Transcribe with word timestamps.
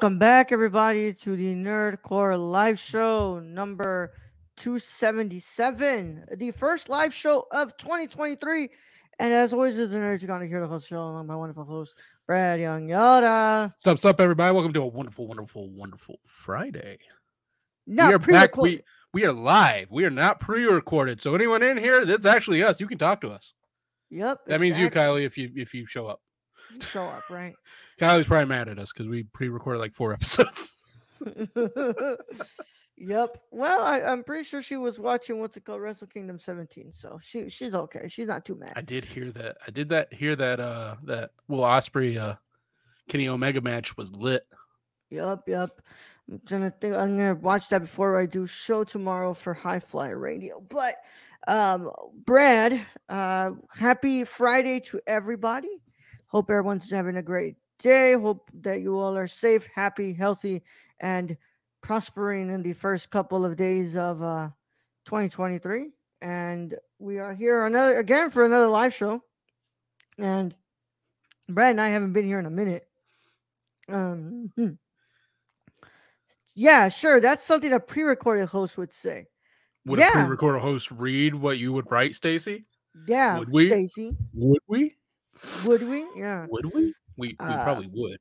Welcome 0.00 0.18
back, 0.18 0.50
everybody, 0.50 1.12
to 1.12 1.36
the 1.36 1.54
Nerd 1.54 2.00
Corps 2.00 2.34
live 2.34 2.78
show 2.78 3.38
number 3.38 4.14
277, 4.56 6.24
the 6.38 6.52
first 6.52 6.88
live 6.88 7.12
show 7.12 7.46
of 7.52 7.76
2023. 7.76 8.70
And 9.18 9.32
as 9.34 9.52
always, 9.52 9.76
is 9.76 9.92
an 9.92 10.00
nerd 10.00 10.22
you're 10.22 10.26
gonna 10.26 10.46
hear 10.46 10.62
the 10.62 10.66
host 10.66 10.88
show. 10.88 11.02
I'm 11.02 11.26
my 11.26 11.36
wonderful 11.36 11.64
host, 11.64 11.98
Brad 12.26 12.60
Young 12.60 12.88
Yoda. 12.88 13.74
What's 13.84 14.06
up, 14.06 14.22
everybody. 14.22 14.54
Welcome 14.54 14.72
to 14.72 14.80
a 14.80 14.86
wonderful, 14.86 15.26
wonderful, 15.26 15.68
wonderful 15.68 16.18
Friday. 16.26 16.96
Not 17.86 18.08
we 18.08 18.14
are 18.14 18.18
back. 18.20 18.56
We, 18.56 18.82
we 19.12 19.26
are 19.26 19.34
live. 19.34 19.90
We 19.90 20.06
are 20.06 20.10
not 20.10 20.40
pre-recorded. 20.40 21.20
So 21.20 21.34
anyone 21.34 21.62
in 21.62 21.76
here, 21.76 22.06
that's 22.06 22.24
actually 22.24 22.62
us. 22.62 22.80
You 22.80 22.86
can 22.86 22.96
talk 22.96 23.20
to 23.20 23.28
us. 23.28 23.52
Yep. 24.08 24.46
That 24.46 24.62
means 24.62 24.78
you. 24.78 24.90
Kylie, 24.90 25.26
if 25.26 25.36
you 25.36 25.50
if 25.54 25.74
you 25.74 25.84
show 25.84 26.06
up. 26.06 26.22
You 26.72 26.80
show 26.80 27.02
up, 27.02 27.28
right? 27.28 27.54
Kylie's 28.00 28.26
probably 28.26 28.48
mad 28.48 28.68
at 28.68 28.78
us 28.78 28.92
because 28.92 29.08
we 29.08 29.24
pre-recorded 29.24 29.78
like 29.78 29.94
four 29.94 30.12
episodes. 30.14 30.76
yep. 32.96 33.36
Well, 33.50 33.82
I, 33.82 34.00
I'm 34.00 34.24
pretty 34.24 34.44
sure 34.44 34.62
she 34.62 34.78
was 34.78 34.98
watching 34.98 35.38
what's 35.38 35.56
it 35.58 35.64
called, 35.64 35.82
Wrestle 35.82 36.06
Kingdom 36.06 36.38
17. 36.38 36.90
So 36.92 37.18
she 37.22 37.50
she's 37.50 37.74
okay. 37.74 38.08
She's 38.08 38.28
not 38.28 38.46
too 38.46 38.56
mad. 38.56 38.72
I 38.74 38.80
did 38.80 39.04
hear 39.04 39.30
that. 39.32 39.58
I 39.66 39.70
did 39.70 39.90
that. 39.90 40.12
Hear 40.14 40.34
that. 40.36 40.60
Uh, 40.60 40.96
that 41.04 41.32
Will 41.48 41.60
Ospreay, 41.60 42.16
uh, 42.18 42.36
Kenny 43.08 43.28
Omega 43.28 43.60
match 43.60 43.96
was 43.98 44.12
lit. 44.12 44.46
Yep, 45.10 45.42
yep. 45.46 45.82
I'm 46.30 46.40
gonna 46.48 46.70
think 46.70 46.94
I'm 46.94 47.16
gonna 47.16 47.34
watch 47.34 47.68
that 47.68 47.80
before 47.82 48.18
I 48.18 48.24
do 48.24 48.46
show 48.46 48.84
tomorrow 48.84 49.34
for 49.34 49.52
High 49.52 49.80
Flyer 49.80 50.18
Radio. 50.18 50.60
But 50.60 50.94
um 51.48 51.90
Brad, 52.24 52.80
uh 53.08 53.50
happy 53.74 54.24
Friday 54.24 54.80
to 54.80 55.00
everybody. 55.06 55.82
Hope 56.26 56.48
everyone's 56.48 56.88
having 56.88 57.16
a 57.16 57.22
great 57.22 57.56
day. 57.80 58.14
Hope 58.14 58.50
that 58.62 58.80
you 58.80 58.98
all 58.98 59.16
are 59.16 59.26
safe, 59.26 59.68
happy, 59.74 60.12
healthy, 60.12 60.62
and 61.00 61.36
prospering 61.82 62.50
in 62.50 62.62
the 62.62 62.72
first 62.74 63.10
couple 63.10 63.44
of 63.44 63.56
days 63.56 63.96
of 63.96 64.22
uh 64.22 64.48
2023. 65.06 65.90
And 66.22 66.74
we 66.98 67.18
are 67.18 67.32
here 67.32 67.66
another 67.66 67.98
again 67.98 68.30
for 68.30 68.44
another 68.44 68.66
live 68.68 68.94
show. 68.94 69.22
And 70.18 70.54
Brad 71.48 71.70
and 71.72 71.80
I 71.80 71.88
haven't 71.88 72.12
been 72.12 72.26
here 72.26 72.38
in 72.38 72.46
a 72.46 72.50
minute. 72.50 72.86
Um, 73.88 74.52
hmm. 74.54 74.68
yeah, 76.54 76.88
sure. 76.88 77.20
That's 77.20 77.42
something 77.42 77.72
a 77.72 77.80
pre-recorded 77.80 78.46
host 78.46 78.78
would 78.78 78.92
say. 78.92 79.26
Would 79.86 79.98
Yeah. 79.98 80.10
a 80.10 80.12
pre-recorded 80.12 80.60
host 80.60 80.90
read 80.90 81.34
what 81.34 81.58
you 81.58 81.72
would 81.72 81.90
write, 81.90 82.14
Stacy? 82.14 82.66
Yeah, 83.06 83.38
Would 83.38 83.50
we? 83.50 83.68
Stacy. 83.68 84.16
Would 84.34 84.60
we? 84.68 84.96
Would 85.64 85.88
we? 85.88 86.06
Yeah, 86.14 86.46
Would 86.50 86.66
we? 86.74 86.94
We, 87.20 87.28
we 87.28 87.46
Uh, 87.46 87.62
probably 87.64 87.88
would. 87.92 88.18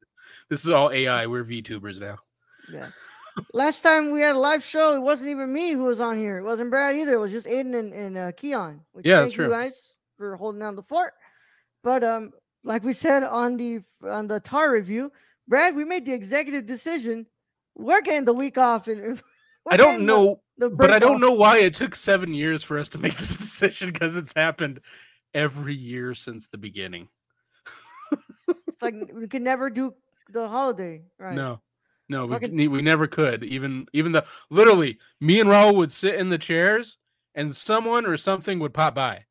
This 0.49 0.63
is 0.65 0.69
all 0.71 0.91
AI. 0.91 1.25
We're 1.25 1.43
VTubers 1.43 1.99
now. 1.99 2.17
yeah. 2.71 2.89
Last 3.53 3.81
time 3.81 4.11
we 4.11 4.19
had 4.21 4.35
a 4.35 4.39
live 4.39 4.63
show, 4.63 4.95
it 4.95 4.99
wasn't 4.99 5.29
even 5.29 5.51
me 5.53 5.71
who 5.71 5.83
was 5.83 6.01
on 6.01 6.17
here. 6.17 6.37
It 6.39 6.43
wasn't 6.43 6.69
Brad 6.71 6.95
either. 6.97 7.13
It 7.13 7.19
was 7.19 7.31
just 7.31 7.47
Aiden 7.47 7.73
and, 7.77 7.93
and 7.93 8.17
uh, 8.17 8.31
Keon. 8.33 8.81
Which 8.91 9.05
Yeah, 9.05 9.21
that's 9.21 9.31
thank 9.31 9.39
you 9.43 9.49
guys 9.49 9.95
for 10.17 10.35
holding 10.35 10.59
down 10.59 10.75
the 10.75 10.83
fort. 10.83 11.13
But 11.83 12.03
um, 12.03 12.31
like 12.65 12.83
we 12.83 12.91
said 12.91 13.23
on 13.23 13.55
the 13.55 13.79
on 14.03 14.27
the 14.27 14.41
tar 14.41 14.73
review, 14.73 15.11
Brad, 15.47 15.73
we 15.75 15.85
made 15.85 16.05
the 16.05 16.13
executive 16.13 16.65
decision. 16.65 17.25
We're 17.75 18.01
getting 18.01 18.25
the 18.25 18.33
week 18.33 18.57
off, 18.57 18.89
and 18.89 19.21
I 19.69 19.77
don't 19.77 19.91
getting 20.01 20.05
the- 20.05 20.13
know 20.13 20.41
the 20.57 20.69
but 20.69 20.91
I 20.91 20.99
don't 20.99 21.15
off. 21.15 21.21
know 21.21 21.31
why 21.31 21.59
it 21.59 21.73
took 21.75 21.95
seven 21.95 22.33
years 22.33 22.61
for 22.61 22.77
us 22.77 22.89
to 22.89 22.97
make 22.97 23.15
this 23.17 23.38
decision 23.38 23.91
because 23.93 24.17
it's 24.17 24.33
happened 24.35 24.81
every 25.33 25.75
year 25.75 26.13
since 26.13 26.47
the 26.49 26.57
beginning. 26.57 27.07
It's 28.79 28.84
like 28.84 29.12
we 29.13 29.28
could 29.28 29.41
never 29.41 29.69
do 29.69 29.94
the 30.29 30.47
holiday, 30.47 31.01
right? 31.17 31.35
No, 31.35 31.59
no, 32.07 32.25
we, 32.25 32.34
Fucking- 32.34 32.72
we 32.72 32.81
never 32.81 33.07
could. 33.07 33.44
Even 33.44 33.88
even 33.91 34.13
the 34.13 34.25
literally, 34.50 34.97
me 35.19 35.41
and 35.41 35.50
Raul 35.50 35.75
would 35.75 35.91
sit 35.91 36.16
in 36.16 36.29
the 36.29 36.38
chairs, 36.38 36.97
and 37.35 37.53
someone 37.53 38.06
or 38.06 38.16
something 38.16 38.59
would 38.59 38.73
pop 38.73 38.95
by. 38.95 39.25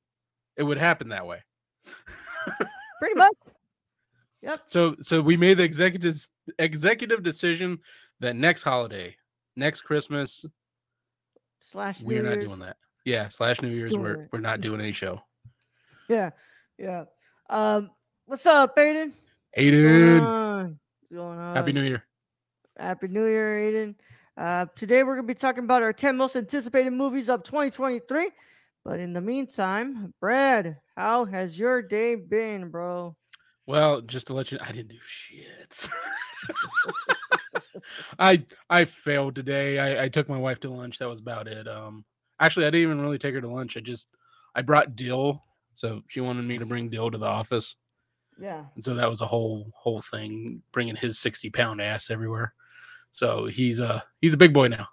It 0.56 0.64
would 0.64 0.76
happen 0.78 1.08
that 1.10 1.26
way. 1.26 1.42
pretty 3.00 3.14
much. 3.14 3.32
Yep. 4.42 4.60
So 4.66 4.97
so 5.00 5.22
we 5.22 5.37
made 5.37 5.56
the 5.58 5.62
executive 5.64 6.28
executive 6.58 7.22
decision 7.22 7.78
that 8.20 8.37
next 8.37 8.62
holiday, 8.64 9.16
next 9.56 9.81
Christmas, 9.82 10.44
Slash. 11.62 12.03
we're 12.03 12.22
New 12.22 12.28
not 12.28 12.34
Year's. 12.34 12.47
doing 12.48 12.58
that. 12.60 12.76
Yeah, 13.04 13.28
slash 13.31 13.62
New 13.62 13.69
Year's, 13.69 13.92
Doing 13.92 14.03
we're 14.03 14.12
it. 14.25 14.28
we're 14.32 14.41
not 14.41 14.60
doing 14.66 14.81
any 14.81 14.92
show. 14.92 15.22
Yeah, 16.08 16.31
yeah. 16.78 17.04
Um, 17.48 17.91
what's 18.26 18.44
up, 18.44 18.76
Aiden? 18.76 19.12
Going 19.58 19.72
Aiden, 19.72 20.22
on? 20.22 20.78
What's 21.00 21.12
going 21.12 21.38
on? 21.38 21.56
Happy 21.56 21.72
New 21.72 21.82
Year. 21.82 22.04
Happy 22.78 23.08
New 23.08 23.26
Year, 23.26 23.56
Aiden. 23.56 23.96
Uh, 24.36 24.66
today 24.76 25.02
we're 25.02 25.16
gonna 25.16 25.26
be 25.26 25.34
talking 25.34 25.64
about 25.64 25.82
our 25.82 25.92
10 25.92 26.16
most 26.16 26.36
anticipated 26.36 26.92
movies 26.92 27.28
of 27.28 27.42
2023. 27.42 28.30
But 28.84 29.00
in 29.00 29.12
the 29.12 29.20
meantime, 29.20 30.14
Brad, 30.20 30.76
how 30.96 31.24
has 31.24 31.58
your 31.58 31.82
day 31.82 32.14
been, 32.14 32.69
bro? 32.69 33.16
Well, 33.66 34.00
just 34.00 34.28
to 34.28 34.32
let 34.32 34.52
you, 34.52 34.58
I 34.62 34.70
didn't 34.70 34.91
do 34.91 34.98
shit. 35.04 35.88
I 38.20 38.44
I 38.70 38.84
failed 38.84 39.34
today. 39.34 39.80
I, 39.80 40.04
I 40.04 40.08
took 40.08 40.28
my 40.28 40.38
wife 40.38 40.60
to 40.60 40.70
lunch. 40.70 40.98
That 40.98 41.08
was 41.08 41.19
about 41.19 41.48
it. 41.48 41.66
Um, 41.66 42.04
actually, 42.38 42.66
I 42.66 42.70
didn't 42.70 42.82
even 42.82 43.00
really 43.00 43.19
take 43.19 43.34
her 43.34 43.40
to 43.40 43.48
lunch. 43.48 43.76
I 43.76 43.80
just 43.80 44.06
I 44.54 44.62
brought 44.62 44.94
Dill, 44.94 45.42
so 45.75 46.02
she 46.06 46.20
wanted 46.20 46.44
me 46.44 46.58
to 46.58 46.66
bring 46.66 46.90
Dill 46.90 47.10
to 47.10 47.19
the 47.19 47.26
office, 47.26 47.75
Yeah. 48.41 48.65
and 48.75 48.84
so 48.84 48.94
that 48.94 49.10
was 49.10 49.21
a 49.21 49.26
whole 49.26 49.71
whole 49.75 50.00
thing, 50.03 50.62
bringing 50.72 50.97
his 50.97 51.19
sixty 51.19 51.50
pound 51.50 51.81
ass 51.82 52.10
everywhere. 52.10 52.54
So 53.12 53.47
he's 53.47 53.81
a 53.81 54.04
he's 54.21 54.34
a 54.34 54.37
big 54.38 54.53
boy 54.54 54.69
now, 54.69 54.88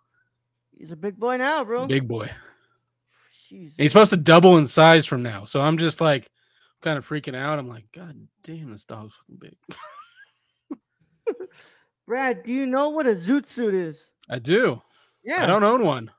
He's 0.78 0.92
a 0.92 0.96
big 0.96 1.18
boy 1.18 1.38
now, 1.38 1.64
bro. 1.64 1.86
big 1.88 2.08
boy. 2.08 2.30
He's 3.48 3.92
supposed 3.92 4.10
to 4.10 4.18
double 4.18 4.58
in 4.58 4.66
size 4.68 5.06
from 5.06 5.22
now. 5.22 5.46
So 5.46 5.62
I'm 5.62 5.78
just 5.78 6.02
like 6.02 6.30
kind 6.82 6.98
of 6.98 7.08
freaking 7.08 7.36
out. 7.36 7.60
I'm 7.60 7.68
like, 7.70 7.86
God 7.94 8.16
damn, 8.44 8.72
this 8.72 8.86
dog's 8.86 9.14
fucking 9.14 9.38
big. 9.40 9.58
Brad, 12.08 12.44
do 12.44 12.52
you 12.52 12.66
know 12.66 12.90
what 12.90 13.08
a 13.08 13.12
zoot 13.12 13.48
suit 13.48 13.74
is? 13.74 14.12
I 14.30 14.40
do. 14.40 14.82
Yeah. 15.24 15.44
I 15.44 15.48
don't 15.48 15.64
own 15.64 15.84
one. 15.86 16.12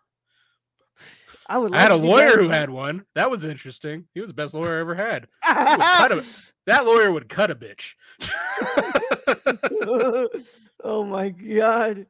I 1.48 1.58
would. 1.58 1.74
I 1.74 1.80
had 1.80 1.90
a 1.92 1.94
love 1.94 2.02
to 2.02 2.06
see 2.06 2.12
lawyer 2.12 2.36
who 2.38 2.48
had 2.48 2.70
one. 2.70 3.04
That 3.14 3.30
was 3.30 3.44
interesting. 3.44 4.06
He 4.14 4.20
was 4.20 4.28
the 4.28 4.34
best 4.34 4.54
lawyer 4.54 4.76
I 4.76 4.80
ever 4.80 4.94
had. 4.94 5.28
him. 6.12 6.22
That 6.66 6.84
lawyer 6.84 7.12
would 7.12 7.28
cut 7.28 7.50
a 7.50 7.54
bitch. 7.54 7.94
oh 10.84 11.04
my 11.04 11.28
god. 11.30 12.06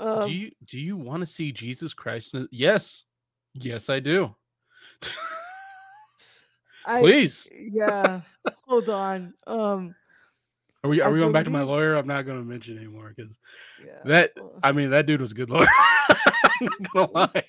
Um, 0.00 0.26
do 0.28 0.34
you 0.34 0.50
do 0.64 0.78
you 0.78 0.96
want 0.96 1.20
to 1.20 1.26
see 1.26 1.52
Jesus 1.52 1.94
Christ? 1.94 2.34
Yes, 2.50 3.04
yes, 3.54 3.88
I 3.88 4.00
do. 4.00 4.34
I- 6.86 7.00
Please. 7.00 7.48
Yeah. 7.52 8.22
Hold 8.66 8.88
on. 8.88 9.34
Um. 9.46 9.94
Are 10.82 10.88
we 10.88 11.02
are 11.02 11.10
I 11.10 11.12
we 11.12 11.18
going 11.18 11.32
back 11.32 11.44
to 11.44 11.50
my 11.50 11.62
lawyer? 11.62 11.94
I'm 11.94 12.06
not 12.06 12.24
going 12.24 12.38
to 12.38 12.44
mention 12.44 12.78
anymore 12.78 13.12
because 13.14 13.38
Yeah. 13.84 13.98
that 14.06 14.32
I 14.62 14.72
mean 14.72 14.90
that 14.90 15.04
dude 15.04 15.20
was 15.20 15.32
a 15.32 15.34
good 15.34 15.50
lawyer. 15.50 15.66
Not 16.60 16.92
gonna 16.92 17.12
lie. 17.12 17.44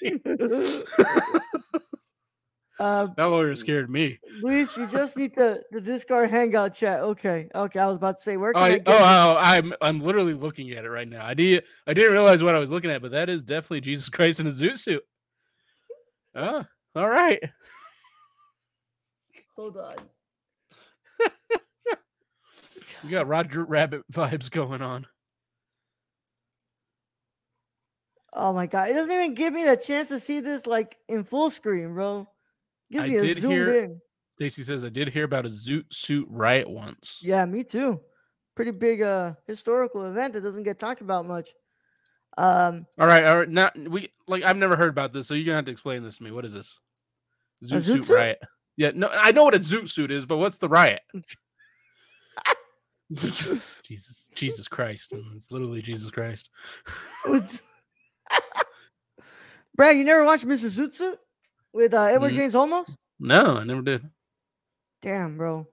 Uh, 2.82 3.08
That 3.16 3.26
lawyer 3.26 3.56
scared 3.56 3.92
me. 3.92 4.18
Luis, 4.42 4.76
you 4.76 4.88
just 4.88 5.16
need 5.16 5.36
the 5.36 5.62
the 5.72 5.80
Discord 5.80 6.32
Hangout 6.32 6.74
chat. 6.74 7.02
Okay, 7.02 7.48
okay. 7.54 7.80
I 7.80 7.86
was 7.86 7.98
about 7.98 8.18
to 8.18 8.24
say 8.24 8.38
where 8.38 8.52
Oh, 8.56 8.60
can 8.60 8.64
I, 8.64 8.68
I 8.68 8.78
get 8.80 8.88
oh, 8.88 8.98
oh, 8.98 9.38
I'm 9.40 9.74
I'm 9.82 10.00
literally 10.00 10.34
looking 10.34 10.72
at 10.72 10.84
it 10.84 10.90
right 10.90 11.08
now. 11.08 11.24
I 11.24 11.36
did 11.36 11.64
I 11.86 11.94
didn't 11.94 12.12
realize 12.12 12.42
what 12.42 12.56
I 12.56 12.60
was 12.60 12.72
looking 12.72 12.90
at, 12.90 13.04
but 13.04 13.12
that 13.12 13.30
is 13.30 13.44
definitely 13.44 13.82
Jesus 13.82 14.10
Christ 14.10 14.40
in 14.40 14.48
a 14.48 14.52
zoot 14.52 14.80
suit. 14.80 15.04
Oh, 16.34 16.66
all 16.96 17.10
right. 17.10 17.40
Hold 19.56 19.78
on. 19.78 19.92
You 23.04 23.12
got 23.12 23.28
Roger 23.28 23.64
Rabbit 23.64 24.02
vibes 24.12 24.50
going 24.50 24.82
on. 24.82 25.06
Oh 28.34 28.54
my 28.54 28.66
god, 28.66 28.90
it 28.90 28.94
doesn't 28.94 29.14
even 29.14 29.34
give 29.34 29.54
me 29.54 29.66
the 29.66 29.76
chance 29.78 30.08
to 30.10 30.20
see 30.20 30.40
this 30.40 30.66
like 30.66 30.98
in 31.10 31.24
full 31.24 31.50
screen, 31.50 31.94
bro. 31.94 32.28
Gives 32.92 33.04
I 33.06 33.08
me 33.08 33.18
a 33.18 33.22
did 33.22 33.38
zoomed 33.40 33.54
hear- 33.54 33.84
in. 33.84 34.02
Stacy 34.36 34.64
says 34.64 34.84
I 34.84 34.90
did 34.90 35.10
hear 35.10 35.26
about 35.26 35.46
a 35.46 35.50
zoot 35.50 35.84
suit 35.92 36.26
riot 36.30 36.68
once. 36.70 37.20
Yeah, 37.22 37.46
me 37.46 37.64
too. 37.64 38.00
Pretty 38.56 38.72
big 38.72 39.02
uh 39.02 39.34
historical 39.48 40.06
event 40.06 40.34
that 40.34 40.42
doesn't 40.42 40.64
get 40.64 40.80
talked 40.80 41.02
about 41.02 41.26
much. 41.28 41.50
Um, 42.38 42.86
All 42.98 43.08
right, 43.08 43.26
all 43.26 43.40
right. 43.40 43.50
Not 43.50 43.78
we 43.78 44.10
like 44.28 44.44
I've 44.44 44.58
never 44.58 44.76
heard 44.78 44.90
about 44.90 45.12
this, 45.14 45.28
so 45.28 45.34
you're 45.34 45.46
gonna 45.46 45.58
have 45.58 45.66
to 45.66 45.72
explain 45.72 46.02
this 46.02 46.18
to 46.18 46.24
me. 46.24 46.32
What 46.32 46.46
is 46.46 46.54
this? 46.54 46.78
Zoot 47.64 47.78
zoot 47.80 47.84
suit 47.84 48.06
suit? 48.06 48.16
riot. 48.16 48.40
Yeah, 48.78 48.92
no, 48.96 49.10
I 49.10 49.32
know 49.32 49.44
what 49.44 49.54
a 49.54 49.60
zoot 49.60 49.90
suit 49.90 50.12
is, 50.12 50.26
but 50.26 50.38
what's 50.38 50.58
the 50.58 50.70
riot? 50.70 51.02
Jesus, 53.14 54.32
Jesus 54.34 54.68
Christ! 54.70 55.14
It's 55.36 55.52
literally 55.52 55.82
Jesus 55.82 56.10
Christ. 56.10 56.50
Brad, 59.76 59.98
you 59.98 60.04
never 60.04 60.24
watched 60.24 60.46
Mr. 60.48 60.66
Zoot 60.68 60.94
Suit 60.94 61.18
with 61.74 61.94
uh, 61.94 62.04
Edward 62.04 62.32
Mm. 62.34 62.36
James 62.36 62.54
Olmos? 62.54 62.98
No, 63.20 63.58
I 63.58 63.64
never 63.64 63.82
did. 63.82 64.04
Damn, 65.02 65.38
bro. 65.38 65.68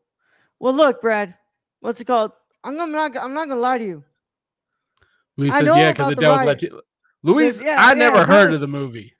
Well, 0.59 0.73
look, 0.75 1.01
Brad. 1.01 1.35
What's 1.81 2.01
it 2.01 2.07
called? 2.07 2.33
I'm 2.65 2.77
gonna 2.77 2.93
not. 2.93 3.17
I'm 3.17 3.35
not 3.35 3.49
gonna 3.49 3.61
lie 3.61 3.79
to 3.79 3.85
you. 3.85 4.05
Louis 5.37 5.51
I 5.51 5.61
says 5.61 5.77
yeah, 5.77 5.93
because 5.93 6.11
it 6.11 6.19
with 6.19 6.27
riot. 6.27 6.59
Lati- 6.61 6.81
Louis, 7.23 7.61
yeah, 7.63 7.77
I 7.79 7.89
yeah, 7.91 7.95
never 7.95 8.25
heard 8.25 8.53
of 8.53 8.61
the 8.61 8.67
movie, 8.67 9.13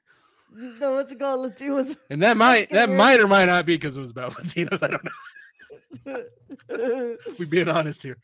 No, 0.53 0.93
what's 0.95 1.13
it 1.13 1.19
called? 1.19 1.41
Let's 1.43 1.59
see. 1.59 1.71
What's 1.71 1.95
and 2.11 2.23
that 2.23 2.37
might 2.37 2.69
that 2.71 2.89
might 2.91 3.21
or 3.21 3.29
might 3.29 3.45
not 3.47 3.67
be 3.67 3.77
because 3.77 3.97
it 3.97 4.01
was 4.01 4.11
about 4.11 4.33
Latinos. 4.35 4.83
I 4.83 4.89
don't 4.89 5.05
know. 6.05 7.17
We 7.39 7.45
being 7.47 7.69
honest 7.69 8.03
here. 8.03 8.19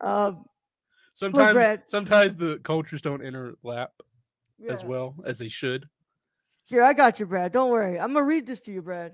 um, 0.00 0.44
sometimes 1.14 1.52
Brad. 1.52 1.82
sometimes 1.86 2.36
the 2.36 2.58
cultures 2.62 3.02
don't 3.02 3.22
interlap 3.22 3.88
as 4.68 4.84
well 4.84 5.14
as 5.26 5.38
they 5.38 5.48
should. 5.48 5.88
Here, 6.64 6.82
I 6.82 6.92
got 6.92 7.18
you, 7.18 7.26
Brad. 7.26 7.52
Don't 7.52 7.70
worry. 7.70 7.98
I'm 7.98 8.12
gonna 8.14 8.24
read 8.24 8.46
this 8.46 8.60
to 8.62 8.72
you, 8.72 8.82
Brad. 8.82 9.12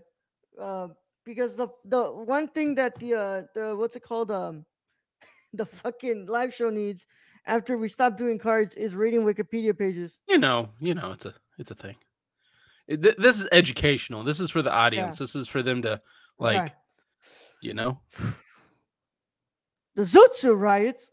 Uh, 0.61 0.89
because 1.25 1.57
the 1.57 1.69
the 1.85 2.05
one 2.13 2.49
thing 2.49 2.75
that 2.75 2.99
the 2.99 3.15
uh 3.15 3.43
the 3.55 3.75
what's 3.77 3.97
it 3.97 4.03
called 4.03 4.31
um 4.31 4.65
the 5.53 5.65
fucking 5.67 6.27
live 6.27 6.53
show 6.55 6.71
needs 6.71 7.07
after 7.47 7.79
we 7.79 7.89
stop 7.89 8.19
doing 8.19 8.39
cards 8.39 8.75
is 8.75 8.95
reading 8.95 9.23
Wikipedia 9.23 9.77
pages. 9.77 10.19
You 10.29 10.39
know, 10.39 10.71
you 10.81 10.95
know, 10.95 11.13
it's 11.13 11.25
a 11.27 11.35
it's 11.59 11.71
a 11.71 11.75
thing. 11.75 11.97
It- 12.87 13.03
th- 13.03 13.17
this 13.19 13.41
is 13.41 13.47
educational. 13.53 14.25
This 14.25 14.41
is 14.41 14.51
for 14.51 14.63
the 14.63 14.73
audience. 14.73 15.19
This 15.19 15.35
is 15.35 15.49
for 15.49 15.63
them 15.63 15.83
to 15.83 16.01
like, 16.39 16.61
Okay. 16.61 16.75
you 17.63 17.75
know. 17.75 18.01
The 19.95 20.05
Zoot 20.05 20.33
Suit 20.35 20.55
riots 20.55 21.11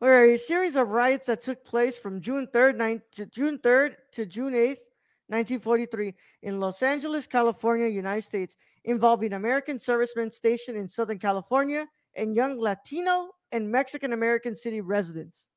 were 0.00 0.24
a 0.24 0.36
series 0.36 0.76
of 0.76 0.90
riots 0.90 1.26
that 1.26 1.40
took 1.40 1.64
place 1.64 1.98
from 1.98 2.20
June 2.20 2.46
3rd, 2.52 2.76
nine, 2.76 3.02
to 3.12 3.26
June 3.26 3.58
3rd 3.58 3.96
to 4.12 4.26
June 4.26 4.52
8th, 4.52 4.84
1943 5.28 6.14
in 6.42 6.60
Los 6.60 6.82
Angeles, 6.82 7.26
California, 7.26 7.86
United 7.86 8.22
States, 8.22 8.56
involving 8.84 9.34
American 9.34 9.78
servicemen 9.78 10.30
stationed 10.30 10.78
in 10.78 10.88
Southern 10.88 11.18
California 11.18 11.86
and 12.16 12.34
young 12.34 12.58
Latino 12.58 13.30
and 13.52 13.70
Mexican 13.70 14.12
American 14.12 14.54
city 14.54 14.80
residents. 14.80 15.48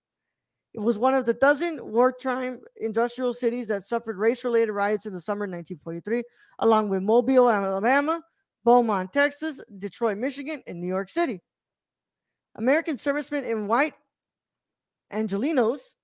It 0.73 0.79
was 0.79 0.97
one 0.97 1.13
of 1.13 1.25
the 1.25 1.33
dozen 1.33 1.79
wartime 1.81 2.61
industrial 2.77 3.33
cities 3.33 3.67
that 3.67 3.85
suffered 3.85 4.17
race-related 4.17 4.71
riots 4.71 5.05
in 5.05 5.13
the 5.13 5.19
summer 5.19 5.45
of 5.45 5.51
1943, 5.51 6.23
along 6.59 6.89
with 6.89 7.03
Mobile, 7.03 7.49
Alabama, 7.49 8.21
Beaumont, 8.63 9.11
Texas, 9.11 9.61
Detroit, 9.77 10.17
Michigan, 10.17 10.63
and 10.67 10.79
New 10.79 10.88
York 10.88 11.09
City. 11.09 11.41
American 12.55 12.97
servicemen 12.97 13.43
in 13.43 13.67
white 13.67 13.93
Angelenos 15.12 15.96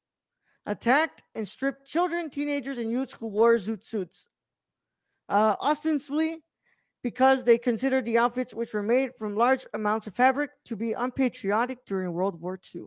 attacked 0.65 1.23
and 1.35 1.47
stripped 1.47 1.87
children, 1.87 2.29
teenagers, 2.29 2.77
and 2.77 2.91
youths 2.91 3.13
who 3.13 3.27
wore 3.27 3.55
zoot 3.55 3.85
suits, 3.85 4.27
uh, 5.29 5.55
ostensibly 5.61 6.43
because 7.03 7.43
they 7.43 7.57
considered 7.57 8.05
the 8.05 8.17
outfits, 8.17 8.53
which 8.53 8.73
were 8.73 8.83
made 8.83 9.15
from 9.15 9.35
large 9.35 9.65
amounts 9.73 10.07
of 10.07 10.15
fabric, 10.15 10.51
to 10.65 10.75
be 10.75 10.93
unpatriotic 10.93 11.85
during 11.85 12.11
World 12.11 12.41
War 12.41 12.59
II. 12.75 12.85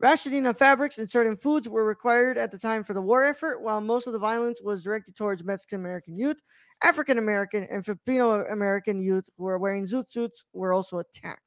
Rationing 0.00 0.46
of 0.46 0.56
fabrics 0.56 0.98
and 0.98 1.10
certain 1.10 1.36
foods 1.36 1.68
were 1.68 1.84
required 1.84 2.38
at 2.38 2.52
the 2.52 2.58
time 2.58 2.84
for 2.84 2.94
the 2.94 3.02
war 3.02 3.24
effort, 3.24 3.62
while 3.62 3.80
most 3.80 4.06
of 4.06 4.12
the 4.12 4.18
violence 4.18 4.60
was 4.62 4.82
directed 4.82 5.16
towards 5.16 5.42
Mexican 5.44 5.80
American 5.80 6.16
youth. 6.16 6.40
African 6.82 7.18
American 7.18 7.64
and 7.64 7.84
Filipino 7.84 8.44
American 8.46 9.00
youth 9.00 9.28
who 9.36 9.44
were 9.44 9.58
wearing 9.58 9.84
zoot 9.84 10.10
suits 10.10 10.44
were 10.52 10.72
also 10.72 10.98
attacked. 10.98 11.42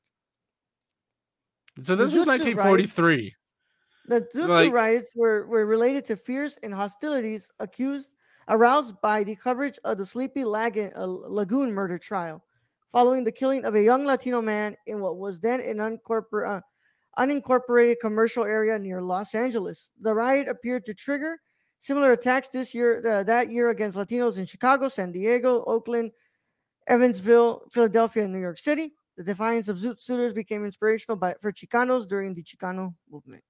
So 1.81 1.95
The 1.95 2.05
this 2.05 2.13
was 2.13 2.25
Zoot 2.25 2.37
Suit 2.37 2.57
1943. 2.57 3.35
The 4.11 4.19
Zoot 4.19 4.31
Suit 4.33 4.49
Like- 4.49 4.73
riots 4.73 5.15
were, 5.15 5.47
were 5.47 5.65
related 5.65 6.03
to 6.05 6.17
fears 6.17 6.57
and 6.63 6.73
hostilities 6.73 7.49
accused 7.59 8.11
aroused 8.49 8.99
by 8.99 9.23
the 9.23 9.37
coverage 9.37 9.79
of 9.85 9.97
the 9.97 10.05
Sleepy 10.05 10.43
Lagoon, 10.43 10.91
uh, 10.97 11.05
Lagoon 11.07 11.71
murder 11.71 11.97
trial, 11.97 12.43
following 12.91 13.23
the 13.23 13.31
killing 13.31 13.63
of 13.63 13.75
a 13.75 13.81
young 13.81 14.03
Latino 14.03 14.41
man 14.41 14.75
in 14.85 14.99
what 14.99 15.15
was 15.15 15.39
then 15.39 15.61
an 15.61 15.77
uncorpor- 15.77 16.45
uh, 16.45 16.61
unincorporated 17.17 17.95
commercial 18.01 18.43
area 18.43 18.77
near 18.77 19.01
Los 19.01 19.33
Angeles. 19.33 19.91
The 20.01 20.13
riot 20.13 20.49
appeared 20.49 20.83
to 20.87 20.93
trigger 20.93 21.39
similar 21.79 22.11
attacks 22.11 22.49
this 22.49 22.75
year, 22.75 23.01
uh, 23.07 23.23
that 23.23 23.49
year 23.49 23.69
against 23.69 23.97
Latinos 23.97 24.37
in 24.37 24.45
Chicago, 24.45 24.89
San 24.89 25.13
Diego, 25.13 25.63
Oakland, 25.67 26.11
Evansville, 26.87 27.61
Philadelphia, 27.71 28.25
and 28.25 28.33
New 28.33 28.41
York 28.41 28.57
City. 28.57 28.93
The 29.15 29.23
defiance 29.23 29.69
of 29.69 29.77
Zoot 29.77 29.99
Suiters 29.99 30.33
became 30.33 30.65
inspirational 30.65 31.15
by, 31.15 31.35
for 31.39 31.53
Chicanos 31.53 32.09
during 32.09 32.33
the 32.33 32.43
Chicano 32.43 32.93
movement. 33.09 33.41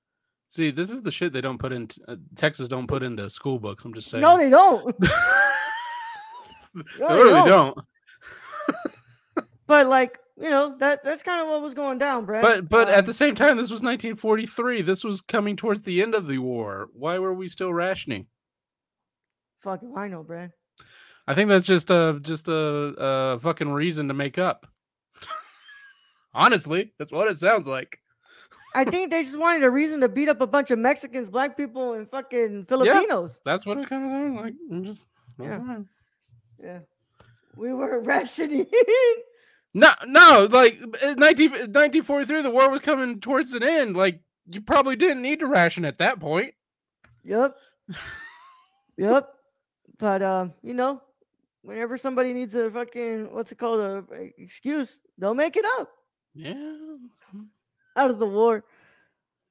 See, 0.51 0.69
this 0.69 0.91
is 0.91 1.01
the 1.01 1.11
shit 1.11 1.31
they 1.33 1.41
don't 1.41 1.57
put 1.57 1.71
in 1.71 1.89
uh, 2.07 2.17
Texas 2.35 2.67
don't 2.67 2.87
put 2.87 3.03
into 3.03 3.29
school 3.29 3.57
books. 3.57 3.85
I'm 3.85 3.93
just 3.93 4.09
saying. 4.09 4.21
No, 4.21 4.37
they 4.37 4.49
don't. 4.49 4.95
they 4.99 5.07
No, 6.99 7.07
they 7.07 7.23
really 7.23 7.49
don't. 7.49 7.77
But 9.67 9.87
like, 9.87 10.19
you 10.35 10.49
know, 10.49 10.75
that 10.79 11.01
that's 11.01 11.23
kind 11.23 11.41
of 11.41 11.47
what 11.47 11.61
was 11.61 11.73
going 11.73 11.97
down, 11.97 12.25
Brad. 12.25 12.41
But 12.41 12.67
but 12.67 12.89
at 12.89 13.05
the 13.05 13.11
Um, 13.11 13.15
same 13.15 13.35
time, 13.35 13.55
this 13.55 13.71
was 13.71 13.81
1943. 13.81 14.81
This 14.81 15.05
was 15.05 15.21
coming 15.21 15.55
towards 15.55 15.83
the 15.83 16.01
end 16.01 16.13
of 16.13 16.27
the 16.27 16.39
war. 16.39 16.89
Why 16.91 17.19
were 17.19 17.33
we 17.33 17.47
still 17.47 17.73
rationing? 17.73 18.27
fucking 19.59 19.93
I 19.95 20.09
know, 20.09 20.23
Brad. 20.23 20.51
I 21.25 21.35
think 21.35 21.47
that's 21.47 21.65
just 21.65 21.89
a 21.89 22.19
just 22.21 22.49
a, 22.49 22.53
a 22.53 23.39
fucking 23.39 23.71
reason 23.71 24.09
to 24.09 24.13
make 24.13 24.37
up. 24.37 24.67
Honestly, 26.33 26.91
that's 26.99 27.13
what 27.13 27.29
it 27.29 27.39
sounds 27.39 27.65
like. 27.65 28.00
I 28.73 28.85
think 28.85 29.11
they 29.11 29.23
just 29.23 29.37
wanted 29.37 29.63
a 29.63 29.69
reason 29.69 29.99
to 30.01 30.09
beat 30.09 30.29
up 30.29 30.39
a 30.41 30.47
bunch 30.47 30.71
of 30.71 30.79
Mexicans, 30.79 31.29
black 31.29 31.57
people, 31.57 31.93
and 31.93 32.09
fucking 32.09 32.65
Filipinos. 32.65 33.39
Yeah, 33.45 33.51
That's 33.51 33.65
what 33.65 33.77
it 33.77 33.89
kind 33.89 34.05
of 34.05 34.11
sounds 34.11 34.35
like. 34.41 34.53
I'm 34.71 34.83
just 34.85 35.05
Yeah. 35.39 35.57
fine. 35.57 35.89
Yeah. 36.63 36.79
We 37.55 37.73
were 37.73 37.99
rationing. 38.03 38.65
no, 39.73 39.89
no, 40.05 40.47
like 40.49 40.79
uh, 41.03 41.15
19, 41.17 41.51
1943, 41.51 42.41
the 42.43 42.49
war 42.49 42.69
was 42.69 42.79
coming 42.81 43.19
towards 43.19 43.51
an 43.53 43.63
end. 43.63 43.97
Like 43.97 44.19
you 44.49 44.61
probably 44.61 44.95
didn't 44.95 45.21
need 45.21 45.39
to 45.39 45.47
ration 45.47 45.83
at 45.85 45.97
that 45.99 46.19
point. 46.19 46.53
yep. 47.23 47.55
Yep. 48.97 49.29
But 49.97 50.21
um, 50.21 50.53
you 50.61 50.73
know, 50.73 51.01
whenever 51.61 51.97
somebody 51.97 52.33
needs 52.33 52.55
a 52.55 52.69
fucking 52.71 53.33
what's 53.33 53.51
it 53.51 53.57
called 53.57 53.79
a, 53.79 54.05
a 54.13 54.31
excuse, 54.37 55.01
they'll 55.17 55.33
make 55.33 55.57
it 55.57 55.65
up 55.79 55.89
Yeah. 56.35 56.53
Out 57.95 58.11
of 58.11 58.19
the 58.19 58.25
war. 58.25 58.63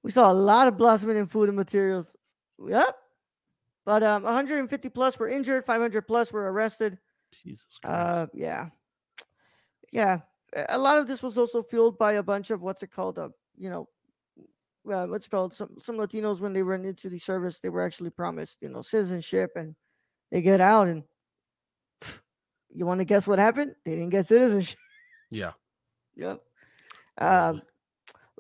We 0.03 0.11
saw 0.11 0.31
a 0.31 0.35
lot 0.35 0.67
of 0.67 0.77
blossoming 0.77 1.17
in 1.17 1.27
food 1.27 1.49
and 1.49 1.57
materials. 1.57 2.15
Yep. 2.65 2.97
But 3.85 4.03
um, 4.03 4.23
150 4.23 4.89
plus 4.91 5.19
were 5.19 5.29
injured, 5.29 5.65
500 5.65 6.03
plus 6.07 6.33
were 6.33 6.51
arrested. 6.53 6.99
Jesus 7.45 7.79
Christ. 7.83 8.07
Uh, 8.07 8.27
yeah, 8.35 8.69
yeah. 9.93 10.19
a- 10.69 10.79
lot 10.79 10.99
of 10.99 11.07
this 11.07 11.23
was 11.23 11.39
also 11.39 11.63
fueled 11.63 11.99
by 11.99 12.15
a 12.15 12.23
bunch 12.23 12.51
of 12.51 12.63
what's 12.63 12.83
it 12.83 12.91
called? 12.91 13.19
Uh, 13.19 13.31
you 13.57 13.71
know, 13.71 13.89
uh, 14.91 15.07
what's 15.07 15.27
it 15.27 15.31
called? 15.31 15.55
Some 15.55 15.77
some 15.81 15.97
Latinos 15.97 16.41
when 16.41 16.53
they 16.53 16.63
went 16.63 16.87
into 16.87 17.09
the 17.09 17.19
service, 17.19 17.61
they 17.61 17.69
were 17.69 17.83
actually 17.83 18.11
promised, 18.11 18.59
you 18.61 18.69
know, 18.69 18.83
citizenship, 18.83 19.53
and 19.57 19.75
they 20.31 20.43
get 20.43 20.61
out, 20.61 20.89
and 20.89 21.03
you 22.73 22.87
want 22.87 23.01
to 23.01 23.05
guess 23.05 23.27
what 23.27 23.39
happened? 23.39 23.75
They 23.85 23.93
didn't 23.93 24.11
get 24.11 24.27
citizenship. 24.29 24.79
yeah. 25.31 25.53
Yep. 26.17 26.43
Um, 27.19 27.63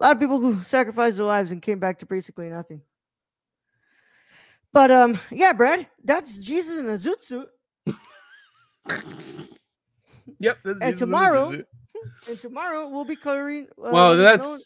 a 0.01 0.05
lot 0.05 0.17
of 0.17 0.21
people 0.21 0.41
who 0.41 0.61
sacrificed 0.63 1.17
their 1.19 1.27
lives 1.27 1.53
and 1.53 1.61
came 1.63 1.79
back 1.79 1.99
to 1.99 2.07
basically 2.07 2.49
nothing. 2.49 2.81
But 4.73 4.91
um, 4.91 5.19
yeah, 5.31 5.53
Brad, 5.53 5.87
that's 6.05 6.39
Jesus 6.39 6.79
in 6.79 6.87
a 6.87 6.93
zoot 6.95 7.23
suit. 7.23 7.49
yep. 10.39 10.59
And 10.81 10.97
tomorrow. 10.97 11.63
And 12.27 12.41
tomorrow 12.41 12.89
we'll 12.89 13.05
be 13.05 13.15
covering. 13.15 13.67
Uh, 13.79 13.91
Well, 13.93 14.17
that's 14.17 14.65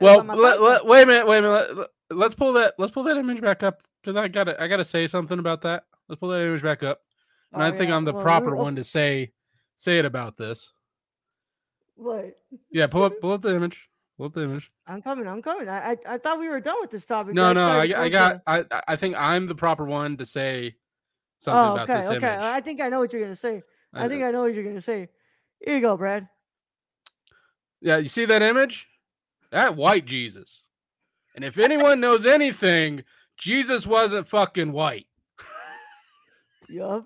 well. 0.00 0.22
Let, 0.22 0.60
let- 0.62 0.86
wait 0.86 1.02
a 1.02 1.06
minute. 1.06 1.26
Wait 1.26 1.38
a 1.38 1.42
minute. 1.42 1.76
Let, 1.76 1.88
let's 2.10 2.34
pull 2.34 2.52
that. 2.52 2.74
Let's 2.78 2.92
pull 2.92 3.02
that 3.02 3.16
image 3.16 3.40
back 3.40 3.64
up 3.64 3.82
because 4.00 4.14
I 4.14 4.28
gotta. 4.28 4.62
I 4.62 4.68
gotta 4.68 4.84
say 4.84 5.08
something 5.08 5.40
about 5.40 5.62
that. 5.62 5.82
Let's 6.08 6.20
pull 6.20 6.28
that 6.28 6.40
image 6.40 6.62
back 6.62 6.84
up. 6.84 7.00
And 7.52 7.60
I 7.64 7.70
Oh, 7.70 7.72
think 7.72 7.88
yeah, 7.90 7.96
I'm 7.96 8.04
the 8.04 8.12
well, 8.12 8.22
proper 8.22 8.50
we're- 8.50 8.60
one 8.60 8.76
to 8.76 8.84
say 8.84 9.32
say 9.74 9.98
it 9.98 10.04
about 10.04 10.36
this. 10.36 10.70
What? 11.96 12.38
Yeah, 12.70 12.86
pull 12.86 13.02
up. 13.02 13.14
Pull 13.20 13.32
up 13.32 13.42
the 13.42 13.56
image. 13.56 13.88
Up 14.20 14.36
image. 14.36 14.70
I'm 14.86 15.00
coming. 15.00 15.28
I'm 15.28 15.40
coming. 15.42 15.68
I 15.68 15.92
I, 15.92 15.96
I 16.14 16.18
thought 16.18 16.40
we 16.40 16.48
were 16.48 16.60
done 16.60 16.76
with 16.80 16.90
this 16.90 17.06
topic. 17.06 17.34
No, 17.34 17.52
no. 17.52 17.68
I, 17.68 17.82
I 18.04 18.08
got. 18.08 18.42
I. 18.46 18.64
I 18.88 18.96
think 18.96 19.14
I'm 19.16 19.46
the 19.46 19.54
proper 19.54 19.84
one 19.84 20.16
to 20.16 20.26
say 20.26 20.74
something 21.38 21.60
Oh, 21.70 21.74
about 21.74 21.88
okay, 21.88 22.00
this 22.00 22.10
okay. 22.16 22.16
image. 22.34 22.40
I 22.40 22.60
think 22.60 22.80
I 22.80 22.88
know 22.88 22.98
what 22.98 23.12
you're 23.12 23.22
gonna 23.22 23.36
say. 23.36 23.62
I, 23.94 24.04
I- 24.04 24.08
think 24.08 24.24
I 24.24 24.30
know 24.32 24.40
what 24.40 24.54
you're 24.54 24.64
gonna 24.64 24.80
say. 24.80 25.08
Here 25.64 25.76
you 25.76 25.80
go, 25.80 25.96
Brad. 25.96 26.28
Yeah, 27.80 27.98
you 27.98 28.08
see 28.08 28.24
that 28.24 28.42
image? 28.42 28.88
That 29.52 29.76
white 29.76 30.04
Jesus. 30.04 30.62
And 31.36 31.44
if 31.44 31.56
anyone 31.58 32.00
knows 32.00 32.26
anything, 32.26 33.04
Jesus 33.36 33.86
wasn't 33.86 34.26
fucking 34.26 34.72
white. 34.72 35.06
Yup. 36.68 37.04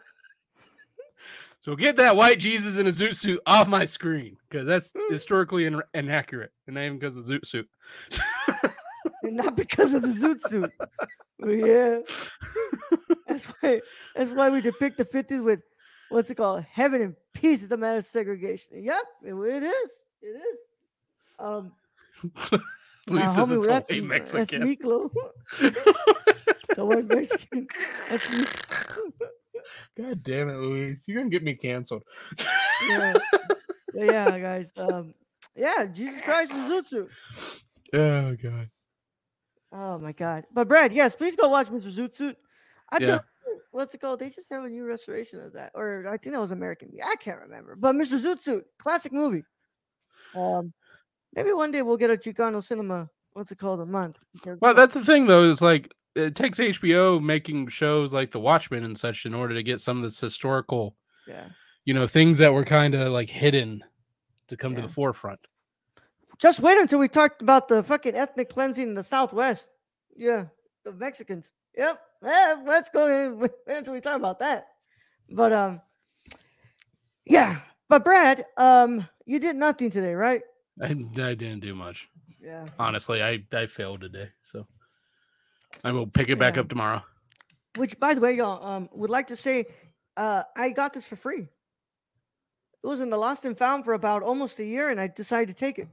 So 1.62 1.76
get 1.76 1.94
that 1.96 2.16
white 2.16 2.40
Jesus 2.40 2.76
in 2.76 2.88
a 2.88 2.90
zoot 2.90 3.14
suit 3.14 3.40
off 3.46 3.68
my 3.68 3.84
screen 3.84 4.36
because 4.50 4.66
that's 4.66 4.90
historically 5.10 5.64
in- 5.66 5.80
inaccurate, 5.94 6.50
and 6.66 6.74
not 6.74 6.82
even 6.82 6.98
because 6.98 7.16
of 7.16 7.24
the 7.24 7.34
zoot 7.34 7.46
suit. 7.46 7.68
Not 9.24 9.56
because 9.56 9.94
of 9.94 10.02
the 10.02 10.08
zoot 10.08 10.40
suit. 10.40 10.72
But 11.38 11.48
yeah. 11.50 11.98
That's 13.26 13.46
why 13.46 13.80
that's 14.14 14.32
why 14.32 14.50
we 14.50 14.60
depict 14.60 14.96
the 14.96 15.04
50s 15.04 15.44
with 15.44 15.60
what's 16.08 16.30
it 16.30 16.36
called? 16.36 16.64
Heaven 16.70 17.02
and 17.02 17.16
peace 17.32 17.62
is 17.62 17.68
the 17.68 17.76
matter 17.76 17.98
of 17.98 18.06
segregation. 18.06 18.82
Yep, 18.82 19.02
it, 19.24 19.62
is. 19.62 20.02
It 20.22 20.26
is. 20.26 20.60
Um 21.38 21.72
is 22.24 22.60
homie, 23.08 23.64
that's, 23.64 23.88
totally 23.88 24.06
that's 24.06 24.32
Mexican. 24.32 24.62
Miklo. 24.62 25.10
the 26.74 26.84
white 26.84 27.06
Mexican. 27.06 27.68
That's 28.08 28.30
me. 28.30 28.44
God 29.96 30.22
damn 30.22 30.48
it, 30.48 30.56
Luis. 30.56 31.04
You're 31.06 31.18
gonna 31.18 31.30
get 31.30 31.42
me 31.42 31.54
canceled. 31.54 32.02
Yeah. 32.88 33.14
Yeah, 33.94 34.38
guys. 34.38 34.72
Um, 34.78 35.12
yeah, 35.54 35.84
Jesus 35.84 36.22
Christ 36.22 36.50
zoot 36.50 36.84
suit. 36.84 37.10
oh 37.92 38.34
god. 38.42 38.70
Oh 39.70 39.98
my 39.98 40.12
god. 40.12 40.44
But 40.50 40.66
Brad, 40.66 40.94
yes, 40.94 41.14
please 41.14 41.36
go 41.36 41.50
watch 41.50 41.68
Mr. 41.68 41.92
Zoot 41.92 42.14
Suit. 42.14 42.36
I 42.90 42.96
Yeah. 43.02 43.18
what's 43.70 43.92
it 43.92 44.00
called? 44.00 44.20
They 44.20 44.30
just 44.30 44.50
have 44.50 44.64
a 44.64 44.68
new 44.70 44.84
restoration 44.86 45.40
of 45.40 45.52
that. 45.52 45.72
Or 45.74 46.06
I 46.08 46.16
think 46.16 46.34
that 46.34 46.40
was 46.40 46.52
American. 46.52 46.90
I 47.04 47.16
can't 47.16 47.40
remember. 47.42 47.76
But 47.76 47.94
Mr. 47.94 48.18
Zoot 48.18 48.38
Suit, 48.38 48.64
classic 48.78 49.12
movie. 49.12 49.44
Um 50.34 50.72
maybe 51.34 51.52
one 51.52 51.70
day 51.70 51.82
we'll 51.82 51.98
get 51.98 52.10
a 52.10 52.16
Chicano 52.16 52.62
cinema, 52.64 53.10
what's 53.34 53.52
it 53.52 53.58
called, 53.58 53.80
a 53.80 53.86
month. 53.86 54.20
because, 54.32 54.58
Well, 54.62 54.72
that's 54.74 54.94
the 54.94 55.04
thing 55.04 55.26
though, 55.26 55.44
is 55.44 55.60
like 55.60 55.92
it 56.14 56.34
takes 56.34 56.58
HBO 56.58 57.22
making 57.22 57.68
shows 57.68 58.12
like 58.12 58.30
The 58.30 58.40
Watchmen 58.40 58.84
and 58.84 58.98
such 58.98 59.26
in 59.26 59.34
order 59.34 59.54
to 59.54 59.62
get 59.62 59.80
some 59.80 59.98
of 59.98 60.02
this 60.02 60.20
historical, 60.20 60.96
yeah. 61.26 61.46
you 61.84 61.94
know, 61.94 62.06
things 62.06 62.38
that 62.38 62.52
were 62.52 62.64
kind 62.64 62.94
of 62.94 63.12
like 63.12 63.30
hidden 63.30 63.82
to 64.48 64.56
come 64.56 64.74
to 64.76 64.82
the 64.82 64.88
forefront. 64.88 65.40
Just 66.38 66.60
wait 66.60 66.78
until 66.78 66.98
we 66.98 67.08
talked 67.08 67.40
about 67.40 67.68
the 67.68 67.82
fucking 67.82 68.14
ethnic 68.14 68.48
cleansing 68.48 68.88
in 68.88 68.94
the 68.94 69.02
Southwest. 69.02 69.70
Yeah, 70.16 70.46
the 70.84 70.92
Mexicans. 70.92 71.50
Yep. 71.76 72.00
Yeah, 72.24 72.56
let's 72.66 72.88
go 72.88 73.06
in. 73.06 73.38
Wait 73.40 73.50
until 73.66 73.94
we 73.94 74.00
talk 74.00 74.16
about 74.16 74.38
that. 74.40 74.66
But 75.30 75.52
um, 75.52 75.80
yeah. 77.24 77.60
But 77.88 78.04
Brad, 78.04 78.44
um, 78.56 79.08
you 79.24 79.38
did 79.38 79.56
nothing 79.56 79.90
today, 79.90 80.14
right? 80.14 80.42
I, 80.80 80.86
I 80.86 81.34
didn't 81.34 81.60
do 81.60 81.74
much. 81.74 82.08
Yeah. 82.40 82.66
Honestly, 82.78 83.22
I 83.22 83.42
I 83.52 83.66
failed 83.66 84.00
today, 84.00 84.28
so 84.42 84.66
I 85.84 85.92
will 85.92 86.06
pick 86.06 86.28
it 86.28 86.38
back 86.38 86.58
up 86.58 86.68
tomorrow. 86.68 87.02
Which, 87.76 87.98
by 87.98 88.14
the 88.14 88.20
way, 88.20 88.34
y'all, 88.34 88.64
um, 88.64 88.88
would 88.92 89.10
like 89.10 89.28
to 89.28 89.36
say, 89.36 89.66
uh, 90.16 90.42
I 90.56 90.70
got 90.70 90.92
this 90.92 91.06
for 91.06 91.16
free. 91.16 91.48
It 92.82 92.86
was 92.86 93.00
in 93.00 93.10
the 93.10 93.16
Lost 93.16 93.44
and 93.44 93.56
Found 93.58 93.84
for 93.84 93.94
about 93.94 94.22
almost 94.22 94.58
a 94.58 94.64
year, 94.64 94.90
and 94.90 95.00
I 95.00 95.06
decided 95.08 95.48
to 95.48 95.54
take 95.54 95.78
it. 95.78 95.88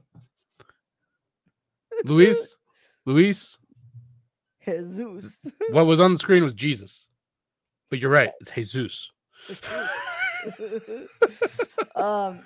Luis, 2.04 2.56
Luis, 3.06 3.56
Jesus. 4.64 5.40
what 5.70 5.86
was 5.86 6.00
on 6.00 6.12
the 6.12 6.18
screen 6.18 6.42
was 6.42 6.54
Jesus, 6.54 7.06
but 7.88 7.98
you're 7.98 8.10
right, 8.10 8.30
it's 8.40 8.50
Jesus. 8.50 9.10
um, 11.96 12.40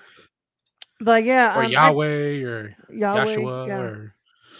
but 1.00 1.24
yeah, 1.24 1.56
or 1.56 1.60
um, 1.60 1.66
I- 1.66 1.70
Yahweh 1.70 2.42
or 2.42 2.76
Yahweh, 2.90 3.36
Yeshua 3.36 3.68
yeah. 3.68 3.78
or 3.78 4.14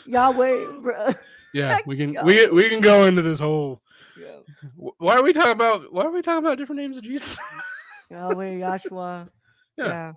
Yahweh. 0.07 1.14
Yeah, 1.54 1.78
we 1.87 1.96
can 1.96 2.16
we 2.26 2.46
we 2.49 2.68
can 2.68 2.80
go 2.80 3.04
into 3.06 3.23
this 3.23 3.38
whole. 3.38 3.80
yeah. 4.18 4.40
Why 4.76 5.14
are 5.16 5.23
we 5.23 5.32
talking 5.32 5.52
about? 5.52 5.92
Why 5.92 6.04
are 6.04 6.11
we 6.11 6.20
talking 6.20 6.44
about 6.44 6.58
different 6.58 6.80
names 6.82 6.99
of 6.99 7.04
Jesus? 7.04 7.38
Yahweh, 8.11 8.58
Yahshua. 8.61 9.28
Yeah. 9.76 9.87
yeah. 9.87 10.12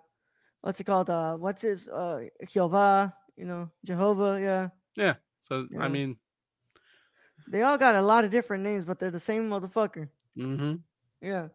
What's 0.61 0.79
it 0.79 0.83
called? 0.83 1.09
Uh, 1.09 1.35
what's 1.37 1.63
his 1.63 1.87
uh 1.87 2.25
Jehovah? 2.47 3.13
You 3.35 3.45
know, 3.45 3.71
Jehovah. 3.85 4.39
Yeah, 4.39 4.69
Yeah. 4.95 5.15
So 5.41 5.65
Yeah. 5.71 5.79
I 5.81 5.87
mean, 5.87 6.17
they 7.47 7.63
all 7.63 7.77
got 7.77 7.95
a 7.95 8.01
lot 8.01 8.23
of 8.23 8.29
different 8.29 8.63
names, 8.63 8.83
but 8.85 8.99
they're 8.99 9.09
the 9.09 9.19
same 9.19 9.49
motherfucker. 9.49 10.09
hmm 10.35 10.75
Yeah. 11.21 11.47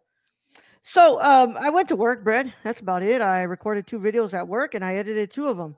So 0.80 1.22
um, 1.22 1.56
I 1.56 1.70
went 1.70 1.88
to 1.88 1.96
work, 1.96 2.24
Brad. 2.24 2.52
That's 2.64 2.80
about 2.80 3.02
it. 3.04 3.20
I 3.22 3.42
recorded 3.44 3.86
two 3.86 4.00
videos 4.00 4.34
at 4.34 4.48
work, 4.48 4.74
and 4.74 4.84
I 4.84 4.96
edited 4.96 5.30
two 5.30 5.46
of 5.46 5.56
them. 5.56 5.76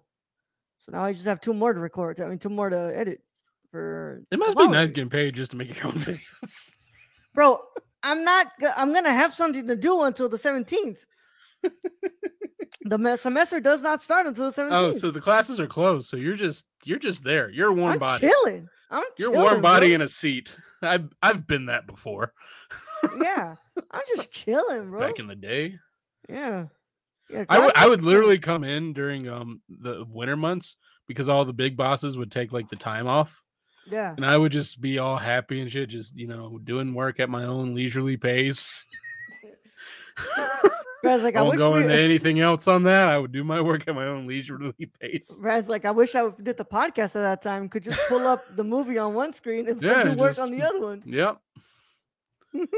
So 0.80 0.92
now 0.92 1.04
I 1.04 1.12
just 1.12 1.26
have 1.26 1.40
two 1.40 1.52
more 1.52 1.74
to 1.74 1.80
record. 1.80 2.20
I 2.20 2.26
mean, 2.28 2.38
two 2.38 2.48
more 2.48 2.70
to 2.70 2.92
edit. 2.96 3.20
For 3.74 4.22
it 4.30 4.38
must 4.38 4.56
be 4.56 4.68
nice 4.68 4.92
getting 4.92 5.10
paid 5.10 5.34
just 5.34 5.50
to 5.50 5.56
make 5.56 5.74
your 5.76 5.86
own 5.88 5.94
videos. 5.94 6.70
bro. 7.34 7.58
I'm 8.04 8.22
not. 8.22 8.46
I'm 8.76 8.92
gonna 8.92 9.12
have 9.12 9.34
something 9.34 9.66
to 9.66 9.74
do 9.74 10.02
until 10.02 10.28
the 10.28 10.36
17th. 10.36 10.98
the 12.82 13.16
semester 13.16 13.58
does 13.58 13.82
not 13.82 14.00
start 14.00 14.28
until 14.28 14.48
the 14.48 14.62
17th. 14.62 14.68
Oh, 14.70 14.92
so 14.92 15.10
the 15.10 15.20
classes 15.20 15.58
are 15.58 15.66
closed. 15.66 16.08
So 16.08 16.16
you're 16.16 16.36
just 16.36 16.64
you're 16.84 17.00
just 17.00 17.24
there. 17.24 17.50
You're 17.50 17.70
a 17.70 17.72
warm 17.72 17.94
I'm 17.94 17.98
body. 17.98 18.28
chilling. 18.28 18.68
I'm 18.92 19.02
You're 19.18 19.30
chilling, 19.32 19.42
warm 19.42 19.60
body 19.60 19.88
bro. 19.88 19.94
in 19.96 20.02
a 20.02 20.08
seat. 20.08 20.56
I've 20.82 21.08
I've 21.20 21.48
been 21.48 21.66
that 21.66 21.88
before 21.88 22.32
yeah, 23.20 23.56
I'm 23.90 24.02
just 24.14 24.30
chilling, 24.32 24.90
bro. 24.90 25.00
back 25.00 25.18
in 25.18 25.26
the 25.26 25.34
day. 25.34 25.78
yeah, 26.28 26.66
yeah. 27.28 27.44
I 27.48 27.58
would 27.58 27.74
I 27.74 27.88
would 27.88 28.02
literally 28.02 28.38
come 28.38 28.62
in 28.62 28.92
during 28.92 29.28
um 29.28 29.62
the 29.68 30.04
winter 30.08 30.36
months 30.36 30.76
because 31.08 31.28
all 31.28 31.44
the 31.44 31.52
big 31.52 31.76
bosses 31.76 32.16
would 32.16 32.30
take 32.30 32.52
like 32.52 32.68
the 32.68 32.76
time 32.76 33.08
off. 33.08 33.42
Yeah, 33.90 34.14
and 34.16 34.24
I 34.24 34.36
would 34.36 34.52
just 34.52 34.80
be 34.80 34.98
all 34.98 35.16
happy 35.16 35.60
and 35.60 35.70
shit, 35.70 35.88
just 35.90 36.16
you 36.16 36.26
know 36.26 36.58
doing 36.64 36.94
work 36.94 37.20
at 37.20 37.28
my 37.28 37.44
own 37.44 37.74
leisurely 37.74 38.16
pace. 38.16 38.86
Brad's 41.02 41.22
like, 41.22 41.36
I 41.36 41.42
wish 41.42 41.58
go 41.58 41.74
into 41.74 41.92
anything 41.92 42.40
else 42.40 42.66
on 42.66 42.84
that. 42.84 43.10
I 43.10 43.18
would 43.18 43.30
do 43.32 43.44
my 43.44 43.60
work 43.60 43.86
at 43.86 43.94
my 43.94 44.06
own 44.06 44.26
leisurely 44.26 44.72
pace. 45.00 45.38
Brad's 45.42 45.68
like, 45.68 45.84
I 45.84 45.90
wish 45.90 46.14
I 46.14 46.30
did 46.42 46.56
the 46.56 46.64
podcast 46.64 47.14
at 47.16 47.22
that 47.22 47.42
time. 47.42 47.68
Could 47.68 47.82
just 47.82 48.00
pull 48.08 48.26
up 48.26 48.42
the 48.56 48.64
movie 48.64 48.96
on 48.96 49.12
one 49.12 49.32
screen 49.34 49.68
and 49.68 49.82
Yeah, 49.82 50.02
do 50.02 50.14
work 50.14 50.30
just- 50.30 50.40
on 50.40 50.50
the 50.50 50.62
other 50.62 50.80
one. 50.80 51.02
Yep. 51.04 51.38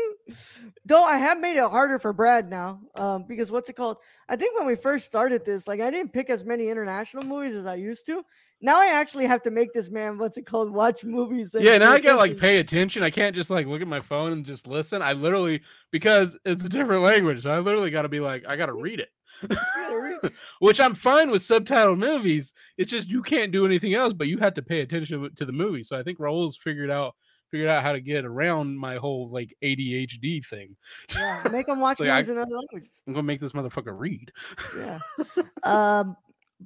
Though 0.86 1.04
I 1.04 1.18
have 1.18 1.38
made 1.38 1.56
it 1.56 1.70
harder 1.70 1.98
for 1.98 2.12
Brad 2.12 2.48
now, 2.50 2.80
um, 2.96 3.24
because 3.28 3.52
what's 3.52 3.68
it 3.68 3.74
called? 3.76 3.98
I 4.28 4.34
think 4.36 4.58
when 4.58 4.66
we 4.66 4.74
first 4.74 5.04
started 5.04 5.44
this, 5.44 5.68
like 5.68 5.80
I 5.80 5.90
didn't 5.90 6.12
pick 6.12 6.30
as 6.30 6.44
many 6.44 6.68
international 6.68 7.24
movies 7.24 7.54
as 7.54 7.66
I 7.66 7.74
used 7.76 8.06
to. 8.06 8.24
Now 8.62 8.80
I 8.80 8.86
actually 8.86 9.26
have 9.26 9.42
to 9.42 9.50
make 9.50 9.72
this 9.72 9.90
man, 9.90 10.16
what's 10.18 10.38
it 10.38 10.46
called, 10.46 10.70
watch 10.72 11.04
movies. 11.04 11.54
Yeah, 11.58 11.76
now 11.78 11.92
I 11.92 11.98
gotta 12.00 12.16
like 12.16 12.38
pay 12.38 12.58
attention. 12.58 13.02
I 13.02 13.10
can't 13.10 13.36
just 13.36 13.50
like 13.50 13.66
look 13.66 13.82
at 13.82 13.88
my 13.88 14.00
phone 14.00 14.32
and 14.32 14.44
just 14.46 14.66
listen. 14.66 15.02
I 15.02 15.12
literally 15.12 15.60
because 15.92 16.36
it's 16.44 16.64
a 16.64 16.68
different 16.68 17.02
language, 17.02 17.42
so 17.42 17.50
I 17.50 17.58
literally 17.58 17.90
gotta 17.90 18.08
be 18.08 18.20
like, 18.20 18.46
I 18.48 18.56
gotta 18.56 18.72
read 18.72 19.00
it. 19.00 19.10
You 19.42 19.48
gotta 19.76 20.00
read- 20.22 20.32
Which 20.60 20.80
I'm 20.80 20.94
fine 20.94 21.30
with 21.30 21.42
subtitled 21.42 21.98
movies. 21.98 22.54
It's 22.78 22.90
just 22.90 23.10
you 23.10 23.22
can't 23.22 23.52
do 23.52 23.66
anything 23.66 23.94
else, 23.94 24.14
but 24.14 24.26
you 24.28 24.38
have 24.38 24.54
to 24.54 24.62
pay 24.62 24.80
attention 24.80 25.30
to 25.34 25.44
the 25.44 25.52
movie. 25.52 25.82
So 25.82 25.98
I 25.98 26.02
think 26.02 26.18
Raul's 26.18 26.56
figured 26.56 26.90
out 26.90 27.14
figured 27.50 27.68
out 27.68 27.82
how 27.82 27.92
to 27.92 28.00
get 28.00 28.24
around 28.24 28.76
my 28.76 28.96
whole 28.96 29.28
like 29.30 29.54
ADHD 29.62 30.44
thing. 30.44 30.74
Yeah, 31.14 31.46
make 31.52 31.66
them 31.66 31.80
watch 31.80 32.00
Like, 32.00 32.08
I- 32.08 32.12
movies 32.12 32.28
in 32.30 32.38
other 32.38 32.56
languages. 32.56 33.00
I'm 33.06 33.12
gonna 33.12 33.22
make 33.24 33.40
this 33.40 33.52
motherfucker 33.52 33.96
read. 33.98 34.32
Yeah. 34.78 34.98
um, 35.62 36.16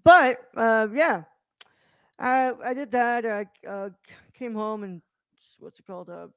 but 0.05 0.39
uh, 0.57 0.87
yeah, 0.95 1.25
I 2.21 2.53
I 2.65 2.75
did 2.75 2.91
that. 2.93 3.27
I 3.27 3.47
uh, 3.67 3.91
came 4.35 4.55
home 4.55 4.85
and 4.85 5.03
what's 5.59 5.81
it 5.81 5.87
called? 5.87 6.11
Uh, 6.11 6.29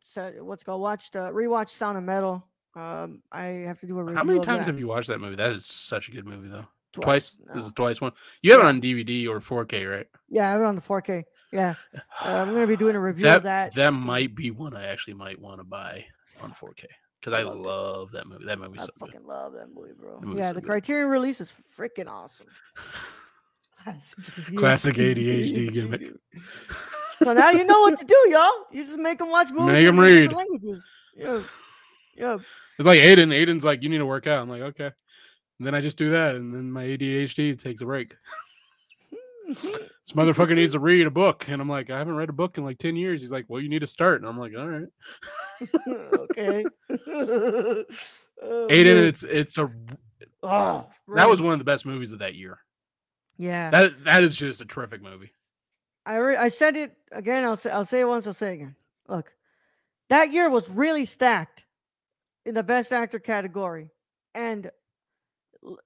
set, 0.00 0.42
what's 0.44 0.62
it 0.62 0.64
called? 0.64 0.80
Watched 0.80 1.16
uh, 1.16 1.30
rewatched 1.32 1.70
Sound 1.70 1.98
of 1.98 2.04
Metal. 2.04 2.46
Um, 2.76 3.22
I 3.30 3.44
have 3.44 3.78
to 3.80 3.86
do 3.86 3.98
a 3.98 4.02
review. 4.02 4.16
How 4.16 4.24
many 4.24 4.44
times 4.44 4.60
that. 4.60 4.66
have 4.66 4.78
you 4.78 4.88
watched 4.88 5.08
that 5.08 5.20
movie? 5.20 5.36
That 5.36 5.50
is 5.50 5.66
such 5.66 6.08
a 6.08 6.12
good 6.12 6.26
movie 6.26 6.48
though. 6.48 6.66
Twice. 6.92 7.36
Twice. 7.36 7.54
This 7.54 7.64
is 7.66 7.72
twice 7.72 8.00
one. 8.00 8.12
You 8.42 8.52
have 8.52 8.60
it 8.60 8.66
on 8.66 8.80
DVD 8.80 9.28
or 9.28 9.40
4K, 9.40 9.90
right? 9.90 10.06
Yeah, 10.28 10.48
I 10.48 10.52
have 10.52 10.60
it 10.60 10.64
on 10.64 10.76
the 10.76 10.80
4K. 10.80 11.24
Yeah, 11.52 11.74
uh, 11.94 12.00
I'm 12.20 12.52
gonna 12.52 12.66
be 12.66 12.76
doing 12.76 12.96
a 12.96 13.00
review 13.00 13.28
of 13.28 13.44
that, 13.44 13.74
that. 13.74 13.74
that 13.74 13.90
might 13.92 14.34
be 14.34 14.50
one 14.50 14.74
I 14.74 14.86
actually 14.86 15.14
might 15.14 15.40
want 15.40 15.60
to 15.60 15.64
buy 15.64 16.04
on 16.42 16.50
4K 16.50 16.86
because 17.20 17.32
I 17.32 17.40
I, 17.40 17.52
love 17.52 18.10
that 18.10 18.26
movie. 18.26 18.44
That 18.44 18.58
movie's 18.58 18.82
I 18.82 18.86
so 18.86 18.92
good. 18.98 19.12
fucking 19.12 19.26
love 19.26 19.52
that 19.52 19.68
movie, 19.72 19.92
bro. 19.96 20.18
That 20.18 20.36
yeah, 20.36 20.48
so 20.48 20.54
the 20.54 20.60
good. 20.60 20.66
Criterion 20.66 21.08
release 21.08 21.40
is 21.40 21.52
freaking 21.76 22.08
awesome. 22.08 22.46
Classic 23.84 24.56
Classic 24.56 24.94
ADHD 24.94 25.72
gimmick. 25.72 26.12
So 27.18 27.32
now 27.32 27.50
you 27.50 27.64
know 27.64 27.80
what 27.80 27.98
to 27.98 28.04
do, 28.04 28.16
y'all. 28.28 28.66
You 28.72 28.84
just 28.84 28.98
make 28.98 29.18
them 29.18 29.30
watch 29.30 29.50
movies. 29.50 29.66
Make 29.66 29.86
'em 29.86 29.98
in 29.98 30.04
different 30.04 30.30
read. 30.30 30.32
Languages. 30.32 30.84
Yeah, 31.16 31.42
yeah. 32.16 32.38
It's 32.78 32.86
like 32.86 32.98
Aiden. 32.98 33.28
Aiden's 33.28 33.64
like, 33.64 33.82
you 33.82 33.88
need 33.88 33.98
to 33.98 34.06
work 34.06 34.26
out. 34.26 34.42
I'm 34.42 34.48
like, 34.48 34.62
okay. 34.62 34.90
And 35.58 35.66
then 35.66 35.74
I 35.74 35.80
just 35.80 35.96
do 35.96 36.10
that, 36.10 36.34
and 36.34 36.52
then 36.52 36.72
my 36.72 36.84
ADHD 36.84 37.60
takes 37.60 37.82
a 37.82 37.84
break. 37.84 38.16
This 39.46 40.12
motherfucker 40.12 40.54
needs 40.56 40.72
to 40.72 40.80
read 40.80 41.06
a 41.06 41.10
book, 41.10 41.44
and 41.48 41.60
I'm 41.60 41.68
like, 41.68 41.90
I 41.90 41.98
haven't 41.98 42.16
read 42.16 42.30
a 42.30 42.32
book 42.32 42.58
in 42.58 42.64
like 42.64 42.78
ten 42.78 42.96
years. 42.96 43.20
He's 43.20 43.30
like, 43.30 43.44
well, 43.48 43.60
you 43.60 43.68
need 43.68 43.80
to 43.80 43.86
start, 43.86 44.20
and 44.20 44.28
I'm 44.28 44.38
like, 44.38 44.52
all 44.58 44.66
right. 44.66 44.88
okay. 46.30 46.64
Oh, 48.42 48.66
Aiden, 48.68 48.96
man. 48.96 49.04
it's 49.04 49.22
it's 49.22 49.58
a 49.58 49.70
oh, 50.42 50.90
that 51.14 51.30
was 51.30 51.40
one 51.40 51.52
of 51.52 51.58
the 51.60 51.64
best 51.64 51.86
movies 51.86 52.12
of 52.12 52.18
that 52.18 52.34
year. 52.34 52.58
Yeah. 53.36 53.70
That 53.70 54.04
that 54.04 54.24
is 54.24 54.36
just 54.36 54.60
a 54.60 54.64
terrific 54.64 55.02
movie. 55.02 55.32
I 56.06 56.16
re- 56.16 56.36
I 56.36 56.48
said 56.48 56.76
it 56.76 56.96
again. 57.12 57.44
I'll 57.44 57.56
say 57.56 57.70
I'll 57.70 57.84
say 57.84 58.00
it 58.00 58.08
once. 58.08 58.26
I'll 58.26 58.34
say 58.34 58.50
it 58.50 58.54
again. 58.54 58.76
Look, 59.08 59.34
that 60.10 60.32
year 60.32 60.50
was 60.50 60.68
really 60.70 61.04
stacked 61.04 61.64
in 62.44 62.54
the 62.54 62.62
best 62.62 62.92
actor 62.92 63.18
category, 63.18 63.90
and 64.34 64.70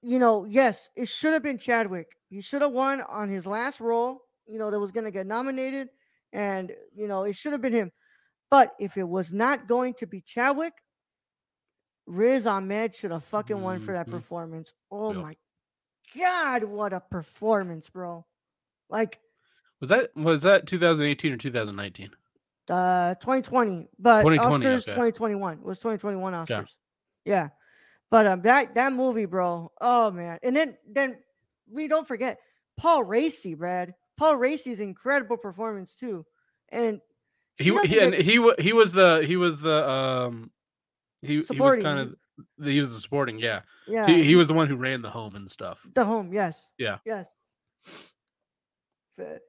you 0.01 0.19
know, 0.19 0.45
yes, 0.45 0.89
it 0.95 1.07
should 1.07 1.33
have 1.33 1.43
been 1.43 1.57
Chadwick. 1.57 2.17
He 2.29 2.41
should 2.41 2.61
have 2.61 2.71
won 2.73 3.01
on 3.01 3.29
his 3.29 3.47
last 3.47 3.79
role. 3.79 4.21
You 4.45 4.59
know, 4.59 4.71
that 4.71 4.79
was 4.79 4.91
going 4.91 5.05
to 5.05 5.11
get 5.11 5.25
nominated, 5.27 5.89
and 6.33 6.73
you 6.95 7.07
know, 7.07 7.23
it 7.23 7.35
should 7.35 7.53
have 7.53 7.61
been 7.61 7.73
him. 7.73 7.91
But 8.51 8.73
if 8.79 8.97
it 8.97 9.07
was 9.07 9.31
not 9.31 9.67
going 9.67 9.93
to 9.95 10.07
be 10.07 10.21
Chadwick, 10.21 10.73
Riz 12.07 12.45
Ahmed 12.47 12.95
should 12.95 13.11
have 13.11 13.23
fucking 13.23 13.61
won 13.61 13.79
for 13.79 13.93
that 13.93 14.07
Mhm. 14.07 14.11
performance. 14.11 14.73
Oh 14.91 15.13
Yep. 15.13 15.21
my 15.21 15.35
god, 16.17 16.63
what 16.63 16.93
a 16.93 16.99
performance, 16.99 17.89
bro! 17.89 18.25
Like 18.89 19.19
Was 19.81 19.89
that 19.89 20.09
was 20.15 20.41
that 20.43 20.67
2018 20.67 21.33
or 21.33 21.37
2019? 21.37 22.09
Uh, 22.69 23.15
2020, 23.15 23.89
but 23.97 24.21
2020, 24.23 24.65
Oscars 24.65 24.83
okay. 24.83 24.91
2021 24.91 25.53
it 25.53 25.63
was 25.63 25.79
2021 25.79 26.33
Oscars. 26.33 26.47
Yeah. 26.49 26.65
Yeah, 27.25 27.49
but 28.11 28.25
um, 28.27 28.41
that 28.43 28.75
that 28.75 28.93
movie, 28.93 29.25
bro. 29.25 29.71
Oh 29.81 30.11
man, 30.11 30.39
and 30.43 30.55
then 30.55 30.77
then 30.89 31.17
we 31.71 31.87
don't 31.87 32.07
forget 32.07 32.39
Paul 32.77 33.03
Raci, 33.05 33.57
Brad. 33.57 33.93
Paul 34.17 34.37
Raci's 34.37 34.79
incredible 34.79 35.37
performance 35.37 35.95
too, 35.95 36.25
and 36.69 37.01
He 37.57 37.65
he 37.85 37.99
and 37.99 38.11
get- 38.13 38.21
he 38.21 38.51
he 38.59 38.73
was 38.73 38.91
the 38.93 39.23
he 39.25 39.35
was 39.35 39.61
the 39.61 39.89
um 39.89 40.51
he 41.21 41.41
he 41.41 41.59
was 41.59 41.83
kind 41.83 41.99
of 41.99 42.15
he 42.63 42.79
was 42.79 42.93
the 42.93 42.99
supporting 42.99 43.39
yeah. 43.39 43.61
yeah, 43.87 44.05
he, 44.07 44.23
he 44.23 44.35
was 44.35 44.47
the 44.47 44.53
one 44.53 44.67
who 44.67 44.75
ran 44.75 45.01
the 45.01 45.09
home 45.09 45.35
and 45.35 45.49
stuff. 45.49 45.79
the 45.93 46.03
home. 46.05 46.33
Yes. 46.33 46.71
Yeah. 46.77 46.97
Yes. 47.05 47.27
Fa- 49.17 49.39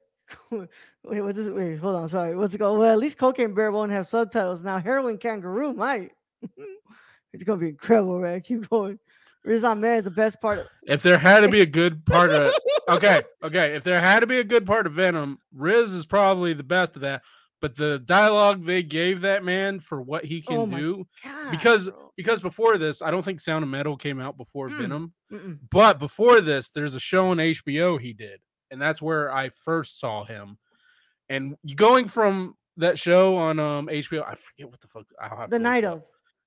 Wait, 0.51 1.21
what 1.21 1.37
is 1.37 1.47
it? 1.47 1.55
Wait, 1.55 1.77
hold 1.77 1.95
on. 1.95 2.09
Sorry. 2.09 2.35
What's 2.35 2.53
it 2.53 2.59
called? 2.59 2.79
Well, 2.79 2.91
at 2.91 2.99
least 2.99 3.17
Cocaine 3.17 3.53
Bear 3.53 3.71
won't 3.71 3.91
have 3.91 4.07
subtitles 4.07 4.63
now. 4.63 4.79
Heroin 4.79 5.17
Kangaroo 5.17 5.73
might. 5.73 6.11
it's 7.33 7.43
gonna 7.43 7.59
be 7.59 7.69
incredible, 7.69 8.19
man. 8.19 8.41
Keep 8.41 8.69
going. 8.69 8.99
Riz 9.43 9.63
Ahmed 9.63 9.97
is 9.99 10.03
the 10.03 10.11
best 10.11 10.39
part. 10.39 10.59
Of- 10.59 10.67
If 10.83 11.01
there 11.01 11.17
had 11.17 11.39
to 11.39 11.49
be 11.49 11.61
a 11.61 11.65
good 11.65 12.05
part 12.05 12.31
of 12.31 12.53
okay, 12.89 13.23
okay, 13.43 13.73
if 13.75 13.83
there 13.83 13.99
had 13.99 14.19
to 14.19 14.27
be 14.27 14.39
a 14.39 14.43
good 14.43 14.65
part 14.65 14.85
of 14.85 14.93
Venom, 14.93 15.37
Riz 15.53 15.93
is 15.93 16.05
probably 16.05 16.53
the 16.53 16.63
best 16.63 16.95
of 16.95 17.01
that. 17.01 17.23
But 17.61 17.75
the 17.75 17.99
dialogue 17.99 18.65
they 18.65 18.81
gave 18.83 19.21
that 19.21 19.43
man 19.43 19.79
for 19.79 20.01
what 20.01 20.25
he 20.25 20.41
can 20.41 20.57
Oh 20.57 20.65
do, 20.65 21.05
God, 21.23 21.51
because 21.51 21.87
bro. 21.89 22.11
because 22.17 22.41
before 22.41 22.77
this, 22.79 23.01
I 23.03 23.11
don't 23.11 23.23
think 23.23 23.39
Sound 23.39 23.63
of 23.63 23.69
Metal 23.69 23.95
came 23.95 24.19
out 24.19 24.35
before 24.35 24.67
Mm. 24.69 24.77
Venom. 24.77 25.13
Mm-mm. 25.31 25.59
But 25.69 25.99
before 25.99 26.41
this, 26.41 26.71
there's 26.71 26.95
a 26.95 26.99
show 26.99 27.27
on 27.29 27.37
HBO 27.37 28.01
he 28.01 28.13
did, 28.13 28.41
and 28.71 28.81
that's 28.81 29.01
where 29.01 29.31
I 29.31 29.49
first 29.63 29.99
saw 29.99 30.23
him. 30.23 30.57
And 31.29 31.55
going 31.75 32.07
from 32.07 32.55
that 32.77 32.97
show 32.97 33.35
on 33.37 33.59
um 33.59 33.87
HBO, 33.87 34.23
I 34.23 34.33
forget 34.35 34.69
what 34.69 34.81
the 34.81 34.87
fuck. 34.87 35.05
I'll 35.21 35.37
have 35.37 35.49
the 35.51 35.59
night 35.59 35.85
of. 35.85 36.01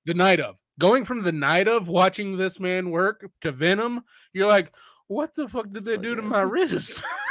the 0.05 0.13
night 0.13 0.39
of 0.41 0.57
going 0.79 1.05
from 1.05 1.23
the 1.23 1.31
night 1.31 1.69
of 1.69 1.87
watching 1.87 2.35
this 2.37 2.59
man 2.59 2.91
work 2.91 3.29
to 3.39 3.51
Venom. 3.53 4.03
You're 4.33 4.47
like, 4.49 4.73
what 5.07 5.33
the 5.33 5.47
fuck 5.47 5.71
did 5.71 5.85
they 5.85 5.95
do 5.95 6.13
to 6.15 6.21
my 6.21 6.41
Riz? 6.41 7.01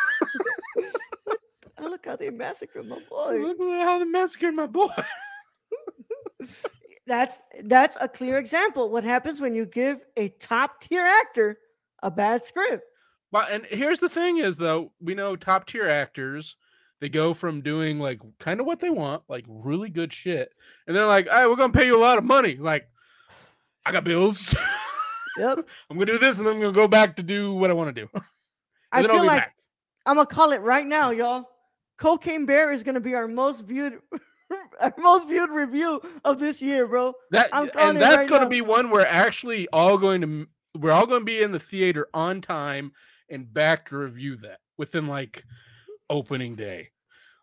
Look 2.04 2.12
how 2.12 2.16
they 2.16 2.30
massacred 2.30 2.86
my 2.86 2.98
boy. 3.08 3.40
Look 3.40 3.60
at 3.60 3.88
how 3.88 3.98
they 3.98 4.04
massacred 4.04 4.54
my 4.54 4.66
boy. 4.66 4.88
That's 7.06 7.38
that's 7.64 7.98
a 8.00 8.08
clear 8.08 8.38
example. 8.38 8.88
What 8.88 9.04
happens 9.04 9.38
when 9.38 9.54
you 9.54 9.66
give 9.66 10.02
a 10.16 10.30
top 10.30 10.80
tier 10.80 11.02
actor 11.02 11.58
a 12.02 12.10
bad 12.10 12.44
script? 12.44 12.82
But 13.30 13.50
and 13.50 13.66
here's 13.66 14.00
the 14.00 14.08
thing 14.08 14.38
is 14.38 14.56
though, 14.56 14.90
we 15.02 15.14
know 15.14 15.36
top 15.36 15.66
tier 15.66 15.86
actors, 15.86 16.56
they 17.00 17.10
go 17.10 17.34
from 17.34 17.60
doing 17.60 17.98
like 17.98 18.20
kind 18.38 18.58
of 18.58 18.64
what 18.64 18.80
they 18.80 18.88
want, 18.88 19.22
like 19.28 19.44
really 19.46 19.90
good 19.90 20.14
shit, 20.14 20.50
and 20.86 20.96
they're 20.96 21.06
like, 21.06 21.28
all 21.28 21.34
right, 21.34 21.46
we're 21.46 21.56
gonna 21.56 21.74
pay 21.74 21.84
you 21.84 21.96
a 21.96 22.00
lot 22.00 22.16
of 22.16 22.24
money. 22.24 22.56
Like, 22.56 22.88
I 23.84 23.92
got 23.92 24.04
bills. 24.04 24.54
Yep. 25.36 25.68
I'm 25.90 25.96
gonna 25.96 26.06
do 26.06 26.16
this, 26.16 26.38
and 26.38 26.46
then 26.46 26.54
I'm 26.54 26.60
gonna 26.60 26.72
go 26.72 26.86
back 26.86 27.16
to 27.16 27.22
do 27.24 27.54
what 27.54 27.68
I 27.68 27.72
want 27.72 27.92
to 27.92 28.02
do. 28.02 28.08
I 28.92 29.02
feel 29.02 29.26
like 29.26 29.42
back. 29.42 29.56
I'm 30.06 30.14
gonna 30.14 30.26
call 30.26 30.52
it 30.52 30.60
right 30.60 30.86
now, 30.86 31.10
y'all. 31.10 31.48
Cocaine 31.98 32.46
Bear 32.46 32.72
is 32.72 32.82
gonna 32.82 33.00
be 33.00 33.14
our 33.14 33.28
most 33.28 33.64
viewed, 33.64 34.00
our 34.80 34.94
most 34.98 35.28
viewed 35.28 35.50
review 35.50 36.00
of 36.24 36.38
this 36.40 36.60
year, 36.60 36.86
bro. 36.86 37.12
That 37.30 37.48
I'm 37.52 37.70
and 37.78 37.98
that's 38.00 38.16
right 38.16 38.28
going 38.28 38.42
to 38.42 38.48
be 38.48 38.60
one 38.60 38.90
we're 38.90 39.06
actually 39.06 39.68
all 39.72 39.96
going 39.98 40.20
to 40.20 40.46
we're 40.78 40.92
all 40.92 41.06
going 41.06 41.20
to 41.20 41.24
be 41.24 41.40
in 41.42 41.52
the 41.52 41.58
theater 41.60 42.08
on 42.12 42.40
time 42.40 42.92
and 43.30 43.52
back 43.52 43.88
to 43.88 43.96
review 43.96 44.36
that 44.38 44.58
within 44.76 45.06
like 45.06 45.44
opening 46.10 46.56
day. 46.56 46.90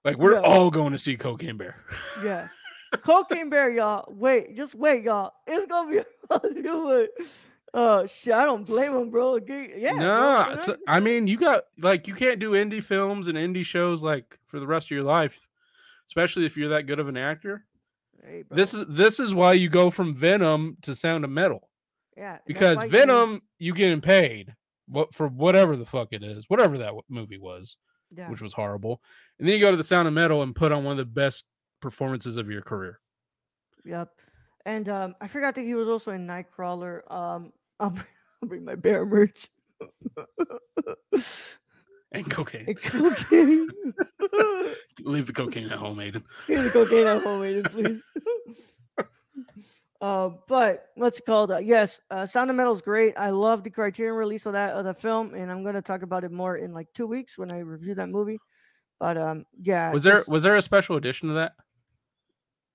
Like 0.03 0.17
we're 0.17 0.33
Yeah. 0.33 0.41
all 0.41 0.69
going 0.69 0.91
to 0.91 0.97
see 0.99 1.15
Cocaine 1.17 1.57
Bear. 1.57 1.77
Yeah. 2.23 2.49
Cocaine 3.01 3.49
Bear, 3.49 3.69
y'all. 3.69 4.05
Wait, 4.13 4.55
just 4.57 4.75
wait, 4.75 5.03
y'all. 5.03 5.31
It's 5.47 5.65
gonna 5.67 5.89
be 5.91 5.99
a 6.29 6.49
new 6.61 6.83
one. 6.83 7.07
Uh, 7.73 8.05
shit, 8.05 8.33
I 8.33 8.45
don't 8.45 8.65
blame 8.65 8.93
him, 8.93 9.09
bro. 9.09 9.37
Yeah. 9.37 9.93
bro, 9.93 9.99
nah, 9.99 10.49
know? 10.49 10.55
so- 10.55 10.77
I 10.87 10.99
mean 10.99 11.27
you 11.27 11.37
got 11.37 11.63
like 11.77 12.07
you 12.07 12.13
can't 12.13 12.39
do 12.39 12.51
indie 12.51 12.83
films 12.83 13.27
and 13.27 13.37
indie 13.37 13.65
shows 13.65 14.01
like 14.01 14.37
for 14.47 14.59
the 14.59 14.67
rest 14.67 14.87
of 14.87 14.91
your 14.91 15.03
life, 15.03 15.39
especially 16.07 16.45
if 16.45 16.57
you're 16.57 16.69
that 16.69 16.85
good 16.87 16.99
of 16.99 17.07
an 17.07 17.17
actor. 17.17 17.65
Hey. 18.23 18.43
This 18.51 18.73
is 18.73 18.85
this 18.89 19.19
is 19.19 19.33
why 19.33 19.53
you 19.53 19.69
go 19.69 19.89
from 19.89 20.15
Venom 20.15 20.77
to 20.81 20.93
Sound 20.95 21.23
of 21.23 21.29
Metal. 21.29 21.69
yeah 22.17 22.39
because 22.45 22.83
Venom, 22.83 23.41
you 23.57 23.73
getting 23.73 24.01
paid 24.01 24.53
what 24.87 25.15
for 25.15 25.27
whatever 25.27 25.77
the 25.77 25.85
fuck 25.85 26.09
it 26.11 26.23
is, 26.23 26.49
whatever 26.49 26.77
that 26.79 26.93
movie 27.07 27.37
was, 27.37 27.77
Yeah. 28.15 28.29
which 28.29 28.41
was 28.41 28.51
horrible, 28.53 29.01
and 29.39 29.47
then 29.47 29.55
you 29.55 29.61
go 29.61 29.71
to 29.71 29.77
the 29.77 29.83
Sound 29.83 30.07
of 30.09 30.13
Metal 30.13 30.43
and 30.43 30.53
put 30.53 30.73
on 30.73 30.83
one 30.83 30.91
of 30.91 30.97
the 30.97 31.05
best 31.05 31.45
performances 31.79 32.35
of 32.35 32.49
your 32.49 32.61
career. 32.61 32.99
Yep. 33.85 34.09
And 34.65 34.89
um, 34.89 35.15
I 35.19 35.27
forgot 35.27 35.55
that 35.55 35.61
he 35.61 35.73
was 35.73 35.89
also 35.89 36.11
in 36.11 36.27
Nightcrawler. 36.27 37.09
Um, 37.11 37.51
I'll 37.81 37.89
bring, 37.89 38.05
I'll 38.43 38.47
bring 38.49 38.63
my 38.65 38.75
bear 38.75 39.05
merch. 39.05 39.47
And 42.13 42.29
cocaine, 42.29 42.65
And 42.67 42.81
cocaine. 42.81 43.69
leave 45.03 45.27
the 45.27 45.33
cocaine 45.33 45.65
at 45.67 45.77
home, 45.77 45.97
Aiden. 45.97 46.23
Here's 46.45 46.65
the 46.65 46.69
cocaine 46.71 47.07
at 47.07 47.23
home, 47.23 47.41
Aiden, 47.41 47.71
please. 47.71 48.03
uh, 50.01 50.29
but 50.47 50.87
what's 50.95 51.19
it 51.19 51.25
called? 51.25 51.51
Uh, 51.51 51.59
yes, 51.59 52.01
uh, 52.11 52.25
Sound 52.25 52.49
of 52.49 52.57
Metal 52.57 52.73
is 52.73 52.81
great. 52.81 53.13
I 53.17 53.29
love 53.29 53.63
the 53.63 53.69
Criterion 53.69 54.15
release 54.15 54.45
of 54.45 54.51
that 54.53 54.73
of 54.75 54.83
the 54.83 54.93
film, 54.93 55.33
and 55.35 55.49
I'm 55.49 55.63
gonna 55.63 55.81
talk 55.81 56.01
about 56.01 56.25
it 56.25 56.31
more 56.33 56.57
in 56.57 56.73
like 56.73 56.87
two 56.93 57.07
weeks 57.07 57.37
when 57.37 57.49
I 57.51 57.59
review 57.59 57.95
that 57.95 58.09
movie. 58.09 58.39
But 58.99 59.17
um, 59.17 59.45
yeah, 59.61 59.93
Was 59.93 60.03
there 60.03 60.17
just 60.17 60.29
was 60.29 60.43
there 60.43 60.57
a 60.57 60.61
special 60.61 60.97
edition 60.97 61.29
of 61.29 61.35
that? 61.35 61.53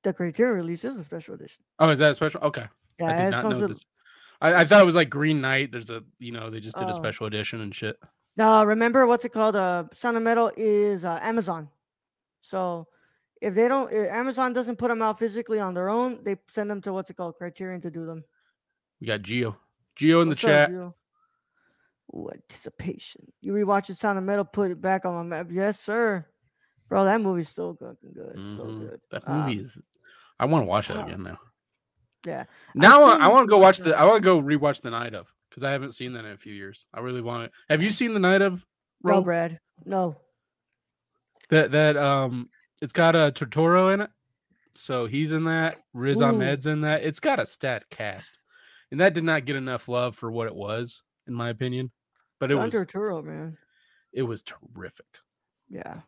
the 0.02 0.12
Criterion 0.14 0.54
release 0.56 0.82
is 0.84 0.96
a 0.96 1.04
special 1.04 1.34
edition. 1.34 1.62
Oh, 1.78 1.90
is 1.90 1.98
that 1.98 2.12
a 2.12 2.14
special? 2.14 2.40
Okay, 2.40 2.64
Yeah, 2.98 3.06
I 3.06 3.26
it 3.26 3.30
not 3.32 3.42
comes 3.42 3.60
with- 3.60 3.68
this. 3.72 3.84
I, 4.40 4.54
I 4.54 4.64
thought 4.64 4.82
it 4.82 4.86
was 4.86 4.94
like 4.94 5.10
Green 5.10 5.40
Knight. 5.40 5.72
There's 5.72 5.90
a 5.90 6.02
you 6.18 6.32
know 6.32 6.50
they 6.50 6.60
just 6.60 6.76
did 6.76 6.88
a 6.88 6.92
Oh. 6.92 6.96
special 6.96 7.26
edition 7.26 7.60
and 7.60 7.74
shit. 7.74 7.98
No, 8.36 8.64
remember 8.64 9.06
what's 9.06 9.24
it 9.24 9.32
called? 9.32 9.56
Uh, 9.56 9.84
Sound 9.94 10.16
of 10.16 10.22
Metal 10.22 10.52
is 10.56 11.04
uh, 11.04 11.18
Amazon. 11.22 11.70
So 12.42 12.86
if 13.40 13.54
they 13.54 13.66
don't, 13.66 13.90
if 13.92 14.10
Amazon 14.10 14.52
doesn't 14.52 14.76
put 14.76 14.88
them 14.88 15.00
out 15.02 15.18
physically 15.18 15.58
on 15.58 15.72
their 15.74 15.88
own, 15.88 16.22
they 16.22 16.36
send 16.46 16.70
them 16.70 16.80
to 16.82 16.92
what's 16.92 17.08
it 17.10 17.14
called? 17.16 17.36
Criterion 17.36 17.80
to 17.80 17.90
do 17.90 18.04
them. 18.04 18.24
We 19.00 19.06
got 19.06 19.22
Gio, 19.22 19.56
Gio 19.98 20.22
in 20.22 20.28
What's 20.28 20.42
the 20.42 20.46
up, 20.46 20.68
chat. 20.68 20.70
Gio? 20.70 20.94
Ooh, 22.14 22.30
anticipation. 22.32 23.26
You 23.40 23.52
rewatch 23.52 23.88
the 23.88 23.94
Sound 23.94 24.18
of 24.18 24.24
Metal, 24.24 24.44
put 24.44 24.70
it 24.70 24.80
back 24.80 25.04
on 25.04 25.14
my 25.14 25.22
map. 25.22 25.48
Yes, 25.50 25.80
sir. 25.80 26.26
Bro, 26.88 27.04
that 27.06 27.20
movie's 27.20 27.48
so 27.48 27.72
good. 27.72 27.96
good. 28.14 28.50
So 28.52 28.64
Mhm. 28.64 28.80
good. 28.90 29.00
That 29.10 29.26
Uh, 29.26 29.32
movie 29.34 29.60
is. 29.60 29.78
I 30.38 30.44
want 30.44 30.62
to 30.62 30.66
watch 30.66 30.88
that 30.88 31.00
again 31.06 31.22
now. 31.22 31.38
Yeah. 32.26 32.44
Now 32.74 33.04
I, 33.04 33.16
I 33.16 33.28
want 33.28 33.44
to 33.44 33.48
go 33.48 33.58
watch 33.58 33.78
the. 33.78 33.96
I 33.96 34.04
want 34.04 34.22
to 34.22 34.24
go 34.24 34.42
rewatch 34.42 34.82
the 34.82 34.90
night 34.90 35.14
of 35.14 35.32
because 35.48 35.64
I 35.64 35.70
haven't 35.70 35.92
seen 35.92 36.12
that 36.14 36.24
in 36.24 36.32
a 36.32 36.36
few 36.36 36.52
years. 36.52 36.86
I 36.92 37.00
really 37.00 37.22
want 37.22 37.44
it. 37.44 37.52
Have 37.70 37.80
you 37.80 37.90
seen 37.90 38.12
the 38.12 38.20
night 38.20 38.42
of? 38.42 38.64
No, 39.02 39.14
Ro? 39.14 39.20
Brad. 39.22 39.60
No. 39.84 40.16
That 41.50 41.70
that 41.70 41.96
um, 41.96 42.50
it's 42.82 42.92
got 42.92 43.14
a 43.14 43.20
uh, 43.20 43.30
Turturro 43.30 43.94
in 43.94 44.00
it. 44.00 44.10
So 44.74 45.06
he's 45.06 45.32
in 45.32 45.44
that. 45.44 45.76
Riz 45.94 46.20
Ooh. 46.20 46.24
Ahmed's 46.24 46.66
in 46.66 46.82
that. 46.82 47.04
It's 47.04 47.20
got 47.20 47.38
a 47.38 47.46
stat 47.46 47.84
cast, 47.90 48.40
and 48.90 49.00
that 49.00 49.14
did 49.14 49.24
not 49.24 49.44
get 49.44 49.56
enough 49.56 49.88
love 49.88 50.16
for 50.16 50.30
what 50.30 50.48
it 50.48 50.54
was, 50.54 51.02
in 51.28 51.34
my 51.34 51.48
opinion. 51.50 51.92
But 52.40 52.50
it 52.50 52.56
John 52.56 52.64
was 52.64 52.74
Turturro, 52.74 53.24
man. 53.24 53.56
it 54.12 54.22
was 54.22 54.42
terrific. 54.42 55.06
Yeah. 55.70 56.00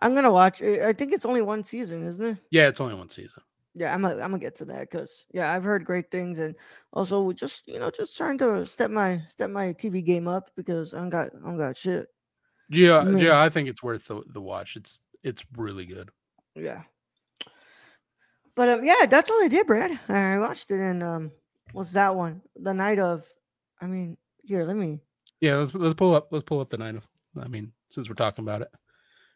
I'm 0.00 0.14
gonna 0.14 0.32
watch. 0.32 0.60
I 0.62 0.92
think 0.92 1.12
it's 1.12 1.24
only 1.24 1.42
one 1.42 1.64
season, 1.64 2.06
isn't 2.06 2.24
it? 2.24 2.38
Yeah, 2.50 2.68
it's 2.68 2.80
only 2.80 2.94
one 2.94 3.08
season. 3.08 3.42
Yeah, 3.74 3.92
I'm 3.92 4.02
gonna, 4.02 4.14
I'm 4.14 4.30
gonna 4.30 4.38
get 4.38 4.54
to 4.56 4.64
that 4.66 4.88
because 4.90 5.26
yeah, 5.32 5.52
I've 5.52 5.64
heard 5.64 5.84
great 5.84 6.10
things 6.10 6.38
and 6.38 6.54
also 6.92 7.32
just 7.32 7.66
you 7.66 7.80
know 7.80 7.90
just 7.90 8.16
trying 8.16 8.38
to 8.38 8.64
step 8.66 8.90
my 8.90 9.22
step 9.28 9.50
my 9.50 9.72
TV 9.72 10.04
game 10.04 10.28
up 10.28 10.50
because 10.56 10.94
I 10.94 10.98
don't 10.98 11.10
got 11.10 11.30
I 11.34 11.46
don't 11.46 11.58
got 11.58 11.76
shit. 11.76 12.06
Yeah, 12.70 13.02
Mm. 13.02 13.20
yeah, 13.20 13.40
I 13.40 13.50
think 13.50 13.68
it's 13.68 13.82
worth 13.82 14.06
the, 14.06 14.22
the 14.32 14.40
watch. 14.40 14.76
It's 14.76 14.98
it's 15.22 15.44
really 15.56 15.86
good. 15.86 16.10
Yeah. 16.54 16.82
But 18.54 18.68
um, 18.68 18.84
yeah, 18.84 19.06
that's 19.06 19.30
all 19.30 19.42
I 19.42 19.48
did, 19.48 19.66
Brad. 19.66 19.98
I 20.08 20.38
watched 20.38 20.70
it 20.70 20.80
and 20.80 21.02
um, 21.02 21.32
what's 21.72 21.92
that 21.92 22.14
one? 22.14 22.42
The 22.56 22.72
night 22.74 22.98
of. 22.98 23.24
I 23.80 23.86
mean, 23.86 24.16
here, 24.44 24.64
let 24.64 24.76
me. 24.76 25.00
Yeah, 25.40 25.56
let's 25.56 25.74
let's 25.74 25.94
pull 25.94 26.14
up 26.14 26.28
let's 26.30 26.44
pull 26.44 26.60
up 26.60 26.70
the 26.70 26.78
nine 26.78 26.96
of. 26.96 27.06
I 27.40 27.48
mean, 27.48 27.72
since 27.90 28.08
we're 28.08 28.14
talking 28.14 28.44
about 28.44 28.62
it, 28.62 28.68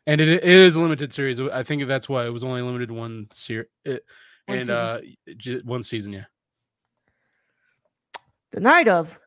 and 0.07 0.21
it, 0.21 0.29
it 0.29 0.45
is 0.45 0.77
a 0.77 0.81
limited 0.81 1.13
series. 1.13 1.41
I 1.41 1.65
think 1.65 1.87
that's 1.89 2.09
why 2.09 2.25
it 2.25 2.31
was 2.31 2.45
only 2.45 2.63
limited 2.63 2.91
one 2.91 3.27
series. 3.33 3.67
It, 3.85 4.05
One 4.49 4.59
and 4.59 4.67
season. 4.67 4.77
uh, 4.77 5.01
j- 5.37 5.61
one 5.65 5.83
season. 5.83 6.13
Yeah. 6.13 6.25
The 8.53 8.61
night 8.61 8.89
of. 8.89 9.19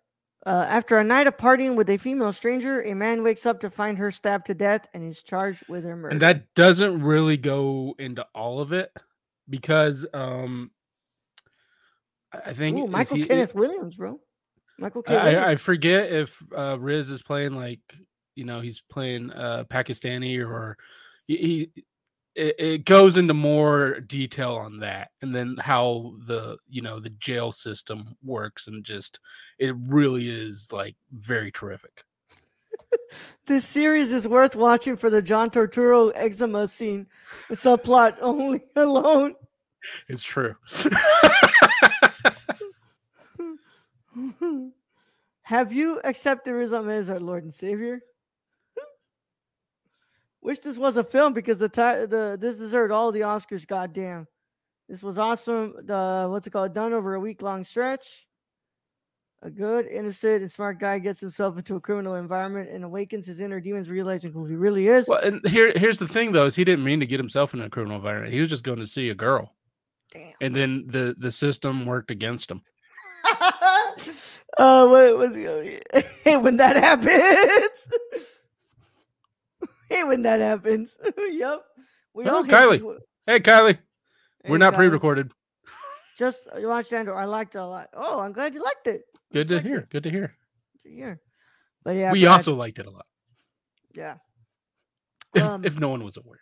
Uh, 0.43 0.65
after 0.67 0.97
a 0.97 1.03
night 1.03 1.27
of 1.27 1.37
partying 1.37 1.75
with 1.75 1.87
a 1.91 1.97
female 1.97 2.33
stranger, 2.33 2.81
a 2.81 2.95
man 2.95 3.21
wakes 3.21 3.45
up 3.45 3.59
to 3.59 3.69
find 3.69 3.95
her 3.99 4.09
stabbed 4.09 4.47
to 4.47 4.55
death 4.55 4.87
and 4.95 5.07
is 5.07 5.21
charged 5.21 5.63
with 5.69 5.83
her 5.83 5.95
murder. 5.95 6.13
and 6.13 6.21
that 6.23 6.51
doesn't 6.55 7.03
really 7.03 7.37
go 7.37 7.93
into 7.99 8.25
all 8.33 8.59
of 8.59 8.73
it 8.73 8.91
because 9.51 10.03
um 10.15 10.71
i 12.33 12.39
I 12.47 12.53
think 12.53 12.79
Ooh, 12.79 12.87
Michael 12.87 13.17
he- 13.17 13.25
Kenneth 13.25 13.53
Williams, 13.53 13.97
bro. 13.97 14.19
Michael 14.79 15.03
K. 15.03 15.15
I, 15.15 15.23
Williams. 15.25 15.43
I, 15.45 15.51
I 15.51 15.55
forget 15.57 16.11
if 16.11 16.43
uh 16.57 16.79
riz 16.79 17.11
is 17.11 17.21
playing 17.21 17.53
like 17.53 17.81
you 18.33 18.43
know 18.43 18.61
he's 18.61 18.81
playing 18.89 19.29
uh 19.33 19.65
pakistani 19.69 20.39
or 20.43 20.75
he, 21.27 21.37
he 21.75 21.83
it, 22.35 22.55
it 22.57 22.85
goes 22.85 23.17
into 23.17 23.33
more 23.33 23.99
detail 24.01 24.55
on 24.55 24.79
that 24.79 25.09
and 25.21 25.35
then 25.35 25.57
how 25.59 26.13
the 26.27 26.57
you 26.69 26.81
know 26.81 26.99
the 26.99 27.09
jail 27.11 27.51
system 27.51 28.15
works 28.23 28.67
and 28.67 28.83
just 28.83 29.19
it 29.59 29.75
really 29.87 30.29
is 30.29 30.67
like 30.71 30.95
very 31.11 31.51
terrific 31.51 32.03
This 33.45 33.65
series 33.65 34.11
is 34.11 34.27
worth 34.27 34.55
watching 34.55 34.95
for 34.95 35.09
the 35.09 35.21
John 35.21 35.49
Turturro 35.49 36.11
eczema 36.15 36.67
scene 36.67 37.07
subplot 37.49 38.17
only 38.21 38.61
alone. 38.75 39.35
it's 40.07 40.23
true 40.23 40.55
Have 45.43 45.73
you 45.73 45.99
accepted 46.05 46.53
Riz 46.53 46.71
Ahmed 46.71 46.95
as 46.99 47.09
our 47.09 47.19
Lord 47.19 47.43
and 47.43 47.53
Savior? 47.53 48.01
Wish 50.41 50.59
this 50.59 50.77
was 50.77 50.97
a 50.97 51.03
film 51.03 51.33
because 51.33 51.59
the 51.59 51.69
ti- 51.69 52.05
the 52.07 52.37
this 52.39 52.57
deserved 52.57 52.91
all 52.91 53.11
the 53.11 53.21
Oscars. 53.21 53.67
Goddamn, 53.67 54.27
this 54.89 55.03
was 55.03 55.17
awesome. 55.17 55.75
The 55.83 56.27
what's 56.29 56.47
it 56.47 56.51
called? 56.51 56.73
Done 56.73 56.93
over 56.93 57.13
a 57.13 57.19
week 57.19 57.41
long 57.41 57.63
stretch. 57.63 58.25
A 59.43 59.49
good, 59.49 59.87
innocent, 59.87 60.43
and 60.43 60.51
smart 60.51 60.79
guy 60.79 60.99
gets 60.99 61.19
himself 61.19 61.57
into 61.57 61.75
a 61.75 61.79
criminal 61.79 62.13
environment 62.13 62.69
and 62.69 62.83
awakens 62.83 63.25
his 63.25 63.39
inner 63.39 63.59
demons, 63.59 63.89
realizing 63.89 64.31
who 64.31 64.45
he 64.45 64.55
really 64.55 64.87
is. 64.87 65.07
Well, 65.07 65.19
and 65.19 65.41
here 65.47 65.73
here's 65.75 65.97
the 65.97 66.07
thing 66.07 66.31
though, 66.31 66.45
is 66.45 66.55
he 66.55 66.63
didn't 66.63 66.85
mean 66.85 66.99
to 66.99 67.07
get 67.07 67.19
himself 67.19 67.53
in 67.53 67.61
a 67.61 67.69
criminal 67.69 67.97
environment. 67.97 68.33
He 68.33 68.39
was 68.39 68.49
just 68.49 68.63
going 68.63 68.79
to 68.79 68.87
see 68.87 69.09
a 69.09 69.15
girl, 69.15 69.55
Damn. 70.11 70.33
and 70.41 70.55
then 70.55 70.85
the 70.87 71.15
the 71.17 71.31
system 71.31 71.85
worked 71.85 72.11
against 72.11 72.49
him. 72.51 72.61
uh, 74.57 74.87
what 74.87 75.17
was 75.17 75.35
he? 75.35 75.79
Hey, 76.23 76.37
when 76.37 76.57
that 76.57 76.75
happens. 76.75 78.31
hey, 79.91 80.03
when 80.09 80.21
that 80.23 80.39
happens. 80.39 80.97
yep. 81.17 81.61
We 82.13 82.25
Oh, 82.25 82.35
all 82.37 82.43
Kylie. 82.43 82.79
this 82.79 83.01
Hey, 83.25 83.39
Kylie, 83.39 83.77
we're 84.47 84.57
not 84.57 84.73
Kylie. 84.73 84.77
pre-recorded. 84.77 85.31
Just 86.17 86.47
uh, 86.47 86.59
watch 86.67 86.91
Andrew. 86.93 87.13
I 87.13 87.25
liked 87.25 87.55
it 87.55 87.59
a 87.59 87.65
lot. 87.65 87.89
Oh, 87.93 88.19
I'm 88.19 88.31
glad 88.33 88.53
you 88.53 88.63
liked 88.63 88.87
it. 88.87 89.03
Good 89.33 89.47
to 89.49 89.55
liked 89.55 89.67
hear. 89.67 89.77
it. 89.79 89.89
Good 89.89 90.03
to 90.03 90.09
hear. 90.09 90.35
Good 90.83 90.89
to 90.89 90.95
hear. 90.95 91.21
But 91.83 91.95
yeah, 91.95 92.11
we 92.11 92.25
also 92.27 92.53
liked 92.53 92.79
it 92.79 92.85
a 92.85 92.91
lot. 92.91 93.05
yeah. 93.93 94.15
If, 95.33 95.43
Um, 95.43 95.63
if 95.63 95.79
no 95.79 95.87
one 95.87 96.03
was 96.03 96.17
aware, 96.17 96.41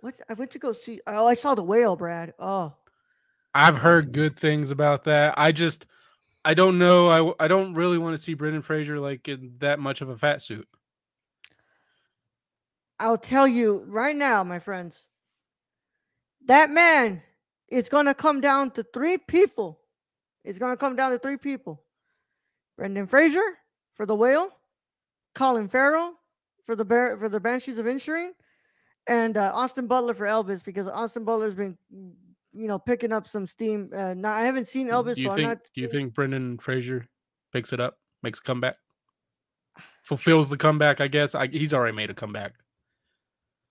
What 0.00 0.14
I 0.30 0.32
went 0.32 0.50
to 0.52 0.58
go 0.58 0.72
see. 0.72 1.00
Oh, 1.06 1.26
I 1.26 1.34
saw 1.34 1.54
the 1.54 1.62
whale, 1.62 1.96
Brad. 1.96 2.32
Oh, 2.38 2.74
I've 3.54 3.76
heard 3.76 4.12
good 4.12 4.38
things 4.38 4.70
about 4.70 5.04
that. 5.04 5.34
I 5.36 5.52
just, 5.52 5.84
I 6.46 6.54
don't 6.54 6.78
know. 6.78 7.34
I 7.38 7.44
I 7.44 7.46
don't 7.48 7.74
really 7.74 7.98
want 7.98 8.16
to 8.16 8.22
see 8.22 8.32
Brendan 8.32 8.62
Fraser 8.62 8.98
like 8.98 9.28
in 9.28 9.56
that 9.58 9.78
much 9.80 10.00
of 10.00 10.08
a 10.08 10.16
fat 10.16 10.40
suit. 10.40 10.66
I'll 12.98 13.18
tell 13.18 13.46
you 13.46 13.84
right 13.86 14.14
now, 14.14 14.44
my 14.44 14.58
friends. 14.58 15.08
That 16.46 16.70
man 16.70 17.22
is 17.68 17.88
gonna 17.88 18.14
come 18.14 18.40
down 18.40 18.70
to 18.72 18.82
three 18.82 19.18
people. 19.18 19.80
It's 20.44 20.58
gonna 20.58 20.76
come 20.76 20.94
down 20.94 21.10
to 21.10 21.18
three 21.18 21.36
people. 21.36 21.82
Brendan 22.76 23.06
Fraser 23.06 23.58
for 23.94 24.06
the 24.06 24.14
whale, 24.14 24.50
Colin 25.34 25.68
Farrell 25.68 26.14
for 26.66 26.76
the 26.76 26.84
bear 26.84 27.16
for 27.18 27.28
the 27.28 27.40
Banshees 27.40 27.78
of 27.78 27.86
Inisherin, 27.86 28.30
and 29.06 29.36
uh, 29.36 29.52
Austin 29.54 29.86
Butler 29.86 30.14
for 30.14 30.26
Elvis 30.26 30.64
because 30.64 30.86
Austin 30.86 31.24
Butler's 31.24 31.54
been, 31.54 31.76
you 32.52 32.68
know, 32.68 32.78
picking 32.78 33.12
up 33.12 33.26
some 33.26 33.46
steam. 33.46 33.90
Uh, 33.94 34.14
now 34.14 34.32
I 34.32 34.42
haven't 34.42 34.66
seen 34.66 34.88
Elvis, 34.88 35.16
do 35.16 35.22
you 35.22 35.28
so 35.28 35.34
think? 35.34 35.48
Not. 35.48 35.58
Do 35.74 35.80
you 35.80 35.88
think 35.88 36.14
Brendan 36.14 36.58
Fraser 36.58 37.06
picks 37.52 37.72
it 37.72 37.80
up, 37.80 37.98
makes 38.22 38.38
a 38.38 38.42
comeback, 38.42 38.76
fulfills 40.02 40.48
the 40.48 40.56
comeback? 40.56 41.00
I 41.00 41.08
guess 41.08 41.34
I, 41.34 41.48
he's 41.48 41.74
already 41.74 41.96
made 41.96 42.10
a 42.10 42.14
comeback. 42.14 42.54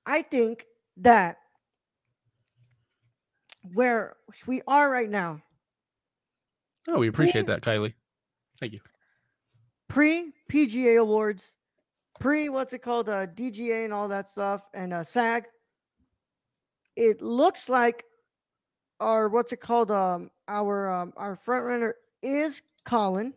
I 0.06 0.22
think 0.22 0.66
that 0.98 1.38
where 3.74 4.16
we 4.48 4.62
are 4.68 4.90
right 4.92 5.10
now, 5.10 5.42
Oh, 6.90 7.00
we 7.00 7.08
appreciate 7.08 7.46
Cool. 7.46 7.56
that, 7.56 7.62
Kylie. 7.62 7.94
Thank 8.60 8.74
you. 8.74 8.82
pre 9.88 10.34
PGA 10.52 11.00
awards, 11.00 11.56
pre 12.20 12.50
what's 12.50 12.74
it 12.74 12.80
called, 12.80 13.08
uh, 13.08 13.26
DGA 13.28 13.86
and 13.86 13.94
all 13.94 14.08
that 14.10 14.28
stuff, 14.30 14.68
and 14.74 14.92
uh, 14.92 15.04
SAG. 15.04 15.46
It 16.98 17.22
looks 17.22 17.70
like 17.70 18.04
our 19.00 19.30
what's 19.30 19.54
it 19.54 19.62
called, 19.62 19.92
um, 19.92 20.30
our 20.50 20.90
um, 20.90 21.14
our 21.16 21.36
front 21.38 21.64
runner 21.64 21.96
is 22.22 22.62
Colin, 22.84 23.34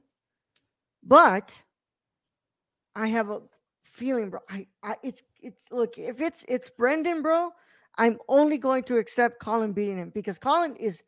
but 1.04 1.62
I 2.96 3.06
have 3.06 3.30
a 3.30 3.42
feeling, 3.80 4.30
bro. 4.30 4.40
I, 4.50 4.66
I 4.82 4.96
it's 5.04 5.22
it's 5.46 5.70
look 5.72 5.98
if 5.98 6.20
it's 6.20 6.44
it's 6.48 6.70
Brendan, 6.70 7.22
bro. 7.22 7.50
I'm 7.98 8.18
only 8.28 8.58
going 8.58 8.82
to 8.84 8.98
accept 8.98 9.40
Colin 9.40 9.72
beating 9.72 9.96
him 9.96 10.10
because 10.14 10.38
Colin 10.38 10.76
is 10.76 11.02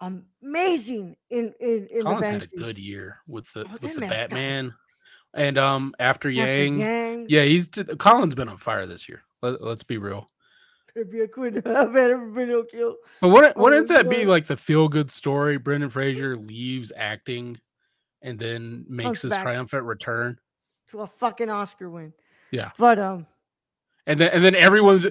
amazing 0.00 1.16
in 1.30 1.54
in 1.60 1.86
in 1.90 2.04
the 2.04 2.14
bench. 2.20 2.44
had 2.44 2.52
a 2.52 2.56
good 2.56 2.78
year 2.78 3.18
with 3.28 3.50
the 3.52 3.64
Oh, 3.68 3.72
with 3.80 3.94
the 3.94 4.00
man's 4.00 4.00
got- 4.00 4.10
Batman, 4.30 4.74
and 5.34 5.58
um 5.58 5.94
after 5.98 6.28
After 6.28 6.30
Yang, 6.30 6.78
Yang, 6.80 7.26
yeah, 7.28 7.42
he's 7.44 7.68
Colin's 7.98 8.34
been 8.34 8.48
on 8.48 8.58
fire 8.58 8.86
this 8.86 9.08
year. 9.08 9.22
Let, 9.42 9.62
let's 9.62 9.82
be 9.82 9.98
real. 9.98 10.26
It'd 10.96 11.10
be 11.10 11.20
a 11.20 11.28
quid. 11.28 11.66
I've 11.66 11.92
had 11.94 12.34
Pinocchio. 12.34 12.96
But 13.20 13.28
wouldn't, 13.28 13.56
Oh 13.56 13.62
wouldn't 13.62 13.88
that 13.88 14.08
be 14.08 14.26
like 14.26 14.46
the 14.46 14.56
feel 14.56 14.88
good 14.88 15.10
story? 15.10 15.58
Brendan 15.58 15.90
Fraser 15.90 16.36
leaves 16.36 16.92
acting 16.96 17.58
and 18.22 18.38
then 18.38 18.86
makes 18.88 19.04
Comes 19.06 19.22
his 19.22 19.32
triumphant 19.36 19.84
return. 19.84 20.38
to 20.90 21.00
a 21.00 21.06
fucking 21.06 21.50
Oscar 21.50 21.90
win. 21.90 22.12
Yeah. 22.52 22.70
But 22.78 22.98
um, 23.00 23.26
And 24.06 24.20
then 24.20 24.30
and 24.32 24.44
then 24.44 24.54
everyone's 24.54 25.06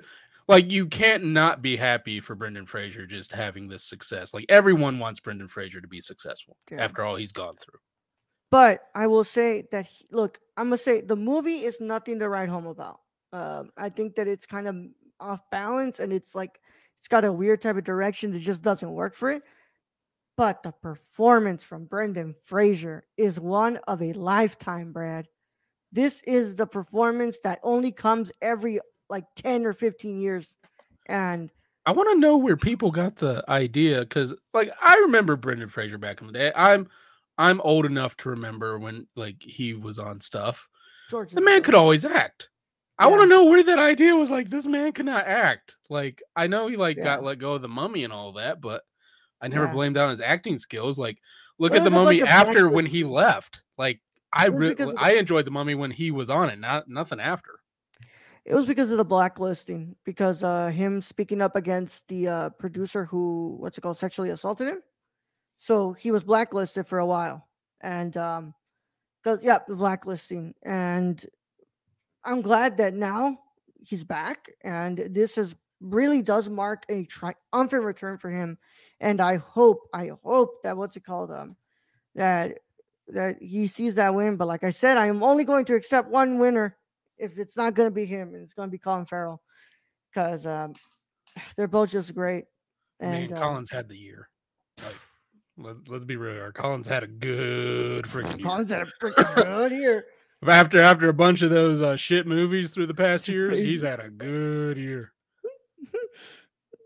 like 0.47 0.69
you 0.71 0.85
can't 0.87 1.23
not 1.23 1.61
be 1.61 1.75
happy 1.77 2.19
for 2.19 2.35
Brendan 2.35 2.65
Fraser 2.65 3.05
just 3.07 3.31
having 3.31 3.67
this 3.67 3.83
success. 3.83 4.33
Like 4.33 4.45
everyone 4.49 4.99
wants 4.99 5.19
Brendan 5.19 5.47
Fraser 5.47 5.79
to 5.81 5.87
be 5.87 6.01
successful 6.01 6.57
Yeah. 6.71 6.83
after 6.83 7.03
all 7.03 7.15
he's 7.15 7.31
gone 7.31 7.55
through. 7.57 7.79
but 8.51 8.81
I 8.93 9.07
will 9.07 9.23
say 9.23 9.63
that 9.71 9.87
he, 9.87 10.05
look, 10.11 10.39
I'm 10.57 10.65
gonna 10.67 10.77
say 10.77 11.01
the 11.01 11.15
movie 11.15 11.63
is 11.63 11.81
nothing 11.81 12.19
to 12.19 12.29
write 12.29 12.49
home 12.49 12.67
about. 12.67 12.99
Um, 13.31 13.71
I 13.77 13.89
think 13.89 14.15
that 14.15 14.27
it's 14.27 14.45
kind 14.45 14.67
of 14.67 14.75
off 15.19 15.41
balance 15.49 15.99
and 15.99 16.13
it's 16.13 16.35
like 16.35 16.59
it's 16.99 17.07
got 17.07 17.25
a 17.25 17.31
weird 17.33 17.61
type 17.61 17.77
of 17.77 17.83
direction 17.83 18.31
that 18.31 18.39
just 18.39 18.61
doesn't 18.63 18.91
work 18.91 19.15
for 19.15 19.31
it. 19.31 19.41
But 20.37 20.61
the 20.63 20.71
performance 20.71 21.63
from 21.63 21.85
Brendan 21.85 22.33
Fraser 22.43 23.05
is 23.17 23.39
one 23.39 23.77
of 23.87 24.01
a 24.01 24.13
lifetime, 24.13 24.91
Brad. 24.91 25.27
This 25.93 26.23
is 26.23 26.55
the 26.55 26.65
performance 26.65 27.39
that 27.41 27.59
only 27.61 27.91
comes 27.91 28.31
every 28.41 28.79
like 29.09 29.25
10 29.35 29.65
or 29.65 29.73
15 29.73 30.19
years. 30.19 30.57
And 31.07 31.51
I 31.85 31.91
want 31.91 32.09
to 32.11 32.19
know 32.19 32.35
where 32.37 32.57
people 32.57 32.89
got 32.89 33.15
the 33.15 33.43
idea 33.47 33.99
because, 34.01 34.33
like, 34.53 34.71
I 34.81 34.95
remember 34.95 35.35
Brendan 35.35 35.69
Fraser 35.69 35.99
back 35.99 36.19
in 36.21 36.27
the 36.27 36.33
day. 36.33 36.51
I'm, 36.55 36.89
I'm 37.37 37.61
old 37.61 37.85
enough 37.85 38.17
to 38.17 38.29
remember 38.29 38.79
when 38.79 39.07
like 39.15 39.35
he 39.39 39.73
was 39.73 39.99
on 39.99 40.19
stuff. 40.19 40.67
George 41.09 41.31
The 41.31 41.41
man 41.41 41.61
could 41.61 41.75
always 41.75 42.05
act. 42.05 42.49
I 42.97 43.07
want 43.07 43.21
to 43.21 43.27
know 43.27 43.45
where 43.45 43.63
that 43.63 43.79
idea 43.79 44.15
was 44.15 44.29
like 44.29 44.49
this 44.49 44.65
man 44.65 44.93
cannot 44.93 45.27
act. 45.27 45.75
Like 45.89 46.21
I 46.35 46.47
know 46.47 46.67
he 46.67 46.77
like 46.77 46.97
Yeah. 46.97 47.03
got 47.03 47.23
let 47.23 47.39
go 47.39 47.53
of 47.53 47.61
the 47.61 47.67
mummy 47.67 48.03
and 48.03 48.13
all 48.13 48.33
that, 48.33 48.61
but 48.61 48.83
I 49.41 49.47
never 49.47 49.65
Yeah. 49.65 49.73
blamed 49.73 49.95
down 49.95 50.11
his 50.11 50.21
acting 50.21 50.57
skills. 50.57 50.97
Like 50.97 51.17
look 51.59 51.71
Well, 51.71 51.81
at 51.81 51.83
the 51.83 51.89
mummy 51.89 52.21
after 52.21 52.69
when 52.69 52.85
he 52.85 53.03
left. 53.03 53.61
Like 53.77 53.99
I 54.33 54.47
re- 54.47 54.75
I 54.97 55.13
enjoyed 55.13 55.45
the 55.45 55.51
mummy 55.51 55.75
when 55.75 55.91
he 55.91 56.11
was 56.11 56.29
on 56.29 56.49
it, 56.49 56.59
not 56.59 56.87
nothing 56.87 57.19
after. 57.19 57.59
It 58.45 58.53
was 58.53 58.65
because 58.65 58.91
of 58.91 58.97
the 58.97 59.05
blacklisting, 59.05 59.95
because 60.03 60.43
uh 60.43 60.67
him 60.67 61.01
speaking 61.01 61.41
up 61.41 61.55
against 61.55 62.07
the 62.07 62.27
uh 62.27 62.49
producer 62.49 63.05
who 63.05 63.57
what's 63.59 63.77
it 63.77 63.81
called 63.81 63.97
sexually 63.97 64.31
assaulted 64.31 64.67
him. 64.67 64.81
So 65.57 65.93
he 65.93 66.11
was 66.11 66.23
blacklisted 66.23 66.87
for 66.87 66.99
a 66.99 67.05
while. 67.05 67.47
And 67.81 68.17
um 68.17 68.53
because 69.23 69.43
yeah, 69.43 69.59
the 69.67 69.75
blacklisting. 69.75 70.53
And 70.63 71.25
I'm 72.25 72.41
glad 72.41 72.77
that 72.77 72.93
now 72.93 73.39
he's 73.79 74.03
back 74.03 74.49
and 74.61 74.97
this 74.97 75.37
is 75.37 75.55
really 75.79 76.21
does 76.21 76.49
mark 76.49 76.85
a 76.89 77.05
triumphant 77.05 77.83
return 77.83 78.17
for 78.17 78.29
him. 78.29 78.57
And 78.99 79.19
I 79.19 79.35
hope, 79.35 79.89
I 79.93 80.11
hope 80.23 80.63
that 80.63 80.77
what's 80.77 80.97
it 80.97 81.05
called? 81.05 81.31
Um 81.31 81.55
that 82.15 82.59
that 83.07 83.37
he 83.41 83.67
sees 83.67 83.95
that 83.95 84.15
win. 84.15 84.37
But 84.37 84.47
like 84.47 84.63
I 84.63 84.71
said, 84.71 84.97
I 84.97 85.07
am 85.07 85.23
only 85.23 85.43
going 85.43 85.65
to 85.65 85.75
accept 85.75 86.09
one 86.09 86.37
winner 86.37 86.77
if 87.17 87.37
it's 87.37 87.57
not 87.57 87.73
going 87.73 87.87
to 87.87 87.93
be 87.93 88.05
him, 88.05 88.33
and 88.33 88.43
it's 88.43 88.53
going 88.53 88.67
to 88.67 88.71
be 88.71 88.77
Colin 88.77 89.05
Farrell, 89.05 89.41
because 90.11 90.45
um, 90.45 90.73
they're 91.55 91.67
both 91.67 91.91
just 91.91 92.13
great. 92.15 92.45
And 92.99 93.29
Man, 93.29 93.33
um, 93.33 93.39
Collins 93.39 93.69
had 93.69 93.87
the 93.87 93.97
year. 93.97 94.29
Like 94.83 94.95
let, 95.57 95.75
let's 95.87 96.05
be 96.05 96.15
real. 96.15 96.33
here, 96.33 96.51
Collins 96.51 96.87
had 96.87 97.03
a 97.03 97.07
good 97.07 98.05
freaking 98.05 98.37
year. 98.37 98.45
Collins 98.45 98.71
had 98.71 98.81
a 98.81 98.91
freaking 99.01 99.35
good 99.35 99.71
year. 99.71 100.05
After 100.45 100.81
after 100.81 101.07
a 101.07 101.13
bunch 101.13 101.41
of 101.41 101.51
those 101.51 101.81
uh, 101.81 101.95
shit 101.95 102.27
movies 102.27 102.71
through 102.71 102.87
the 102.87 102.93
past 102.93 103.29
years, 103.29 103.59
he's 103.59 103.81
had 103.81 104.01
a 104.01 104.09
good 104.09 104.77
year. 104.77 105.13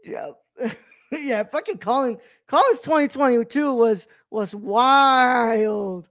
Yeah, 0.06 0.28
yeah. 1.12 1.44
Fucking 1.44 1.80
Colin. 1.80 2.18
Collins 2.48 2.80
2022 2.80 3.74
was 3.74 4.08
was 4.30 4.54
wild. 4.56 6.08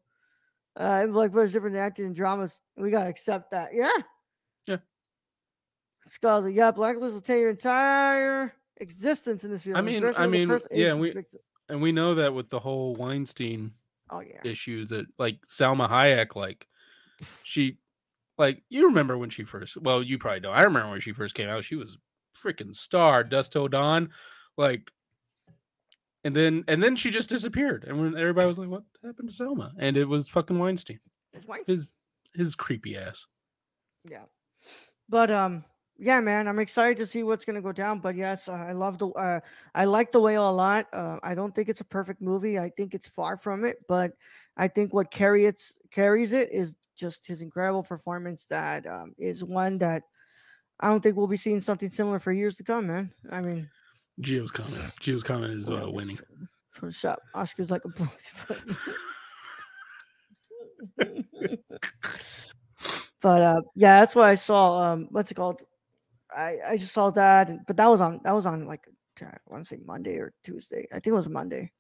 Uh, 0.77 1.01
it 1.03 1.07
was 1.07 1.15
like 1.15 1.35
was 1.35 1.53
different 1.53 1.75
than 1.75 1.83
acting 1.83 2.07
in 2.07 2.13
dramas. 2.13 2.59
We 2.77 2.91
gotta 2.91 3.09
accept 3.11 3.51
that. 3.53 3.73
Yeah. 3.73 3.91
Yeah. 4.67 4.77
Scarlet. 6.07 6.55
Yeah, 6.55 6.71
Blacklist 6.71 7.15
will 7.15 7.21
take 7.21 7.41
your 7.41 7.51
entire 7.51 8.53
existence 8.79 9.45
in 9.45 9.51
this 9.51 9.63
field. 9.63 9.77
I 9.77 9.81
mean- 9.81 10.05
I 10.17 10.27
mean, 10.27 10.49
yeah, 10.71 10.91
the 10.91 10.97
we- 10.97 11.13
victim. 11.13 11.41
And 11.69 11.83
we 11.83 11.91
know 11.91 12.15
that 12.15 12.33
with 12.33 12.49
the 12.49 12.61
whole 12.61 12.95
Weinstein 12.95 13.73
Oh 14.11 14.21
yeah. 14.21 14.41
issues 14.45 14.91
that 14.91 15.07
like 15.19 15.39
Salma 15.49 15.91
Hayek, 15.91 16.37
like 16.37 16.69
she 17.43 17.79
like 18.39 18.63
you 18.69 18.87
remember 18.87 19.19
when 19.19 19.31
she 19.31 19.43
first 19.43 19.77
well, 19.79 20.01
you 20.01 20.17
probably 20.17 20.41
don't. 20.41 20.55
I 20.55 20.63
remember 20.63 20.91
when 20.91 21.01
she 21.01 21.13
first 21.13 21.35
came 21.35 21.49
out, 21.49 21.65
she 21.65 21.75
was 21.75 21.99
freaking 22.41 22.73
star, 22.73 23.25
dust 23.25 23.51
till 23.51 23.67
dawn. 23.67 24.11
Like 24.57 24.93
and 26.27 26.35
then 26.35 26.65
and 26.67 26.83
then 26.83 26.97
she 26.97 27.13
just 27.13 27.29
disappeared. 27.29 27.85
And 27.87 28.01
when 28.01 28.19
everybody 28.19 28.49
was 28.49 28.59
like, 28.59 28.69
What 28.69 28.83
happened 29.05 29.31
to 29.31 29.45
Salma? 29.45 29.71
And 29.79 29.97
it 29.97 30.07
was 30.07 30.29
fucking 30.29 30.59
Weinstein. 30.59 30.99
Weinstein. 31.47 31.77
His 31.77 31.93
his 32.35 32.55
creepy 32.57 32.97
ass. 32.97 33.27
Yeah. 34.11 34.25
But 35.09 35.31
um 35.31 35.65
yeah, 35.99 36.21
man, 36.21 36.49
I'm 36.49 36.59
excited 36.59 36.97
to 36.99 37.07
see 37.07 37.23
what's 37.23 37.45
gonna 37.45 37.63
go 37.63 37.71
down. 37.71 38.01
But 38.01 38.17
yes, 38.17 38.49
uh, 38.49 38.55
I 38.55 38.73
love 38.73 38.99
the 38.99 39.09
uh, 39.11 39.39
I 39.73 39.85
like 39.85 40.11
the 40.11 40.21
whale 40.21 40.51
a 40.51 40.53
lot. 40.53 40.87
Uh, 40.93 41.19
I 41.23 41.37
don't 41.37 41.55
think 41.55 41.69
it's 41.69 41.81
a 41.81 41.85
perfect 41.85 42.21
movie. 42.21 42.59
I 42.59 42.71
think 42.77 42.93
it's 42.93 43.07
far 43.07 43.37
from 43.37 43.65
it, 43.65 43.77
but 43.89 44.11
I 44.57 44.67
think 44.67 44.93
what 44.93 45.13
carry 45.13 45.47
it's, 45.47 45.79
carries 45.93 46.33
it 46.33 46.53
is 46.53 46.77
just 46.97 47.27
his 47.27 47.41
incredible 47.41 47.85
performance. 47.85 48.47
That 48.49 48.85
um, 48.87 49.15
is 49.17 49.45
one 49.45 49.79
that 49.79 50.03
I 50.81 50.89
don't 50.89 51.03
think 51.03 51.17
we'll 51.17 51.29
be 51.29 51.37
seeing 51.37 51.61
something 51.61 51.89
similar 51.89 52.19
for 52.19 52.33
years 52.33 52.57
to 52.57 52.65
come, 52.65 52.89
man. 52.89 53.13
I 53.31 53.41
mean, 53.41 53.71
Gio's 54.21 54.51
comment. 54.51 54.93
Gio's 55.01 55.23
comment 55.23 55.53
is 55.53 55.69
uh, 55.69 55.89
winning. 55.91 56.17
From 56.17 56.49
For 56.71 56.91
shot, 56.91 57.21
Oscar's 57.35 57.71
like 57.71 57.85
a 57.85 57.89
blues. 57.89 58.09
but 63.23 63.43
uh 63.43 63.61
yeah 63.75 64.01
that's 64.01 64.15
what 64.15 64.27
i 64.27 64.35
saw 64.35 64.81
um 64.81 65.09
what's 65.11 65.31
it 65.31 65.35
called 65.35 65.63
i 66.37 66.57
i 66.69 66.77
just 66.77 66.93
saw 66.93 67.11
that 67.11 67.49
and- 67.49 67.61
but 67.67 67.77
that 67.77 67.87
was 67.89 68.01
on 68.01 68.21
that 68.25 68.33
was 68.35 68.47
on 68.47 68.67
like 68.67 68.87
i 69.23 69.37
want 69.47 69.65
to 69.65 69.69
say 69.69 69.79
monday 69.85 70.17
or 70.19 70.33
tuesday 70.45 70.87
i 70.93 70.95
think 70.97 71.09
it 71.09 71.13
was 71.13 71.29
monday 71.29 71.71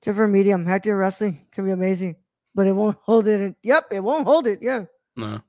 different 0.00 0.32
medium 0.32 0.66
acting 0.68 0.94
wrestling 0.94 1.46
can 1.52 1.64
be 1.64 1.70
amazing 1.72 2.16
but 2.54 2.66
it 2.66 2.72
won't 2.72 2.96
hold 3.02 3.26
it 3.26 3.40
in, 3.40 3.56
yep 3.62 3.86
it 3.90 4.02
won't 4.02 4.26
hold 4.26 4.46
it 4.46 4.60
yeah 4.62 4.84
No. 5.16 5.40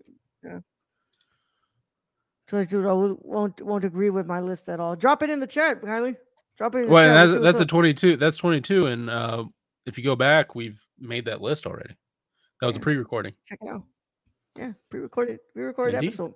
So 2.47 2.63
dude 2.65 2.85
i 2.85 2.93
won't 2.93 3.61
won't, 3.61 3.85
agree 3.85 4.09
with 4.09 4.25
my 4.27 4.39
list 4.39 4.69
at 4.69 4.79
all 4.79 4.95
drop 4.95 5.23
it 5.23 5.29
in 5.29 5.39
the 5.39 5.47
chat 5.47 5.81
kylie 5.81 6.15
drop 6.57 6.75
it 6.75 6.79
in 6.79 6.85
the 6.87 6.91
Well, 6.91 7.05
chat. 7.05 7.15
that's 7.15 7.31
Let's 7.31 7.33
see 7.33 7.39
what's 7.39 7.57
that's 7.59 7.61
a 7.61 7.65
22. 7.65 8.17
That's 8.17 8.37
22 8.37 8.81
and 8.87 9.09
uh 9.09 9.45
if 9.85 9.97
you 9.97 10.03
go 10.03 10.15
back, 10.15 10.55
we've 10.55 10.79
made 10.97 11.25
that 11.25 11.41
list 11.41 11.65
already. 11.67 11.93
That 12.61 12.67
was 12.67 12.77
a 12.77 12.79
pre-recording. 12.79 13.33
check 13.45 13.59
it 13.61 13.69
out 13.69 13.83
yeah 14.57 14.71
pre-recorded 14.89 15.39
pre-recorded 15.53 15.95
Indeed. 15.95 16.07
episode 16.07 16.33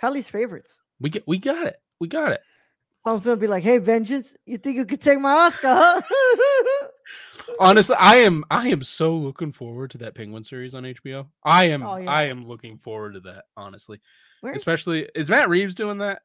kylie's 0.00 0.28
favorites 0.28 0.80
We 1.00 1.08
get 1.10 1.26
we 1.26 1.38
got 1.38 1.66
it. 1.66 1.80
We 2.00 2.08
got 2.08 2.32
it. 2.32 2.40
I'm 3.06 3.18
gonna 3.20 3.36
be 3.36 3.46
like, 3.46 3.62
"Hey, 3.62 3.78
Vengeance, 3.78 4.34
you 4.44 4.58
think 4.58 4.76
you 4.76 4.84
could 4.84 5.00
take 5.00 5.18
my 5.20 5.32
Oscar, 5.32 5.68
huh?" 5.72 6.02
Honestly, 7.58 7.96
I 7.98 8.16
am 8.16 8.44
I 8.50 8.68
am 8.68 8.82
so 8.82 9.14
looking 9.14 9.52
forward 9.52 9.90
to 9.92 9.98
that 9.98 10.14
Penguin 10.14 10.44
series 10.44 10.74
on 10.74 10.84
HBO. 10.84 11.26
I 11.44 11.64
am 11.70 11.82
Oh, 11.82 11.96
yeah. 11.96 12.10
I 12.10 12.24
am 12.24 12.46
looking 12.46 12.78
forward 12.78 13.14
to 13.14 13.20
that, 13.20 13.44
honestly. 13.56 14.00
Where's, 14.40 14.56
Especially 14.56 15.08
is 15.14 15.28
Matt 15.30 15.48
Reeves 15.48 15.74
doing 15.74 15.98
that? 15.98 16.22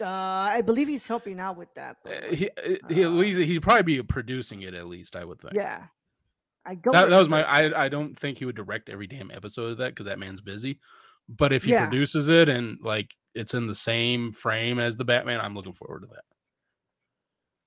uh, 0.00 0.06
I 0.06 0.62
believe 0.62 0.88
he's 0.88 1.06
helping 1.06 1.40
out 1.40 1.56
with 1.56 1.72
that. 1.74 1.96
But 2.04 2.22
like, 2.22 2.32
He, 2.34 2.50
uh, 2.50 2.88
he 2.88 3.02
at 3.02 3.08
uh, 3.08 3.10
least 3.10 3.40
he'd 3.40 3.62
probably 3.62 3.82
be 3.82 4.02
producing 4.02 4.62
it 4.62 4.74
at 4.74 4.86
least, 4.86 5.16
I 5.16 5.24
would 5.24 5.40
think. 5.40 5.54
yeah, 5.54 5.84
I 6.64 6.74
go. 6.74 6.92
That, 6.92 7.08
that 7.10 7.18
was 7.18 7.28
my. 7.28 7.42
I 7.42 7.86
I 7.86 7.88
don't 7.88 8.18
think 8.18 8.38
he 8.38 8.44
would 8.44 8.56
direct 8.56 8.88
every 8.88 9.06
damn 9.06 9.30
episode 9.30 9.72
of 9.72 9.78
that 9.78 9.90
because 9.90 10.06
that 10.06 10.18
man's 10.18 10.40
busy. 10.40 10.78
But 11.28 11.52
if 11.52 11.64
he 11.64 11.72
Yeah. 11.72 11.86
produces 11.88 12.28
it 12.28 12.48
and 12.48 12.78
like 12.82 13.10
it's 13.34 13.54
in 13.54 13.66
the 13.66 13.74
same 13.74 14.32
frame 14.32 14.78
as 14.78 14.96
the 14.96 15.04
Batman, 15.04 15.40
I'm 15.40 15.54
looking 15.54 15.72
forward 15.74 16.02
to 16.02 16.06
that. 16.08 16.24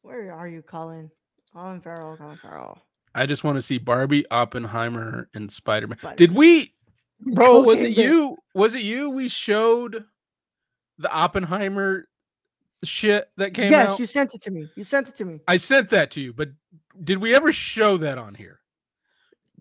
Where 0.02 0.32
are 0.34 0.48
you, 0.48 0.62
Colin? 0.62 1.12
Colin 1.60 1.82
Farrell. 1.82 2.16
Colin 2.18 2.38
Farrell. 2.38 2.82
I 3.14 3.26
just 3.26 3.44
want 3.44 3.58
to 3.58 3.62
see 3.62 3.78
Barbie, 3.80 4.26
Oppenheimer, 4.32 5.30
and 5.34 5.52
Spider 5.52 5.88
Man. 5.88 5.98
Spider-Man. 5.98 6.16
Did 6.18 6.34
we, 6.36 6.74
bro? 7.20 7.62
Was 7.64 7.80
it 7.80 7.96
Bear. 7.96 8.06
you? 8.06 8.38
Was 8.54 8.76
it 8.76 8.82
you? 8.82 9.10
We 9.10 9.28
showed 9.28 10.06
the 11.00 11.12
Oppenheimer 11.12 12.08
shit 12.84 13.30
that 13.38 13.54
came 13.54 13.72
Yes, 13.72 13.92
out. 13.92 14.00
you 14.00 14.06
sent 14.06 14.34
it 14.36 14.42
to 14.44 14.52
me. 14.52 14.70
You 14.76 14.84
sent 14.86 15.10
it 15.10 15.16
to 15.18 15.26
me. 15.26 15.42
I 15.48 15.58
sent 15.58 15.90
that 15.90 16.12
to 16.12 16.22
you, 16.22 16.32
but 16.34 16.50
did 17.04 17.18
we 17.18 17.36
ever 17.36 17.52
show 17.52 17.98
that 17.98 18.18
on 18.18 18.36
here? 18.36 18.60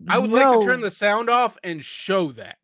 I 0.07 0.19
would 0.19 0.29
like 0.29 0.59
to 0.59 0.65
turn 0.65 0.79
the 0.79 0.91
sound 0.91 1.29
off 1.29 1.57
and 1.61 1.83
show 1.83 2.31
that 2.33 2.57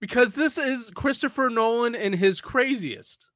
because 0.00 0.34
this 0.34 0.58
is 0.58 0.90
Christopher 0.90 1.48
Nolan 1.48 1.94
and 1.94 2.14
his 2.14 2.42
craziest. 2.42 3.26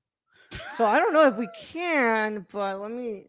So 0.75 0.85
I 0.85 0.99
don't 0.99 1.14
know 1.14 1.27
if 1.27 1.37
we 1.38 1.49
can, 1.59 2.44
but 2.53 2.79
let 2.81 2.90
me 2.90 3.25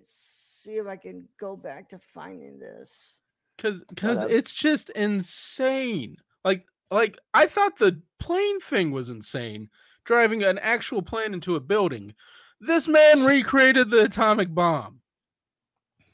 see 0.64 0.78
if 0.78 0.88
I 0.88 0.96
can 0.98 1.28
go 1.40 1.56
back 1.56 1.90
to 1.90 2.00
finding 2.14 2.60
this. 2.60 3.22
because 3.58 3.82
because 3.90 4.20
up. 4.20 4.30
it's 4.30 4.54
just 4.54 4.90
insane. 4.92 6.18
Like 6.46 6.66
like 6.92 7.18
I 7.34 7.46
thought 7.48 7.78
the 7.78 8.02
plane 8.20 8.60
thing 8.60 8.92
was 8.92 9.10
insane, 9.10 9.70
driving 10.06 10.44
an 10.44 10.58
actual 10.60 11.02
plane 11.02 11.34
into 11.34 11.56
a 11.56 11.60
building. 11.60 12.14
This 12.62 12.88
man 12.88 13.24
recreated 13.26 13.90
the 13.90 14.04
atomic 14.04 14.54
bomb, 14.54 15.00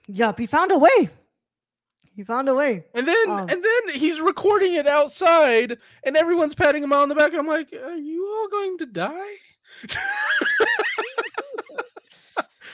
Yup, 0.08 0.38
he 0.40 0.46
found 0.46 0.72
a 0.72 0.78
way. 0.78 1.10
He 2.16 2.24
found 2.24 2.48
a 2.48 2.54
way. 2.54 2.86
and 2.94 3.08
then 3.08 3.30
Um. 3.30 3.50
and 3.50 3.64
then 3.64 3.90
he's 3.96 4.22
recording 4.22 4.76
it 4.76 4.88
outside, 4.88 5.78
and 6.04 6.16
everyone's 6.16 6.56
patting 6.56 6.84
him 6.84 6.94
on 6.94 7.10
the 7.10 7.16
back. 7.16 7.32
And 7.32 7.40
I'm 7.40 7.48
like, 7.48 7.74
are 7.74 7.96
you 7.98 8.26
all 8.28 8.48
going 8.50 8.78
to 8.80 8.86
die? 8.86 9.34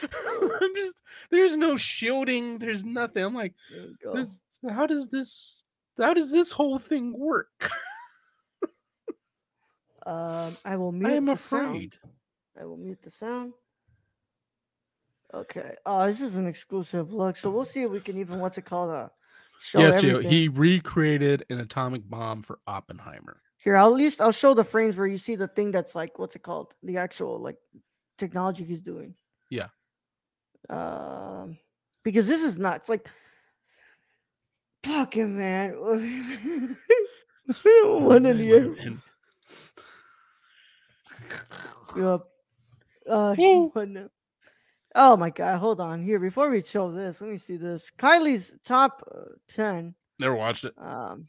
I'm 0.62 0.76
just 0.76 0.96
there's 1.30 1.56
no 1.56 1.76
shielding. 1.76 2.60
There's 2.60 2.84
nothing. 2.84 3.24
I'm 3.24 3.36
like, 3.36 3.54
There 3.72 3.86
you 3.86 3.96
go. 4.04 4.16
this. 4.16 4.40
How 4.70 4.86
does 4.86 5.10
this? 5.10 5.64
How 5.98 6.14
does 6.14 6.32
this 6.32 6.52
whole 6.52 6.80
thing 6.80 7.18
work? 7.18 7.72
Um, 10.06 10.58
I 10.66 10.78
will 10.78 10.92
mute 10.92 11.10
I 11.10 11.16
am 11.16 11.26
the 11.26 11.36
sound. 11.36 11.68
afraid. 11.68 11.94
I 12.60 12.66
will 12.66 12.78
mute 12.78 13.02
the 13.02 13.12
sound. 13.12 13.54
Okay. 15.34 15.76
Oh, 15.86 16.06
this 16.08 16.22
is 16.22 16.36
an 16.36 16.48
exclusive 16.48 17.14
look, 17.14 17.38
so 17.38 17.50
we'll 17.50 17.66
see 17.66 17.84
if 17.84 17.92
we 17.92 18.00
can 18.00 18.18
even 18.18 18.40
what's 18.40 18.58
it 18.58 18.66
called? 18.66 18.90
Uh, 18.92 19.10
show 19.60 19.80
yes, 19.80 20.02
Gio, 20.02 20.22
he 20.28 20.48
recreated 20.48 21.46
an 21.50 21.60
atomic 21.60 22.08
bomb 22.10 22.42
for 22.42 22.60
Oppenheimer. 22.68 23.42
Here, 23.58 23.78
I'll 23.78 23.90
at 23.90 23.94
least 23.94 24.22
I'll 24.22 24.32
show 24.32 24.54
the 24.54 24.64
frames 24.64 24.98
where 24.98 25.08
you 25.08 25.20
see 25.20 25.36
the 25.36 25.48
thing 25.48 25.72
that's 25.72 25.94
like 25.94 26.18
what's 26.18 26.36
it 26.36 26.42
called? 26.42 26.74
The 26.84 26.98
actual 26.98 27.40
like 27.40 27.58
technology 28.18 28.64
he's 28.64 28.82
doing. 28.82 29.16
Yeah. 29.50 29.68
Um, 30.72 31.58
because 32.04 32.28
this 32.28 32.42
is 32.42 32.58
nuts. 32.58 32.90
Like, 32.90 33.08
fucking 34.84 35.38
man. 35.38 35.74
One 37.84 38.26
in 38.26 38.38
the 38.38 38.52
air. 38.52 38.76
And 38.80 39.02
Yup. 41.98 42.28
Uh, 43.10 43.36
Woo. 43.38 43.72
oh 44.96 45.18
my 45.18 45.30
god! 45.30 45.58
Hold 45.58 45.82
on 45.82 46.02
here 46.02 46.20
before 46.20 46.50
we 46.50 46.62
show 46.62 46.92
this. 46.92 47.22
Let 47.22 47.30
me 47.30 47.38
see 47.38 47.58
this. 47.58 47.92
Kylie's 47.98 48.54
top 48.64 49.04
uh, 49.14 49.34
ten. 49.48 49.94
Never 50.20 50.36
watched 50.36 50.66
it. 50.66 50.74
Um, 50.78 51.28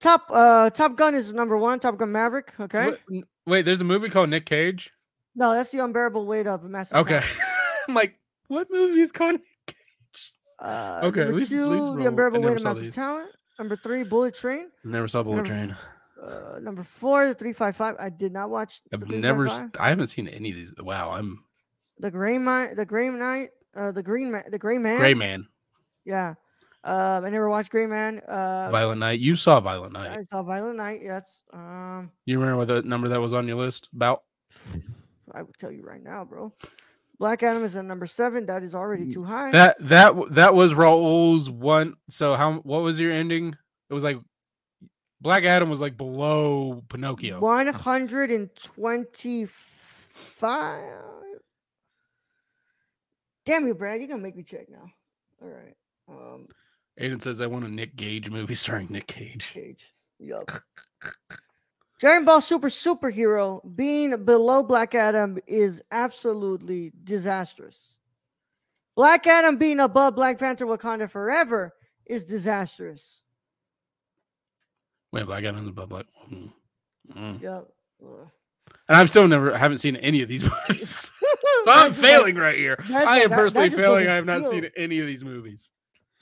top 0.00 0.26
uh 0.30 0.70
Top 0.70 0.96
Gun 0.96 1.14
is 1.14 1.32
number 1.32 1.58
one. 1.58 1.80
Top 1.80 1.98
Gun 1.98 2.12
Maverick. 2.12 2.52
Okay. 2.58 2.86
What- 2.86 3.00
n- 3.12 3.24
Wait, 3.46 3.66
there's 3.66 3.82
a 3.82 3.84
movie 3.84 4.08
called 4.08 4.30
Nick 4.30 4.46
Cage. 4.46 4.90
No, 5.34 5.52
that's 5.52 5.70
the 5.70 5.80
unbearable 5.80 6.24
weight 6.26 6.46
of 6.46 6.64
a 6.64 6.68
massive. 6.68 6.96
Okay. 6.98 7.22
I'm 7.88 7.94
like, 7.94 8.14
what 8.48 8.68
movie 8.70 9.00
is 9.00 9.10
Nick 9.18 9.40
Cage? 9.66 9.76
Uh, 10.58 11.00
Okay, 11.04 11.20
Number 11.24 11.38
least- 11.38 11.50
two, 11.50 11.66
least 11.66 11.98
the 11.98 12.06
unbearable 12.08 12.40
weight 12.40 12.56
of 12.56 12.62
massive 12.62 12.94
talent. 12.94 13.30
Number 13.58 13.76
three, 13.76 14.02
Bullet 14.02 14.34
Train. 14.34 14.70
Never 14.84 15.06
saw 15.08 15.22
Bullet 15.22 15.40
f- 15.42 15.46
Train. 15.46 15.76
Uh, 16.20 16.58
number 16.60 16.82
four, 16.82 17.26
the 17.28 17.34
three 17.34 17.52
five 17.52 17.76
five. 17.76 17.96
I 17.98 18.08
did 18.08 18.32
not 18.32 18.50
watch. 18.50 18.80
I've 18.92 19.06
never. 19.08 19.48
I 19.78 19.88
haven't 19.90 20.06
seen 20.08 20.26
any 20.28 20.50
of 20.50 20.56
these. 20.56 20.72
Wow, 20.78 21.10
I'm 21.10 21.44
The 21.98 22.10
Gray 22.10 22.38
Mine, 22.38 22.74
the 22.76 22.86
Gray 22.86 23.10
Knight, 23.10 23.50
uh, 23.76 23.92
the 23.92 24.02
Green 24.02 24.30
Man, 24.32 24.44
the 24.50 24.58
Gray 24.58 24.78
Man. 24.78 24.98
Gray 24.98 25.14
Man. 25.14 25.46
Yeah. 26.04 26.34
Um, 26.82 27.24
I 27.24 27.30
never 27.30 27.48
watched 27.48 27.70
Gray 27.70 27.86
Man. 27.86 28.18
Uh, 28.20 28.68
Violent 28.70 29.00
Night. 29.00 29.18
You 29.20 29.36
saw 29.36 29.60
Violent 29.60 29.92
Night. 29.92 30.18
I 30.18 30.22
saw 30.22 30.42
Violent 30.42 30.76
Night. 30.76 31.00
Yes. 31.02 31.42
Um, 31.52 32.10
You 32.26 32.38
remember 32.38 32.58
what 32.58 32.68
the 32.68 32.82
number 32.82 33.08
that 33.08 33.20
was 33.20 33.32
on 33.32 33.46
your 33.48 33.56
list 33.56 33.88
about? 33.94 34.22
I 35.32 35.42
would 35.42 35.56
tell 35.58 35.72
you 35.72 35.82
right 35.82 36.02
now, 36.02 36.24
bro. 36.24 36.52
Black 37.18 37.42
Adam 37.42 37.64
is 37.64 37.76
at 37.76 37.84
number 37.84 38.06
seven. 38.06 38.46
That 38.46 38.62
is 38.62 38.74
already 38.74 39.10
too 39.10 39.24
high. 39.24 39.50
That 39.52 39.76
that 39.80 40.14
that 40.34 40.54
was 40.54 40.74
Raul's 40.74 41.48
one. 41.48 41.94
So 42.10 42.34
how? 42.34 42.54
What 42.54 42.82
was 42.82 42.98
your 42.98 43.12
ending? 43.12 43.56
It 43.88 43.94
was 43.94 44.04
like 44.04 44.18
Black 45.20 45.44
Adam 45.44 45.70
was 45.70 45.80
like 45.80 45.96
below 45.96 46.82
Pinocchio. 46.88 47.40
One 47.40 47.68
hundred 47.68 48.30
and 48.30 48.50
twenty-five. 48.56 49.48
Damn 53.46 53.66
you, 53.66 53.74
Brad! 53.74 54.00
You're 54.00 54.08
gonna 54.08 54.22
make 54.22 54.36
me 54.36 54.42
check 54.42 54.68
now. 54.68 54.90
All 55.40 55.48
right. 55.48 55.74
Um, 56.08 56.48
Aiden 57.00 57.22
says 57.22 57.40
I 57.40 57.46
want 57.46 57.64
a 57.64 57.68
Nick 57.68 57.96
Gage 57.96 58.28
movie 58.30 58.54
starring 58.54 58.88
Nick 58.90 59.06
Cage. 59.06 59.50
Cage. 59.52 59.92
Yup. 60.18 60.50
Dragon 62.04 62.26
Ball 62.26 62.42
Super 62.42 62.68
Superhero 62.68 63.62
being 63.76 64.26
below 64.26 64.62
Black 64.62 64.94
Adam 64.94 65.38
is 65.46 65.82
absolutely 65.90 66.92
disastrous. 67.02 67.96
Black 68.94 69.26
Adam 69.26 69.56
being 69.56 69.80
above 69.80 70.14
Black 70.14 70.38
Panther 70.38 70.66
Wakanda 70.66 71.10
Forever 71.10 71.72
is 72.04 72.26
disastrous. 72.26 73.22
Wait, 75.12 75.24
Black 75.24 75.44
Adam's 75.44 75.66
above 75.68 75.88
Black. 75.88 76.04
Mm. 76.30 76.52
Mm. 77.16 77.40
Yep. 77.40 77.68
And 78.02 78.96
I'm 78.98 79.08
still 79.08 79.26
never 79.26 79.56
haven't 79.56 79.78
seen 79.78 79.96
any 79.96 80.20
of 80.20 80.28
these 80.28 80.44
movies. 80.68 81.10
So 81.64 81.70
I'm 81.70 81.88
just 81.92 82.02
like- 82.02 82.10
failing 82.10 82.34
right 82.36 82.58
here. 82.58 82.84
I 82.92 83.20
am 83.20 83.30
that- 83.30 83.36
personally 83.36 83.70
that 83.70 83.76
failing. 83.78 84.08
I 84.08 84.16
have 84.16 84.26
not 84.26 84.42
feel- 84.42 84.50
seen 84.50 84.70
any 84.76 85.00
of 85.00 85.06
these 85.06 85.24
movies. 85.24 85.70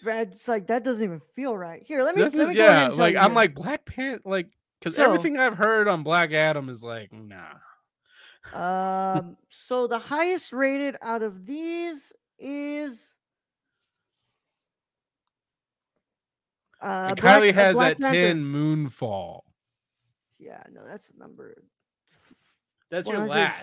It's 0.07 0.47
like 0.47 0.69
that 0.69 0.85
doesn't 0.85 1.03
even 1.03 1.21
feel 1.35 1.57
right. 1.57 1.83
Here, 1.85 2.05
let 2.05 2.15
me 2.15 2.23
let 2.23 2.33
me 2.33 2.39
go 2.39 2.45
ahead 2.45 2.57
yeah, 2.57 2.85
and 2.87 2.95
tell 2.95 3.05
like 3.05 3.17
I'm 3.17 3.31
here. 3.31 3.35
like 3.35 3.55
Black 3.57 3.85
Panther, 3.85 4.23
like 4.25 4.47
because 4.83 4.97
So- 4.97 5.05
everything 5.05 5.39
I've 5.39 5.57
heard 5.57 5.87
on 5.89 6.03
Black 6.03 6.33
Adam 6.33 6.69
is 6.69 6.83
like, 6.83 7.11
nah. 7.13 7.55
Um, 8.53 9.37
so 9.49 9.87
the 9.87 10.01
highest 10.01 10.53
rated 10.53 10.97
out 11.01 11.23
of 11.23 11.47
these 11.47 12.13
is 12.39 13.15
uh, 16.81 17.07
And 17.11 17.21
Black- 17.21 17.43
Kylie 17.43 17.55
has 17.55 17.75
Black 17.75 17.97
that 17.99 18.03
Panther. 18.13 18.19
ten 18.19 18.43
Moonfall. 18.45 19.43
Yeah, 20.39 20.63
no, 20.73 20.85
that's 20.87 21.13
number. 21.17 21.63
That's 22.91 23.09
your 23.09 23.27
last. 23.27 23.63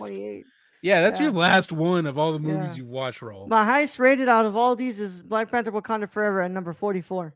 Yeah, 0.81 1.01
that's 1.01 1.19
your 1.19 1.31
last 1.31 1.73
one 1.73 2.05
of 2.05 2.17
all 2.17 2.31
the 2.31 2.39
movies 2.39 2.69
Yeah. 2.71 2.75
you've 2.75 2.87
watched, 2.87 3.19
Raul. 3.19 3.49
My 3.49 3.65
highest 3.65 3.99
rated 3.99 4.29
out 4.29 4.45
of 4.45 4.55
all 4.55 4.77
these 4.77 4.97
is 5.01 5.21
Black 5.21 5.51
Panther: 5.51 5.73
Wakanda 5.73 6.09
Forever 6.09 6.41
at 6.41 6.51
number 6.51 6.71
forty-four. 6.71 7.35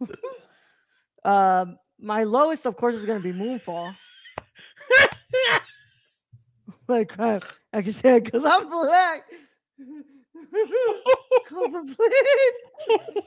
um, 1.24 1.78
my 1.98 2.24
lowest, 2.24 2.66
of 2.66 2.76
course, 2.76 2.94
is 2.94 3.04
going 3.04 3.20
to 3.20 3.32
be 3.32 3.38
Moonfall. 3.38 3.94
Like 6.88 7.08
crap, 7.08 7.44
I 7.72 7.82
can 7.82 7.90
say 7.92 8.16
it 8.16 8.24
because 8.24 8.44
I'm 8.44 8.70
black. 8.70 9.24
Cover 11.48 11.82
plate. 11.84 13.24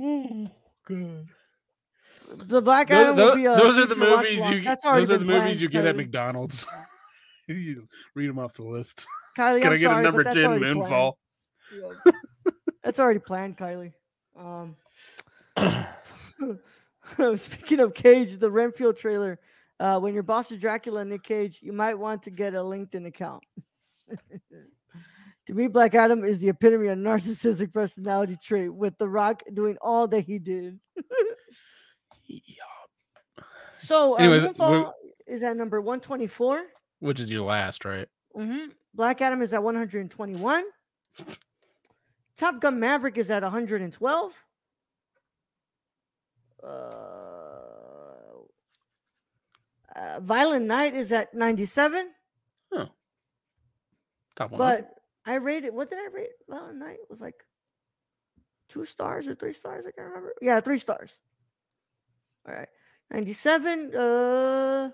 Oh, 0.00 0.50
God. 0.86 1.28
The 2.36 2.60
Black 2.60 2.90
Adam 2.90 3.16
tho- 3.16 3.30
will 3.30 3.36
be 3.36 3.46
a 3.46 3.56
those 3.56 3.78
are 3.78 3.86
the 3.86 3.96
movies 3.96 4.44
you. 4.44 4.62
That's 4.62 4.84
Those 4.84 5.10
are 5.10 5.16
the 5.18 5.24
movies 5.24 5.62
you 5.62 5.68
get 5.68 5.86
at 5.86 5.96
McDonald's. 5.96 6.66
you 7.48 7.88
read 8.14 8.28
them 8.28 8.38
off 8.38 8.52
the 8.54 8.62
list. 8.62 9.06
Kylie, 9.36 9.62
Can 9.62 9.68
I'm 9.68 9.72
I 9.72 9.76
get 9.76 9.88
sorry, 9.88 10.00
a 10.00 10.02
number 10.02 10.24
ten 10.24 10.34
planned. 10.34 10.62
Moonfall? 10.62 11.12
Yeah. 11.74 12.12
That's 12.84 13.00
already 13.00 13.20
planned, 13.20 13.56
Kylie. 13.56 13.92
Um, 14.38 14.76
speaking 17.36 17.80
of 17.80 17.94
Cage, 17.94 18.38
the 18.38 18.50
Renfield 18.50 18.96
trailer. 18.96 19.38
Uh, 19.80 19.98
when 20.00 20.12
your 20.12 20.24
boss 20.24 20.50
is 20.50 20.58
Dracula, 20.58 21.02
and 21.02 21.10
Nick 21.10 21.22
Cage, 21.22 21.60
you 21.62 21.72
might 21.72 21.96
want 21.96 22.22
to 22.24 22.30
get 22.30 22.54
a 22.54 22.58
LinkedIn 22.58 23.06
account. 23.06 23.44
to 25.46 25.54
me, 25.54 25.68
Black 25.68 25.94
Adam 25.94 26.24
is 26.24 26.40
the 26.40 26.48
epitome 26.48 26.88
of 26.88 26.98
narcissistic 26.98 27.72
personality 27.72 28.36
trait, 28.42 28.74
with 28.74 28.98
The 28.98 29.08
Rock 29.08 29.42
doing 29.54 29.76
all 29.80 30.08
that 30.08 30.22
he 30.22 30.38
did. 30.38 30.78
Yeah. 32.28 33.44
So, 33.72 34.12
uh, 34.12 34.16
Anyways, 34.16 34.42
Moonfall 34.42 34.92
is 35.26 35.42
at 35.42 35.56
number 35.56 35.80
124. 35.80 36.62
Which 37.00 37.20
is 37.20 37.30
your 37.30 37.46
last, 37.46 37.86
right? 37.86 38.06
Mm-hmm. 38.36 38.72
Black 38.94 39.22
Adam 39.22 39.40
is 39.40 39.54
at 39.54 39.62
121. 39.62 40.64
Top 42.36 42.60
Gun 42.60 42.78
Maverick 42.78 43.16
is 43.16 43.30
at 43.30 43.42
112. 43.42 44.32
Uh, 46.62 48.42
uh, 49.96 50.20
Violent 50.20 50.66
Night 50.66 50.94
is 50.94 51.12
at 51.12 51.34
97. 51.34 52.10
Top 54.36 54.52
one. 54.52 54.58
But 54.58 54.90
I 55.26 55.34
rated, 55.34 55.74
what 55.74 55.90
did 55.90 55.98
I 55.98 56.08
rate? 56.14 56.30
Violent 56.48 56.78
Night 56.78 56.98
was 57.10 57.20
like 57.20 57.42
two 58.68 58.84
stars 58.84 59.26
or 59.26 59.34
three 59.34 59.52
stars. 59.52 59.84
I 59.84 59.90
can't 59.90 60.06
remember. 60.06 60.32
Yeah, 60.40 60.60
three 60.60 60.78
stars. 60.78 61.18
All 62.46 62.54
right. 62.54 62.68
97. 63.10 63.92
Uh, 63.96 64.90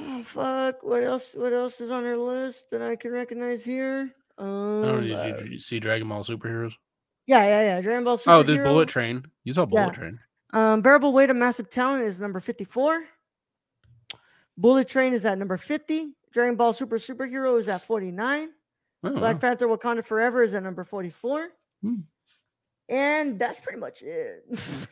oh, 0.00 0.22
fuck. 0.24 0.82
What 0.82 1.02
else? 1.02 1.34
What 1.34 1.52
else 1.52 1.80
is 1.82 1.90
on 1.90 2.06
our 2.06 2.16
list 2.16 2.70
that 2.70 2.80
I 2.80 2.96
can 2.96 3.12
recognize 3.12 3.64
here? 3.64 4.10
I 4.38 4.44
don't 4.44 4.82
know, 4.82 4.94
Um, 4.94 5.02
did, 5.02 5.12
uh, 5.12 5.24
you, 5.24 5.34
did 5.34 5.52
you 5.52 5.58
see 5.58 5.78
Dragon 5.78 6.08
Ball 6.08 6.24
Superheroes? 6.24 6.72
Yeah, 7.26 7.42
yeah, 7.44 7.62
yeah. 7.62 7.80
Dragon 7.80 8.04
Ball 8.04 8.18
Super. 8.18 8.30
Oh, 8.36 8.42
there's. 8.42 8.66
Bullet 8.66 8.88
Train. 8.88 9.24
You 9.44 9.52
saw 9.52 9.64
Bullet 9.64 9.82
Yeah. 9.82 9.90
Train. 9.92 10.18
Um, 10.52 10.82
Bearable 10.82 11.12
Weight 11.12 11.30
of 11.30 11.36
Massive 11.36 11.70
Talent 11.70 12.04
is 12.04 12.20
number 12.20 12.40
54. 12.40 13.04
Bullet 14.58 14.86
Train 14.88 15.12
is 15.14 15.24
at 15.24 15.38
number 15.38 15.56
50. 15.56 16.14
Dragon 16.32 16.56
Ball 16.56 16.72
Super 16.72 16.98
Superhero 16.98 17.58
is 17.58 17.68
at 17.68 17.82
49. 17.82 18.50
Oh, 19.04 19.10
Black 19.14 19.34
wow. 19.34 19.38
Panther 19.40 19.66
Wakanda 19.66 20.04
Forever 20.04 20.42
is 20.42 20.54
at 20.54 20.62
number 20.62 20.84
44. 20.84 21.48
Hmm. 21.82 21.94
And 22.88 23.38
that's 23.38 23.58
pretty 23.60 23.78
much 23.78 24.02
it. 24.02 24.44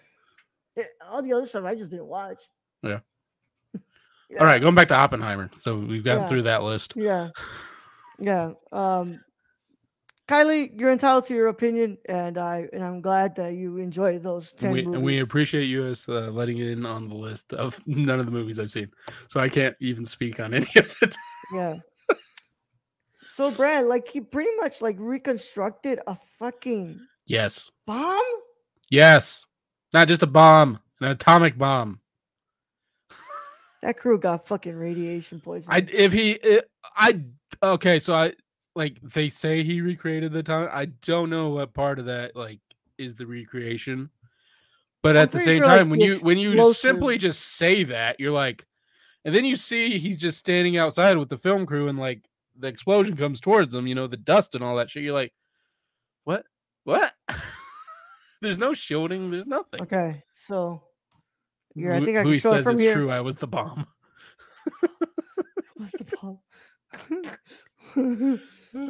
All 1.10 1.20
the 1.22 1.32
other 1.32 1.46
stuff 1.46 1.64
I 1.64 1.74
just 1.74 1.90
didn't 1.90 2.06
watch. 2.06 2.42
Yeah. 2.82 3.00
Yeah, 4.32 4.38
All 4.38 4.46
right, 4.46 4.62
going 4.62 4.76
back 4.76 4.86
to 4.88 4.94
Oppenheimer. 4.96 5.50
So 5.56 5.76
we've 5.76 6.04
gotten 6.04 6.22
Yeah. 6.22 6.28
through 6.28 6.42
that 6.42 6.62
list. 6.62 6.92
Yeah. 6.96 7.30
Yeah. 8.22 8.52
Um 8.70 9.20
Kylie, 10.30 10.80
you're 10.80 10.92
entitled 10.92 11.26
to 11.26 11.34
your 11.34 11.48
opinion, 11.48 11.98
and 12.08 12.38
I 12.38 12.68
and 12.72 12.84
I'm 12.84 13.00
glad 13.00 13.34
that 13.34 13.54
you 13.54 13.78
enjoy 13.78 14.20
those 14.20 14.54
10 14.54 14.66
And 14.66 14.72
we, 14.74 14.82
movies. 14.82 14.94
and 14.94 15.04
we 15.04 15.18
appreciate 15.18 15.64
you 15.64 15.84
as 15.86 16.08
uh, 16.08 16.30
letting 16.30 16.58
in 16.58 16.86
on 16.86 17.08
the 17.08 17.16
list 17.16 17.52
of 17.52 17.80
none 17.86 18.20
of 18.20 18.26
the 18.26 18.32
movies 18.32 18.60
I've 18.60 18.70
seen. 18.70 18.92
So 19.26 19.40
I 19.40 19.48
can't 19.48 19.74
even 19.80 20.04
speak 20.04 20.38
on 20.38 20.54
any 20.60 20.70
of 20.76 20.94
it. 21.02 21.16
Yeah. 21.52 21.78
so 23.26 23.50
Brad, 23.50 23.86
like 23.86 24.06
he 24.06 24.20
pretty 24.20 24.54
much 24.58 24.80
like 24.80 24.94
reconstructed 25.00 25.98
a 26.06 26.14
fucking 26.38 27.00
yes. 27.26 27.68
bomb. 27.84 28.22
Yes. 28.88 29.44
Not 29.92 30.06
just 30.06 30.22
a 30.22 30.28
bomb, 30.28 30.78
an 31.00 31.08
atomic 31.08 31.58
bomb. 31.58 31.98
That 33.82 33.96
crew 33.96 34.16
got 34.16 34.46
fucking 34.46 34.76
radiation 34.76 35.40
poisoning. 35.40 35.74
I 35.74 35.92
if 35.92 36.12
he 36.12 36.32
it, 36.32 36.70
I 36.94 37.20
okay, 37.64 37.98
so 37.98 38.14
I 38.14 38.34
like 38.80 38.98
they 39.02 39.28
say 39.28 39.62
he 39.62 39.82
recreated 39.82 40.32
the 40.32 40.42
time. 40.42 40.70
I 40.72 40.86
don't 40.86 41.28
know 41.28 41.50
what 41.50 41.74
part 41.74 41.98
of 41.98 42.06
that 42.06 42.34
like 42.34 42.60
is 42.96 43.14
the 43.14 43.26
recreation. 43.26 44.08
But 45.02 45.18
I'm 45.18 45.24
at 45.24 45.30
the 45.32 45.40
same 45.40 45.58
sure, 45.58 45.66
like, 45.66 45.78
time, 45.80 45.90
when 45.90 46.00
you 46.00 46.16
when 46.22 46.38
you 46.38 46.72
simply 46.72 47.18
just 47.18 47.56
say 47.56 47.84
that, 47.84 48.18
you're 48.18 48.30
like, 48.30 48.66
and 49.26 49.34
then 49.34 49.44
you 49.44 49.58
see 49.58 49.98
he's 49.98 50.16
just 50.16 50.38
standing 50.38 50.78
outside 50.78 51.18
with 51.18 51.28
the 51.28 51.36
film 51.36 51.66
crew, 51.66 51.88
and 51.88 51.98
like 51.98 52.22
the 52.58 52.68
explosion 52.68 53.18
comes 53.18 53.38
towards 53.38 53.74
them, 53.74 53.86
you 53.86 53.94
know, 53.94 54.06
the 54.06 54.16
dust 54.16 54.54
and 54.54 54.64
all 54.64 54.76
that 54.76 54.90
shit. 54.90 55.02
You're 55.02 55.12
like, 55.12 55.34
what? 56.24 56.44
What? 56.84 57.12
there's 58.40 58.58
no 58.58 58.72
shielding. 58.72 59.30
There's 59.30 59.46
nothing. 59.46 59.82
okay, 59.82 60.22
so 60.32 60.82
yeah, 61.74 61.96
I 61.96 62.02
think 62.02 62.16
I 62.16 62.22
who 62.22 62.30
can 62.30 62.40
show 62.40 62.54
it 62.54 62.62
from 62.62 62.76
it's 62.76 62.80
here. 62.80 62.94
true. 62.94 63.10
I 63.10 63.20
was 63.20 63.36
the 63.36 63.46
bomb. 63.46 63.86
Was 65.78 65.92
the 65.92 66.04
problem? 66.04 66.40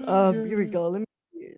um, 0.07 0.47
here 0.47 0.59
we 0.59 0.67
go. 0.67 0.89
Let 0.89 1.01
me. 1.01 1.07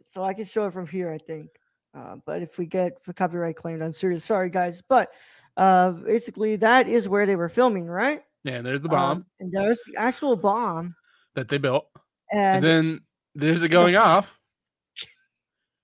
So 0.04 0.22
I 0.22 0.34
can 0.34 0.44
show 0.44 0.66
it 0.66 0.72
from 0.72 0.86
here, 0.86 1.10
I 1.10 1.18
think. 1.18 1.48
Uh, 1.94 2.16
but 2.24 2.42
if 2.42 2.58
we 2.58 2.66
get 2.66 3.02
for 3.02 3.12
copyright 3.12 3.56
claimed 3.56 3.82
on 3.82 3.92
serious, 3.92 4.24
sorry 4.24 4.50
guys. 4.50 4.82
But 4.88 5.12
uh, 5.56 5.90
basically, 5.92 6.56
that 6.56 6.88
is 6.88 7.08
where 7.08 7.26
they 7.26 7.36
were 7.36 7.48
filming, 7.48 7.86
right? 7.86 8.22
Yeah, 8.44 8.54
and 8.54 8.66
there's 8.66 8.80
the 8.80 8.88
bomb 8.88 9.18
Um, 9.18 9.26
and 9.40 9.52
there's 9.52 9.80
the 9.86 10.00
actual 10.00 10.36
bomb, 10.36 10.94
that 11.34 11.48
they 11.48 11.58
built. 11.58 11.86
And 12.32 12.56
and 12.56 12.64
then 12.64 13.00
there's 13.34 13.62
it 13.62 13.68
going 13.68 13.96
off. 14.08 14.28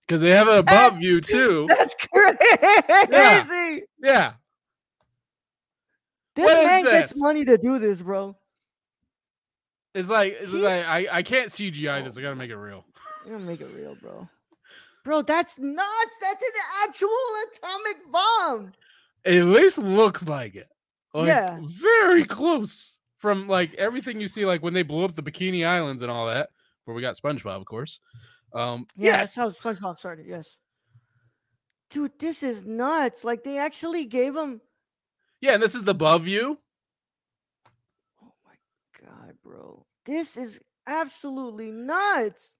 Because 0.06 0.22
they 0.22 0.30
have 0.30 0.48
it 0.48 0.58
above 0.58 1.02
you 1.02 1.20
too. 1.20 1.66
that's 1.68 1.94
crazy. 1.94 3.82
Yeah. 4.02 4.32
This 6.34 6.46
What 6.46 6.64
man 6.64 6.84
gets 6.84 7.14
money 7.14 7.44
to 7.44 7.58
do 7.58 7.78
this, 7.78 8.00
bro. 8.00 8.34
It's 9.98 10.08
like 10.08 10.36
it's 10.40 10.50
He- 10.50 10.58
like 10.62 10.84
I, 10.86 11.06
I 11.18 11.22
can't 11.22 11.50
CGI 11.50 12.04
this. 12.04 12.16
I 12.16 12.22
gotta 12.22 12.36
make 12.36 12.50
it 12.50 12.56
real. 12.56 12.84
You 13.24 13.32
don't 13.32 13.46
make 13.46 13.60
it 13.60 13.68
real, 13.74 13.94
bro. 13.96 14.28
Bro, 15.04 15.22
that's 15.22 15.58
nuts. 15.58 16.18
That's 16.20 16.42
an 16.42 16.88
actual 16.88 17.08
atomic 17.52 17.96
bomb. 18.12 18.72
It 19.24 19.38
at 19.38 19.44
least 19.46 19.78
looks 19.78 20.22
like 20.26 20.54
it. 20.54 20.68
Like, 21.14 21.28
Yeah. 21.28 21.58
Very 21.62 22.24
close 22.24 22.98
from 23.16 23.48
like 23.48 23.74
everything 23.74 24.20
you 24.20 24.28
see, 24.28 24.44
like 24.46 24.62
when 24.62 24.74
they 24.74 24.82
blew 24.82 25.04
up 25.04 25.14
the 25.16 25.22
Bikini 25.22 25.66
Islands 25.66 26.02
and 26.02 26.10
all 26.10 26.26
that, 26.26 26.50
where 26.84 26.94
we 26.94 27.02
got 27.02 27.16
SpongeBob, 27.16 27.56
of 27.60 27.64
course. 27.66 28.00
Um, 28.54 28.86
Yeah, 28.96 29.12
yes. 29.18 29.34
that's 29.34 29.62
how 29.62 29.72
SpongeBob 29.72 29.98
started. 29.98 30.26
Yes. 30.26 30.56
Dude, 31.90 32.18
this 32.18 32.42
is 32.42 32.64
nuts. 32.66 33.24
Like 33.24 33.42
they 33.44 33.58
actually 33.58 34.04
gave 34.04 34.36
him. 34.36 34.60
yeah, 35.40 35.54
and 35.54 35.62
this 35.62 35.74
is 35.74 35.82
the 35.82 35.90
above 35.92 36.24
view. 36.24 36.58
Oh 38.22 38.32
my 38.46 39.06
god, 39.06 39.34
bro! 39.42 39.86
This 40.08 40.38
is 40.38 40.58
absolutely 40.86 41.70
nuts. 41.70 42.56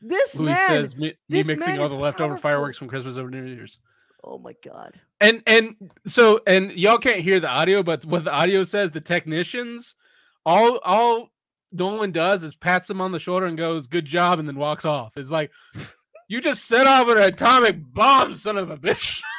This 0.00 0.38
Louis 0.38 0.46
man. 0.52 0.68
says 0.70 0.96
me, 0.96 1.08
me 1.08 1.14
this 1.28 1.46
mixing 1.46 1.74
man 1.74 1.78
all 1.78 1.88
the 1.90 1.94
leftover 1.94 2.30
powerful. 2.30 2.42
fireworks 2.42 2.78
from 2.78 2.88
Christmas 2.88 3.18
over 3.18 3.28
New 3.30 3.44
Year's. 3.44 3.78
Oh 4.24 4.38
my 4.38 4.54
god. 4.64 4.98
And 5.20 5.42
and 5.46 5.76
so 6.06 6.40
and 6.46 6.72
y'all 6.72 6.96
can't 6.96 7.20
hear 7.20 7.38
the 7.38 7.48
audio, 7.50 7.82
but 7.82 8.06
what 8.06 8.24
the 8.24 8.32
audio 8.32 8.64
says, 8.64 8.92
the 8.92 9.00
technicians, 9.02 9.94
all 10.46 10.78
all 10.82 11.28
Nolan 11.70 12.12
does 12.12 12.42
is 12.42 12.54
pats 12.56 12.88
him 12.88 13.02
on 13.02 13.12
the 13.12 13.18
shoulder 13.18 13.44
and 13.44 13.58
goes, 13.58 13.86
"Good 13.86 14.06
job," 14.06 14.38
and 14.38 14.48
then 14.48 14.56
walks 14.56 14.86
off. 14.86 15.18
It's 15.18 15.30
like 15.30 15.52
you 16.28 16.40
just 16.40 16.64
set 16.64 16.86
off 16.86 17.08
an 17.08 17.18
atomic 17.18 17.76
bomb, 17.92 18.34
son 18.34 18.56
of 18.56 18.70
a 18.70 18.78
bitch. 18.78 19.20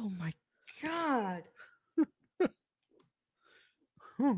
Oh 0.00 0.12
my 0.16 0.32
god. 0.82 1.42
Hmm. 4.16 4.32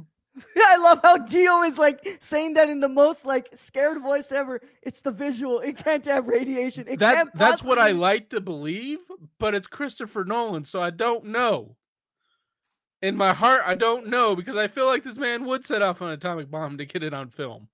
I 0.57 0.76
love 0.78 1.01
how 1.03 1.18
Gio 1.18 1.68
is 1.68 1.78
like 1.78 2.18
saying 2.20 2.55
that 2.55 2.70
in 2.70 2.80
the 2.80 2.88
most 2.88 3.26
like 3.26 3.49
scared 3.55 4.01
voice 4.03 4.32
ever. 4.32 4.61
It's 4.82 5.01
the 5.01 5.11
visual. 5.11 5.61
It 5.61 5.76
can't 5.76 6.05
have 6.05 6.26
radiation. 6.28 6.86
It 6.88 6.99
That's 6.99 7.16
can't 7.16 7.34
that's 7.34 7.62
what 7.62 7.78
I 7.78 7.93
like 7.93 8.30
to 8.30 8.41
believe, 8.41 8.99
but 9.38 9.55
it's 9.55 9.66
Christopher 9.66 10.24
Nolan, 10.24 10.64
so 10.64 10.82
I 10.82 10.91
don't 10.91 11.26
know. 11.26 11.76
In 13.03 13.16
my 13.16 13.32
heart, 13.32 13.62
I 13.64 13.76
don't 13.76 14.09
know 14.09 14.36
because 14.36 14.57
I 14.57 14.68
feel 14.68 14.86
like 14.86 15.05
this 15.05 15.16
man 15.16 15.47
would 15.47 15.64
set 15.64 15.80
off 15.80 16.03
an 16.03 16.09
atomic 16.09 16.51
bomb 16.51 16.76
to 16.78 16.84
get 16.84 17.03
it 17.03 17.14
on 17.14 17.30
film. 17.30 17.68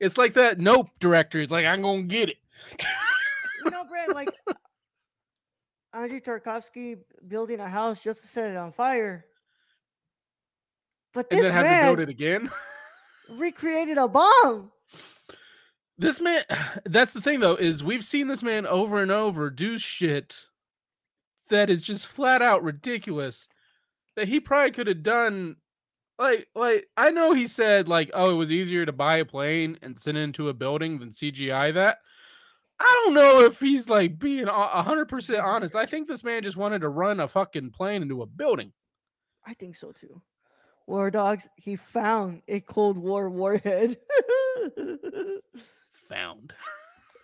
It's 0.00 0.18
like 0.18 0.34
that 0.34 0.58
Nope 0.58 0.90
director. 1.00 1.40
He's 1.40 1.50
like, 1.50 1.64
I'm 1.64 1.82
gonna 1.82 2.02
get 2.02 2.28
it. 2.28 2.36
You 3.64 3.72
know, 3.72 3.84
Brad, 3.84 4.14
like 4.14 4.28
Andrei 5.92 6.20
Tarkovsky 6.20 6.98
building 7.26 7.58
a 7.58 7.68
house 7.68 8.00
just 8.04 8.20
to 8.20 8.28
set 8.28 8.52
it 8.52 8.56
on 8.56 8.70
fire. 8.70 9.24
But 11.16 11.28
and 11.30 11.40
this 11.40 11.46
then 11.50 11.64
have 11.64 11.64
to 11.64 11.86
build 11.86 11.98
man 11.98 12.08
it 12.08 12.10
again. 12.10 12.50
recreated 13.30 13.96
a 13.96 14.06
bomb. 14.06 14.70
This 15.96 16.20
man, 16.20 16.44
that's 16.84 17.14
the 17.14 17.22
thing 17.22 17.40
though, 17.40 17.56
is 17.56 17.82
we've 17.82 18.04
seen 18.04 18.28
this 18.28 18.42
man 18.42 18.66
over 18.66 19.00
and 19.00 19.10
over 19.10 19.48
do 19.48 19.78
shit 19.78 20.36
that 21.48 21.70
is 21.70 21.80
just 21.80 22.06
flat 22.06 22.42
out 22.42 22.62
ridiculous 22.62 23.48
that 24.16 24.28
he 24.28 24.40
probably 24.40 24.72
could 24.72 24.88
have 24.88 25.02
done. 25.02 25.56
Like, 26.18 26.48
like 26.54 26.86
I 26.98 27.10
know 27.10 27.32
he 27.32 27.46
said 27.46 27.88
like, 27.88 28.10
oh, 28.12 28.30
it 28.30 28.34
was 28.34 28.52
easier 28.52 28.84
to 28.84 28.92
buy 28.92 29.16
a 29.16 29.24
plane 29.24 29.78
and 29.80 29.98
send 29.98 30.18
it 30.18 30.20
into 30.20 30.50
a 30.50 30.54
building 30.54 30.98
than 30.98 31.10
CGI 31.10 31.72
that. 31.72 31.98
I 32.78 33.02
don't 33.04 33.14
know 33.14 33.40
if 33.40 33.58
he's 33.58 33.88
like 33.88 34.18
being 34.18 34.48
hundred 34.48 35.08
percent 35.08 35.40
honest. 35.40 35.74
I 35.74 35.86
think 35.86 36.08
this 36.08 36.22
man 36.22 36.42
just 36.42 36.58
wanted 36.58 36.80
to 36.80 36.90
run 36.90 37.20
a 37.20 37.28
fucking 37.28 37.70
plane 37.70 38.02
into 38.02 38.20
a 38.20 38.26
building. 38.26 38.74
I 39.46 39.54
think 39.54 39.76
so 39.76 39.92
too. 39.92 40.20
War 40.86 41.10
Dogs, 41.10 41.48
he 41.56 41.76
found 41.76 42.42
a 42.48 42.60
Cold 42.60 42.96
War 42.96 43.28
warhead. 43.28 43.96
Found. 46.08 46.52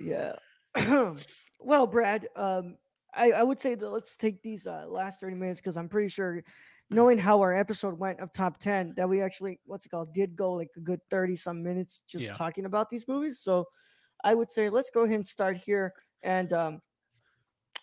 yeah. 0.00 0.34
well, 1.60 1.86
Brad, 1.86 2.28
um, 2.34 2.76
I, 3.14 3.30
I 3.32 3.42
would 3.42 3.60
say 3.60 3.74
that 3.74 3.90
let's 3.90 4.16
take 4.16 4.42
these 4.42 4.66
uh, 4.66 4.86
last 4.88 5.20
30 5.20 5.36
minutes 5.36 5.60
because 5.60 5.76
I'm 5.76 5.88
pretty 5.88 6.08
sure, 6.08 6.42
knowing 6.90 7.18
how 7.18 7.40
our 7.40 7.54
episode 7.54 7.98
went 7.98 8.20
of 8.20 8.32
top 8.32 8.58
10, 8.58 8.94
that 8.96 9.08
we 9.08 9.22
actually, 9.22 9.60
what's 9.66 9.86
it 9.86 9.90
called, 9.90 10.12
did 10.12 10.34
go 10.36 10.52
like 10.52 10.70
a 10.76 10.80
good 10.80 11.00
30 11.10 11.36
some 11.36 11.62
minutes 11.62 12.02
just 12.08 12.26
Yeah. 12.26 12.32
talking 12.34 12.64
about 12.64 12.90
these 12.90 13.06
movies. 13.06 13.40
So 13.40 13.66
I 14.24 14.34
would 14.34 14.50
say 14.50 14.68
let's 14.70 14.90
go 14.90 15.02
ahead 15.04 15.16
and 15.16 15.26
start 15.26 15.56
here. 15.56 15.92
And 16.22 16.52
um, 16.52 16.80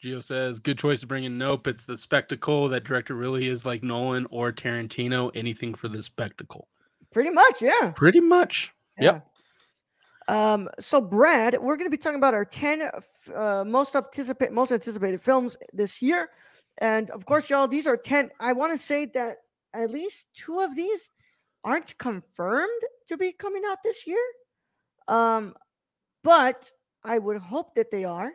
Gio 0.04 0.24
says, 0.24 0.60
good 0.60 0.78
choice 0.78 1.02
to 1.02 1.08
bring 1.08 1.26
in 1.26 1.38
Nope. 1.38 1.68
It's 1.68 1.84
the 1.84 1.98
spectacle. 1.98 2.70
That 2.70 2.86
director 2.86 3.16
really 3.16 3.48
is 3.48 3.66
like 3.66 3.84
Nolan 3.84 4.28
or 4.30 4.52
Tarantino. 4.52 5.30
Anything 5.36 5.74
for 5.74 5.90
the 5.90 6.02
spectacle. 6.02 6.68
pretty 7.12 7.32
much, 7.32 7.62
yeah. 7.62 7.92
Pretty 7.96 8.22
much. 8.22 8.72
Yep. 8.98 9.16
Yeah. 10.30 10.54
Um, 10.54 10.70
so 10.80 11.02
Brad, 11.02 11.58
we're 11.60 11.76
going 11.76 11.88
to 11.88 11.92
be 11.92 11.98
talking 11.98 12.18
about 12.18 12.34
our 12.34 12.46
10 12.46 12.90
uh, 13.36 13.64
most 13.66 13.96
anticipate 13.96 14.52
most 14.52 14.72
anticipated 14.72 15.22
films 15.22 15.58
this 15.74 16.02
year. 16.02 16.30
And 16.78 17.10
of 17.12 17.26
course, 17.26 17.50
y'all, 17.50 17.68
these 17.68 17.88
are 17.88 17.98
10. 17.98 18.30
I 18.40 18.54
want 18.54 18.72
to 18.72 18.78
say 18.78 19.06
that 19.08 19.38
at 19.74 19.92
least 19.92 20.28
two 20.34 20.60
of 20.60 20.76
these 20.76 21.10
aren't 21.64 21.98
confirmed 21.98 22.82
to 23.08 23.18
be 23.18 23.34
coming 23.34 23.64
out 23.68 23.80
this 23.84 24.08
year. 24.08 24.24
Um, 25.08 25.56
but 26.24 26.72
I 27.04 27.18
would 27.18 27.38
hope 27.38 27.76
that 27.76 27.92
they 27.92 28.06
are. 28.06 28.32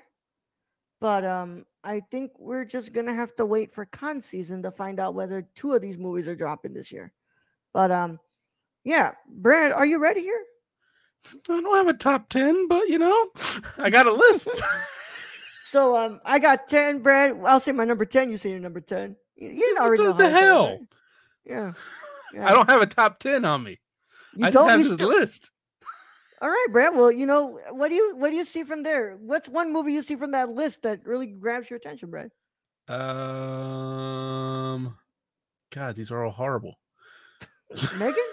But 1.05 1.23
um, 1.23 1.67
I 1.85 2.01
think 2.11 2.31
we're 2.39 2.65
just 2.65 2.95
gonna 2.95 3.13
have 3.13 3.37
to 3.37 3.45
wait 3.45 3.75
for 3.75 3.85
con 3.85 4.23
season 4.23 4.63
to 4.63 4.71
find 4.71 4.99
out 4.99 5.15
whether 5.15 5.47
two 5.55 5.75
of 5.75 5.83
these 5.83 5.99
movies 5.99 6.27
are 6.27 6.35
dropping 6.35 6.73
this 6.73 6.91
year. 6.91 7.13
But 7.75 7.91
um, 7.91 8.19
yeah, 8.85 9.11
Brad, 9.29 9.73
are 9.73 9.85
you 9.85 9.99
ready 9.99 10.23
here? 10.23 10.43
I 11.51 11.61
don't 11.61 11.77
have 11.77 11.89
a 11.89 11.99
top 11.99 12.31
10, 12.31 12.69
but 12.69 12.89
you 12.89 12.99
know, 12.99 13.29
I 13.77 13.91
got 13.91 14.07
a 14.07 14.15
list. 14.15 14.49
So 15.67 15.95
um, 15.95 16.21
I 16.25 16.39
got 16.39 16.69
ten, 16.69 17.01
Brad. 17.01 17.39
I'll 17.45 17.61
say 17.61 17.73
my 17.73 17.85
number 17.85 18.07
ten. 18.07 18.31
You 18.31 18.39
say 18.39 18.53
your 18.53 18.61
number 18.61 18.81
ten. 18.81 19.15
You, 19.37 19.51
you 19.51 19.75
What 19.77 19.83
already 19.85 20.05
know 20.05 20.13
the 20.15 20.23
goes, 20.25 20.33
hell? 20.33 20.67
right? 20.69 20.79
Yeah. 21.45 21.73
yeah. 22.33 22.49
I 22.49 22.53
don't 22.55 22.71
have 22.71 22.81
a 22.81 22.87
top 22.87 23.19
10 23.19 23.45
on 23.45 23.63
me. 23.63 23.79
You 24.37 24.47
I 24.47 24.51
don't. 24.51 24.69
just 24.69 24.71
have 24.71 24.79
You 24.79 24.85
this 24.85 24.93
still, 24.95 25.09
list. 25.09 25.51
All 26.45 26.51
right, 26.51 26.67
Brad. 26.73 26.95
Well, 26.95 27.11
you 27.11 27.25
know 27.25 27.59
what 27.71 27.89
do 27.89 27.95
you 27.95 28.19
what 28.19 28.29
do 28.29 28.37
you 28.37 28.45
see 28.45 28.65
from 28.65 28.83
there? 28.83 29.17
What's 29.17 29.49
one 29.49 29.73
movie 29.73 29.95
you 29.95 30.03
see 30.03 30.15
from 30.15 30.33
that 30.33 30.51
list 30.51 30.83
that 30.83 31.07
really 31.07 31.27
grabs 31.27 31.71
your 31.71 31.79
attention, 31.79 32.11
Brad? 32.11 32.31
Um, 32.87 33.65
God, 35.73 35.97
these 35.97 36.11
are 36.11 36.23
all 36.23 36.33
horrible. 36.33 36.79
Megan. 37.99 38.15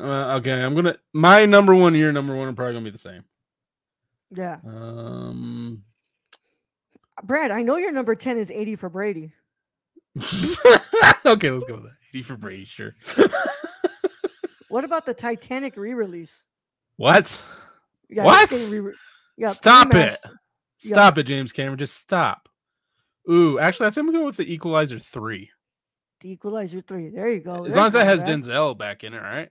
Uh, 0.00 0.36
okay, 0.36 0.52
I'm 0.52 0.76
gonna. 0.76 0.96
My 1.12 1.44
number 1.44 1.74
one, 1.74 1.92
your 1.96 2.12
number 2.12 2.36
one, 2.36 2.46
are 2.46 2.52
probably 2.52 2.74
gonna 2.74 2.84
be 2.84 2.90
the 2.92 2.98
same. 2.98 3.24
Yeah, 4.30 4.58
Um, 4.64 5.82
Brad. 7.24 7.50
I 7.50 7.62
know 7.62 7.78
your 7.78 7.90
number 7.90 8.14
ten 8.14 8.38
is 8.38 8.48
eighty 8.52 8.76
for 8.76 8.88
Brady. 8.88 9.32
okay, 11.26 11.50
let's 11.50 11.64
go 11.64 11.74
with 11.74 11.82
that. 11.82 11.96
80 12.10 12.22
for 12.22 12.36
Brady, 12.36 12.64
sure. 12.64 12.94
What 14.68 14.84
about 14.84 15.04
the 15.04 15.14
Titanic 15.14 15.76
re-release? 15.76 16.44
What? 16.98 17.42
Yeah, 18.10 18.24
What? 18.24 18.50
re- 18.50 18.92
yeah, 19.38 19.52
Stop 19.52 19.88
remastered. 19.88 20.12
it. 20.12 20.18
Yeah. 20.82 20.92
Stop 20.92 21.18
it, 21.18 21.22
James 21.24 21.52
Cameron. 21.52 21.78
Just 21.78 21.96
stop. 21.96 22.48
Ooh, 23.30 23.58
actually, 23.58 23.86
I 23.86 23.90
think 23.90 24.06
I'm 24.06 24.12
going 24.12 24.26
with 24.26 24.36
the 24.36 24.52
Equalizer 24.52 24.98
3. 24.98 25.50
The 26.20 26.30
Equalizer 26.32 26.80
three. 26.80 27.10
There 27.10 27.30
you 27.30 27.38
go. 27.40 27.54
as 27.56 27.62
There's 27.64 27.76
long 27.76 27.86
as 27.86 27.92
that 27.92 28.06
has 28.06 28.18
Brad. 28.20 28.42
Denzel 28.42 28.76
back 28.76 29.04
in 29.04 29.14
it, 29.14 29.18
right? 29.20 29.48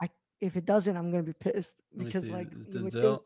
I 0.00 0.08
if 0.40 0.56
it 0.56 0.64
doesn't, 0.64 0.96
I'm 0.96 1.10
gonna 1.10 1.22
be 1.24 1.32
pissed 1.32 1.82
because 1.96 2.30
like 2.30 2.46
is 2.52 2.74
you 2.74 2.84
would 2.84 2.92
Denzel- 2.92 3.02
think 3.02 3.22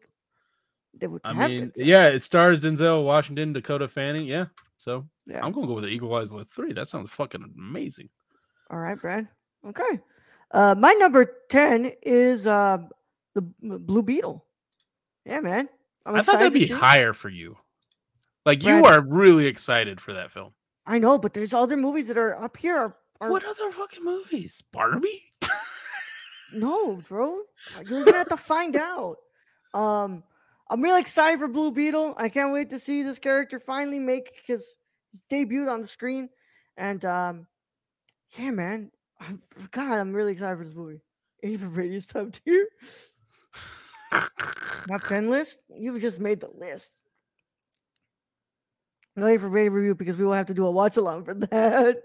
they 0.95 1.07
would 1.07 1.21
I 1.25 1.33
mean, 1.35 1.71
Denzel. 1.73 1.85
yeah, 1.85 2.07
it 2.09 2.23
stars 2.23 2.59
Denzel 2.59 3.05
Washington, 3.05 3.53
Dakota 3.53 3.87
Fanning. 3.87 4.27
Yeah. 4.27 4.47
So 4.79 5.07
Yeah. 5.27 5.45
I'm 5.45 5.53
going 5.53 5.67
to 5.67 5.69
go 5.69 5.75
with 5.75 5.85
the 5.85 5.91
Equalizer 5.91 6.43
3. 6.45 6.73
That 6.73 6.89
sounds 6.89 7.11
fucking 7.11 7.53
amazing. 7.55 8.09
All 8.71 8.79
right, 8.79 8.99
Brad. 8.99 9.29
Okay. 9.67 10.01
Uh, 10.53 10.75
my 10.79 10.93
number 10.95 11.37
ten 11.51 11.93
is 12.03 12.47
uh 12.47 12.79
the 13.35 13.43
Blue 13.79 14.03
Beetle. 14.03 14.45
Yeah, 15.25 15.41
man. 15.41 15.69
I'm 16.07 16.17
I 16.17 16.23
thought 16.23 16.39
that'd 16.39 16.53
be 16.53 16.67
higher 16.67 17.13
for 17.13 17.29
you. 17.29 17.57
Like, 18.47 18.63
you 18.63 18.81
Brad- 18.81 18.85
are 18.87 19.01
really 19.03 19.47
excited 19.47 20.01
for 20.01 20.15
that 20.15 20.31
film. 20.33 20.53
I 20.87 20.99
know, 20.99 21.19
but 21.19 21.35
there's 21.35 21.53
other 21.55 21.77
movies 21.77 22.09
that 22.09 22.17
are 22.19 22.35
up 22.43 22.57
here 22.57 22.77
are 22.77 22.97
Are- 23.21 23.31
What 23.31 23.45
other 23.45 23.71
fucking 23.71 24.03
movies? 24.05 24.63
Barbie? 24.73 25.25
No, 26.53 26.97
bro. 27.09 27.43
You're 27.87 28.05
gonna 28.05 28.17
have 28.19 28.29
to 28.29 28.37
find 28.37 28.75
out. 28.75 29.19
Um, 29.73 30.25
I'm 30.69 30.83
really 30.83 31.01
excited 31.01 31.39
for 31.39 31.47
Blue 31.49 31.71
Beetle. 31.71 32.15
I 32.17 32.29
can't 32.29 32.53
wait 32.53 32.71
to 32.71 32.79
see 32.81 33.03
this 33.03 33.19
character 33.21 33.61
finally 33.61 34.01
make 34.01 34.33
his, 34.47 34.75
his 35.13 35.23
debut 35.29 35.69
on 35.69 35.81
the 35.83 35.87
screen. 35.87 36.29
And 36.77 37.05
um, 37.05 37.47
yeah, 38.37 38.51
man. 38.51 38.91
I'm, 39.21 39.43
God, 39.71 39.99
I'm 39.99 40.13
really 40.13 40.33
excited 40.33 40.59
for 40.59 40.65
this 40.65 40.75
movie. 40.75 41.01
Even 41.43 41.71
Brady's 41.71 42.07
top 42.07 42.33
tier. 42.33 42.67
Top 44.13 45.03
10 45.09 45.31
list? 45.31 45.59
You've 45.75 46.01
just 46.01 46.21
made 46.21 46.41
the 46.41 46.51
list. 46.55 47.01
Waiting 49.17 49.39
for 49.41 49.49
Brady 49.51 49.69
review 49.69 49.95
because 49.95 50.17
we 50.17 50.25
will 50.25 50.33
have 50.33 50.47
to 50.47 50.55
do 50.55 50.67
a 50.67 50.71
watch 50.71 50.97
along 50.97 51.25
for 51.25 51.35
that. 51.51 51.99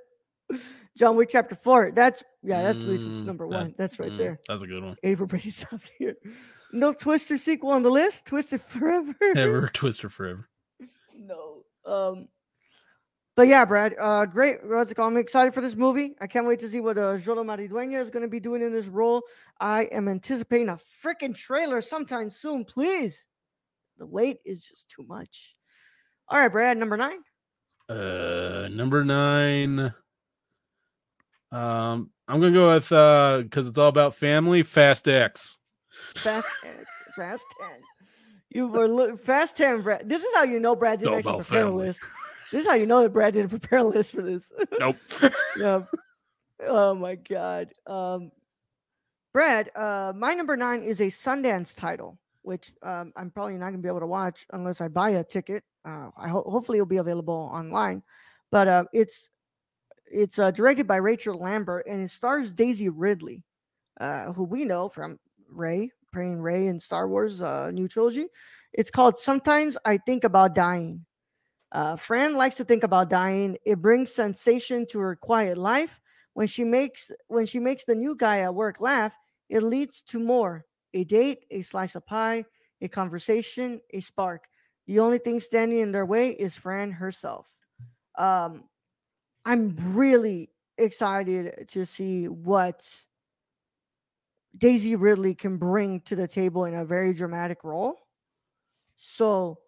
John 0.97 1.15
Wick 1.15 1.29
chapter 1.31 1.55
4. 1.55 1.91
That's 1.93 2.23
yeah, 2.43 2.61
that's 2.61 2.81
Lisa's 2.83 3.07
Mm, 3.15 3.25
number 3.25 3.47
that- 3.49 3.55
one. 3.55 3.75
That's 3.77 3.99
right 3.99 4.11
Mm, 4.11 4.17
there. 4.17 4.39
That's 4.47 4.63
a 4.63 4.67
good 4.67 4.83
one. 4.83 4.95
A 5.03 5.15
for 5.15 5.25
Brady's 5.25 5.63
top 5.63 5.81
tier. 5.81 6.15
No 6.73 6.93
Twister 6.93 7.37
sequel 7.37 7.71
on 7.71 7.83
the 7.83 7.89
list. 7.89 8.25
Twisted 8.25 8.61
Forever. 8.61 9.13
Ever 9.35 9.69
Twister 9.73 10.09
Forever. 10.09 10.49
no. 11.15 11.63
Um. 11.85 12.27
But 13.35 13.47
yeah, 13.47 13.65
Brad. 13.65 13.95
Uh, 13.99 14.25
great. 14.25 14.57
What's 14.63 14.91
it 14.91 14.95
called? 14.95 15.11
I'm 15.11 15.17
excited 15.17 15.53
for 15.53 15.61
this 15.61 15.75
movie. 15.75 16.15
I 16.21 16.27
can't 16.27 16.47
wait 16.47 16.59
to 16.59 16.69
see 16.69 16.79
what 16.79 16.97
uh, 16.97 17.17
Xolo 17.17 17.43
Maridueña 17.43 17.99
is 17.99 18.09
going 18.09 18.23
to 18.23 18.29
be 18.29 18.39
doing 18.39 18.61
in 18.61 18.71
this 18.71 18.87
role. 18.87 19.23
I 19.59 19.83
am 19.85 20.07
anticipating 20.07 20.69
a 20.69 20.79
freaking 21.03 21.35
trailer 21.35 21.81
sometime 21.81 22.29
soon, 22.29 22.63
please. 22.63 23.25
The 23.97 24.05
wait 24.05 24.37
is 24.45 24.63
just 24.63 24.89
too 24.89 25.03
much. 25.07 25.55
All 26.29 26.39
right, 26.39 26.51
Brad. 26.51 26.77
Number 26.77 26.95
nine. 26.97 27.19
Uh, 27.89 28.69
number 28.71 29.03
nine. 29.03 29.93
Um, 31.51 32.09
I'm 32.27 32.41
gonna 32.41 32.51
go 32.51 32.73
with 32.73 32.91
uh, 32.91 33.39
because 33.43 33.67
it's 33.67 33.77
all 33.77 33.89
about 33.89 34.15
family. 34.15 34.63
Fast 34.63 35.07
X. 35.07 35.57
Fast 36.15 36.47
X. 36.65 36.85
Fast 37.15 37.45
10. 37.61 37.69
You 38.49 38.67
were 38.67 38.87
look, 38.87 39.19
Fast 39.19 39.57
10, 39.57 39.81
Brad. 39.81 40.07
This 40.07 40.23
is 40.23 40.35
how 40.35 40.43
you 40.43 40.59
know 40.59 40.75
Brad 40.75 40.99
didn't 40.99 41.15
actually 41.15 41.43
prepare 41.43 41.63
family. 41.63 41.85
a 41.85 41.87
list. 41.87 42.01
This 42.55 42.63
is 42.63 42.69
how 42.69 42.77
you 42.77 42.85
know 42.85 43.01
that 43.01 43.09
Brad 43.11 43.33
didn't 43.33 43.49
prepare 43.59 43.79
a 43.79 43.83
list 43.83 44.13
for 44.13 44.21
this. 44.21 44.49
Nope. 44.79 44.95
yeah. 45.59 45.81
Oh 46.65 46.95
my 46.95 47.15
god. 47.15 47.73
Um 47.85 48.31
Brad, 49.33 49.69
uh 49.75 50.13
my 50.15 50.33
number 50.33 50.55
9 50.55 50.81
is 50.81 51.01
a 51.01 51.07
Sundance 51.07 51.75
title, 51.75 52.17
which 52.43 52.71
um 52.81 53.11
I'm 53.17 53.29
probably 53.29 53.55
not 53.57 53.71
going 53.71 53.81
to 53.81 53.81
be 53.81 53.89
able 53.89 53.99
to 53.99 54.07
watch 54.07 54.45
unless 54.53 54.79
I 54.79 54.87
buy 54.87 55.09
a 55.09 55.23
ticket. 55.25 55.65
Uh 55.83 56.11
I 56.17 56.29
ho- 56.29 56.49
hopefully 56.49 56.77
it'll 56.77 56.85
be 56.85 56.95
available 56.95 57.51
online. 57.53 58.01
But 58.51 58.69
uh 58.69 58.85
it's 58.93 59.31
it's 60.05 60.39
uh, 60.39 60.51
directed 60.51 60.87
by 60.87 60.95
Rachel 60.95 61.37
Lambert 61.37 61.87
and 61.89 62.01
it 62.01 62.09
stars 62.09 62.53
Daisy 62.53 62.87
Ridley, 62.87 63.43
uh 63.99 64.31
who 64.31 64.45
we 64.45 64.63
know 64.63 64.87
from 64.87 65.19
Rey, 65.49 65.91
playing 66.13 66.41
Rey 66.41 66.67
in 66.67 66.79
Star 66.79 67.09
Wars 67.09 67.41
uh 67.41 67.71
new 67.71 67.89
trilogy. 67.89 68.27
It's 68.71 68.91
called 68.91 69.19
Sometimes 69.19 69.75
I 69.83 69.97
Think 69.97 70.23
About 70.23 70.55
Dying. 70.55 71.05
Uh, 71.75 71.97
Fran 71.97 72.35
likes 72.35 72.55
to 72.55 72.63
think 72.63 72.85
about 72.85 73.09
dying. 73.09 73.57
It 73.65 73.81
brings 73.81 74.09
sensation 74.09 74.85
to 74.91 74.99
her 74.99 75.13
quiet 75.13 75.57
life. 75.57 75.99
When 76.33 76.47
she 76.47 76.63
makes 76.63 77.11
when 77.27 77.45
she 77.45 77.59
makes 77.59 77.83
the 77.83 77.95
new 77.95 78.15
guy 78.15 78.39
at 78.39 78.55
work 78.55 78.79
laugh, 78.79 79.13
it 79.49 79.61
leads 79.61 80.01
to 80.03 80.19
more: 80.19 80.65
a 80.93 81.03
date, 81.03 81.45
a 81.51 81.61
slice 81.61 81.95
of 81.95 82.05
pie, 82.05 82.45
a 82.79 82.87
conversation, 82.87 83.81
a 83.91 83.99
spark. 83.99 84.45
The 84.87 84.99
only 84.99 85.17
thing 85.17 85.41
standing 85.41 85.79
in 85.79 85.91
their 85.91 86.05
way 86.05 86.29
is 86.29 86.55
Fran 86.55 86.91
herself. 86.91 87.45
Um, 88.17 88.63
I'm 89.43 89.75
really 89.93 90.51
excited 90.77 91.67
to 91.71 91.85
see 91.85 92.29
what 92.29 92.87
Daisy 94.57 94.95
Ridley 94.95 95.35
can 95.35 95.57
bring 95.57 95.99
to 96.01 96.15
the 96.15 96.27
table 96.27 96.63
in 96.63 96.75
a 96.75 96.85
very 96.85 97.13
dramatic 97.13 97.65
role. 97.65 97.95
So 98.95 99.59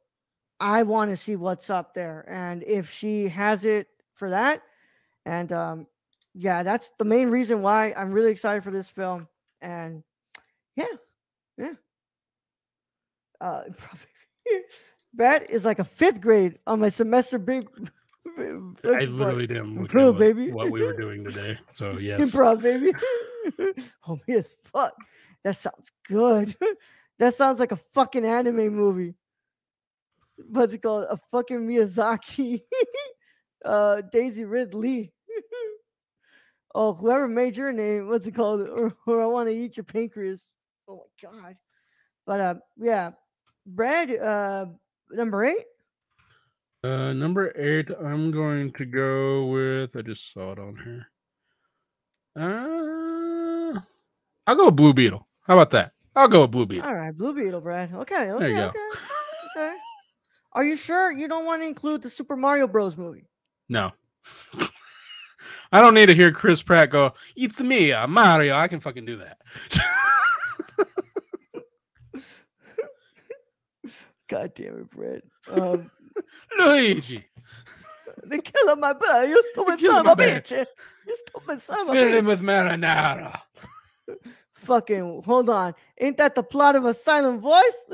I 0.60 0.84
want 0.84 1.12
to 1.12 1.18
see 1.18 1.36
what's 1.36 1.70
up 1.70 1.93
there 1.93 2.26
and 2.28 2.64
if 2.64 2.89
she 2.89 3.28
has 3.28 3.64
it 3.64 3.88
for 4.14 4.30
that. 4.32 4.62
And 5.26 5.51
um, 5.51 5.88
yeah, 6.34 6.64
that's 6.64 6.91
the 6.97 7.05
main 7.05 7.30
reason 7.30 7.62
why 7.62 7.93
I'm 7.95 8.12
really 8.12 8.32
excited 8.32 8.64
for 8.64 8.72
this 8.72 8.89
film. 8.89 9.28
And 9.62 10.03
yeah, 10.76 10.86
yeah. 11.58 11.74
Uh, 13.39 13.62
probably 13.78 14.08
that 15.14 15.49
is 15.49 15.66
like 15.66 15.80
a 15.80 15.84
fifth 15.84 16.22
grade 16.22 16.60
on 16.66 16.80
my 16.80 16.89
semester 16.89 17.38
big. 17.38 17.68
I 18.38 19.05
literally 19.05 19.47
didn't 19.47 19.82
look 19.82 19.95
at 19.95 20.05
what, 20.05 20.20
baby. 20.20 20.51
what 20.51 20.70
we 20.70 20.84
were 20.84 20.93
doing 20.93 21.24
today. 21.24 21.58
So 21.74 21.97
yes. 21.97 22.20
Improv, 22.20 22.62
baby. 22.62 22.93
Homie 24.05 24.38
as 24.38 24.55
fuck. 24.62 24.93
That 25.43 25.55
sounds 25.55 25.91
good. 26.08 26.55
that 27.20 27.34
sounds 27.34 27.60
like 27.60 27.72
a 27.72 27.78
fucking 27.78 28.26
anime 28.26 28.70
movie. 28.76 29.16
What's 30.38 30.73
it 30.73 30.81
called? 30.81 31.07
A 31.09 31.17
fucking 31.31 31.67
Miyazaki. 31.67 32.61
uh 33.65 34.01
Daisy 34.11 34.45
Ridley. 34.45 35.13
oh, 36.75 36.93
whoever 36.93 37.27
made 37.27 37.57
your 37.57 37.73
name, 37.73 38.07
what's 38.07 38.27
it 38.27 38.35
called? 38.35 38.61
Or, 38.69 38.93
or 39.07 39.21
I 39.21 39.25
want 39.25 39.49
to 39.49 39.55
eat 39.55 39.77
your 39.77 39.83
pancreas. 39.83 40.53
Oh 40.88 41.05
my 41.23 41.29
god. 41.29 41.55
But 42.25 42.39
uh 42.39 42.55
yeah. 42.77 43.11
Brad, 43.65 44.15
uh 44.15 44.67
number 45.11 45.43
eight. 45.43 45.65
Uh, 46.83 47.11
number 47.11 47.51
eight, 47.57 47.89
I'm 48.05 48.31
going 48.31 48.71
to 48.73 48.85
go 48.85 49.47
with. 49.47 49.95
I 49.95 50.03
just 50.03 50.31
saw 50.31 50.51
it 50.53 50.59
on 50.59 50.77
here. 50.85 51.07
Uh, 52.39 53.79
I'll 54.45 54.55
go 54.55 54.65
with 54.67 54.75
Blue 54.75 54.93
Beetle. 54.93 55.27
How 55.41 55.55
about 55.55 55.71
that? 55.71 55.93
I'll 56.15 56.27
go 56.27 56.41
with 56.41 56.51
Blue 56.51 56.67
Beetle. 56.67 56.88
All 56.88 56.95
right, 56.95 57.11
Blue 57.11 57.33
Beetle, 57.33 57.61
Brad. 57.61 57.93
Okay, 57.93 58.31
okay, 58.31 58.49
you 58.49 58.55
go. 58.55 58.67
okay. 58.67 58.79
Okay. 59.57 59.77
Are 60.53 60.63
you 60.63 60.77
sure 60.77 61.11
you 61.11 61.27
don't 61.27 61.45
want 61.45 61.61
to 61.61 61.67
include 61.67 62.01
the 62.01 62.09
Super 62.09 62.35
Mario 62.35 62.67
Bros. 62.67 62.97
movie? 62.97 63.27
No. 63.69 63.91
I 65.71 65.81
don't 65.81 65.93
need 65.93 66.05
to 66.07 66.15
hear 66.15 66.31
Chris 66.31 66.61
Pratt 66.63 66.89
go, 66.89 67.13
It's 67.35 67.59
me, 67.59 67.91
uh, 67.91 68.07
Mario. 68.07 68.55
I 68.55 68.67
can 68.67 68.79
fucking 68.79 69.05
do 69.05 69.17
that. 69.17 69.37
God 74.29 74.53
damn 74.55 74.79
it, 74.79 74.89
Brad. 74.91 75.21
Um, 75.49 75.89
Luigi. 76.59 77.25
they 78.25 78.39
killing 78.39 78.79
my 78.79 78.93
brother. 78.93 79.27
You 79.27 79.41
stupid 79.53 79.79
son 79.79 80.07
of 80.07 80.19
a 80.19 80.21
bitch. 80.21 80.65
You 81.07 81.17
stupid 81.27 81.61
son 81.61 81.79
of 81.81 81.87
a 81.89 81.91
Spin 81.91 82.13
him 82.13 82.25
with 82.25 82.41
marinara. 82.41 83.39
Fucking 84.51 85.21
hold 85.23 85.49
on. 85.49 85.73
Ain't 85.99 86.17
that 86.17 86.35
the 86.35 86.43
plot 86.43 86.75
of 86.75 86.83
a 86.85 86.93
silent 86.93 87.39
voice? 87.41 87.87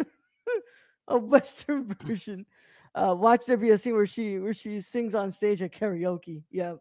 A 1.08 1.18
Western 1.18 1.86
version. 2.02 2.46
Uh, 2.96 3.16
watch 3.18 3.46
there 3.46 3.58
be 3.58 3.72
a 3.72 3.78
scene 3.78 3.94
where 3.94 4.06
she 4.06 4.40
where 4.40 4.54
she 4.54 4.80
sings 4.82 5.16
on 5.16 5.32
stage 5.32 5.62
at 5.62 5.72
karaoke. 5.72 6.44
Yeah. 6.52 6.76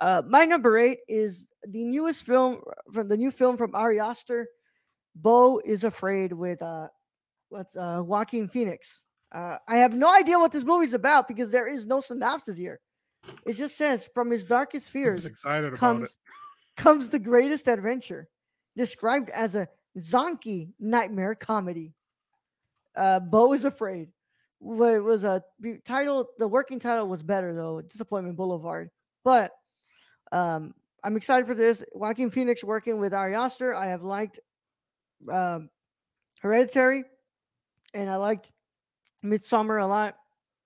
Uh, 0.00 0.22
my 0.28 0.44
number 0.44 0.78
eight 0.78 0.98
is 1.08 1.52
the 1.66 1.84
newest 1.84 2.22
film 2.22 2.60
from 2.92 3.08
the 3.08 3.16
new 3.16 3.30
film 3.30 3.56
from 3.56 3.74
Ari 3.74 3.98
Aster. 3.98 4.46
Beau 5.16 5.60
is 5.64 5.84
afraid 5.84 6.32
with 6.32 6.62
uh, 6.62 6.88
what's 7.48 7.76
uh, 7.76 8.02
Joaquin 8.04 8.48
Phoenix. 8.48 9.06
Uh, 9.32 9.56
I 9.66 9.76
have 9.76 9.94
no 9.94 10.12
idea 10.14 10.38
what 10.38 10.52
this 10.52 10.64
movie's 10.64 10.94
about 10.94 11.28
because 11.28 11.50
there 11.50 11.68
is 11.68 11.86
no 11.86 12.00
synopsis 12.00 12.56
here. 12.56 12.80
It 13.44 13.54
just 13.54 13.76
says 13.76 14.08
from 14.14 14.30
his 14.30 14.46
darkest 14.46 14.90
fears 14.92 15.24
was 15.24 15.32
excited 15.32 15.66
about 15.68 15.74
it. 15.74 15.78
comes 15.78 16.18
comes 16.76 17.10
the 17.10 17.18
greatest 17.18 17.66
adventure, 17.66 18.28
described 18.76 19.30
as 19.30 19.54
a 19.54 19.68
zonky 19.98 20.70
nightmare 20.78 21.34
comedy. 21.34 21.92
Uh, 22.98 23.20
Beau 23.20 23.52
is 23.52 23.64
afraid. 23.64 24.08
It 24.60 25.02
was 25.04 25.22
a 25.22 25.42
title. 25.84 26.26
The 26.38 26.48
working 26.48 26.80
title 26.80 27.06
was 27.06 27.22
better 27.22 27.54
though. 27.54 27.80
Disappointment 27.80 28.36
Boulevard. 28.36 28.90
But 29.24 29.52
um, 30.32 30.74
I'm 31.04 31.16
excited 31.16 31.46
for 31.46 31.54
this. 31.54 31.84
Joaquin 31.94 32.28
Phoenix 32.28 32.64
working 32.64 32.98
with 32.98 33.14
Ari 33.14 33.36
Aster. 33.36 33.72
I 33.72 33.86
have 33.86 34.02
liked 34.02 34.40
um, 35.30 35.70
Hereditary, 36.42 37.04
and 37.94 38.10
I 38.10 38.16
liked 38.16 38.50
Midsommar 39.24 39.80
a 39.80 39.86
lot. 39.86 40.16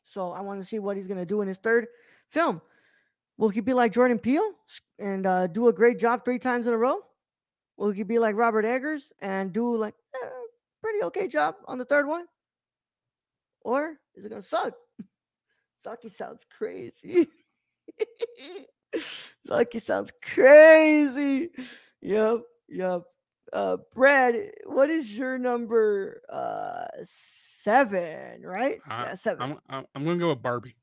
So 0.03 0.33
I 0.33 0.41
want 0.41 0.59
to 0.59 0.67
see 0.67 0.79
what 0.79 0.97
he's 0.97 1.07
gonna 1.07 1.27
do 1.27 1.43
in 1.43 1.49
his 1.49 1.59
third 1.59 1.87
film. 2.31 2.63
Will 3.37 3.51
he 3.51 3.61
be 3.61 3.75
like 3.75 3.93
Jordan 3.93 4.19
Peele 4.19 4.53
and 4.99 5.27
uh, 5.27 5.49
do 5.49 5.69
a 5.69 5.73
great 5.73 5.99
job 5.99 6.25
three 6.25 6.39
times 6.39 6.67
in 6.67 6.73
a 6.73 6.79
row? 6.79 7.01
Will 7.77 7.91
he 7.91 8.05
be 8.05 8.19
like 8.19 8.37
Robert 8.37 8.65
Eggers 8.65 9.13
and 9.21 9.53
do 9.53 9.77
like 9.77 9.95
pretty 10.93 11.05
okay 11.07 11.29
job 11.29 11.57
on 11.67 11.79
the 11.79 11.85
third 11.85 12.07
one? 12.07 12.27
Or 13.63 13.97
is 14.15 14.25
it 14.25 14.29
gonna 14.29 14.43
suck? 14.43 14.75
Sucky 15.87 16.13
sounds 16.13 16.45
crazy. 16.57 17.29
Sucky 19.49 19.81
sounds 19.81 20.13
crazy. 20.23 21.51
Yep, 22.03 22.41
yep. 22.69 23.03
Uh, 23.53 23.77
Brad, 23.95 24.37
what 24.67 24.91
is 24.91 25.17
your 25.17 25.39
number? 25.39 26.21
Uh, 26.29 26.85
seven, 27.05 28.43
right? 28.43 28.79
I- 28.89 29.03
yeah, 29.03 29.15
7 29.15 29.43
I'm, 29.43 29.59
I'm, 29.69 29.87
I'm 29.95 30.05
going 30.05 30.19
to 30.19 30.23
go 30.23 30.29
with 30.31 30.43
Barbie 30.43 30.77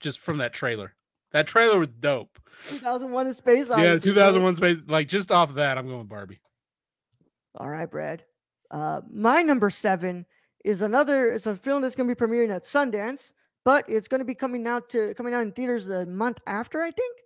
just 0.00 0.20
from 0.20 0.38
that 0.38 0.52
trailer. 0.52 0.94
That 1.32 1.46
trailer 1.46 1.78
was 1.78 1.88
dope. 1.88 2.38
2001: 2.70 3.26
A 3.26 3.34
Space 3.34 3.68
Yeah, 3.68 3.74
Odyssey. 3.74 4.12
bro. 4.12 4.22
2001 4.32 4.56
space. 4.56 4.78
Like 4.86 5.08
just 5.08 5.30
off 5.30 5.54
that, 5.54 5.76
I'm 5.76 5.86
going 5.88 6.06
Barbie. 6.06 6.40
All 7.56 7.68
right, 7.68 7.90
Brad. 7.90 8.24
Uh, 8.70 9.00
my 9.12 9.42
number 9.42 9.70
seven 9.70 10.26
is 10.64 10.82
another. 10.82 11.26
It's 11.26 11.46
a 11.46 11.56
film 11.56 11.82
that's 11.82 11.94
going 11.94 12.08
to 12.08 12.14
be 12.14 12.18
premiering 12.18 12.54
at 12.54 12.64
Sundance, 12.64 13.32
but 13.64 13.84
it's 13.88 14.08
going 14.08 14.20
to 14.20 14.24
be 14.24 14.34
coming 14.34 14.66
out 14.66 14.88
to 14.90 15.14
coming 15.14 15.34
out 15.34 15.42
in 15.42 15.52
theaters 15.52 15.86
the 15.86 16.06
month 16.06 16.40
after. 16.46 16.82
I 16.82 16.90
think 16.90 17.16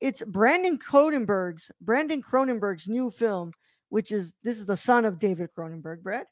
it's 0.00 0.22
Brandon 0.26 0.78
Cronenberg's 0.78 1.70
Brandon 1.80 2.22
Cronenberg's 2.22 2.88
new 2.88 3.10
film, 3.10 3.52
which 3.90 4.12
is 4.12 4.34
this 4.42 4.58
is 4.58 4.66
the 4.66 4.76
son 4.76 5.04
of 5.04 5.18
David 5.18 5.50
Cronenberg, 5.56 6.02
Brad. 6.02 6.26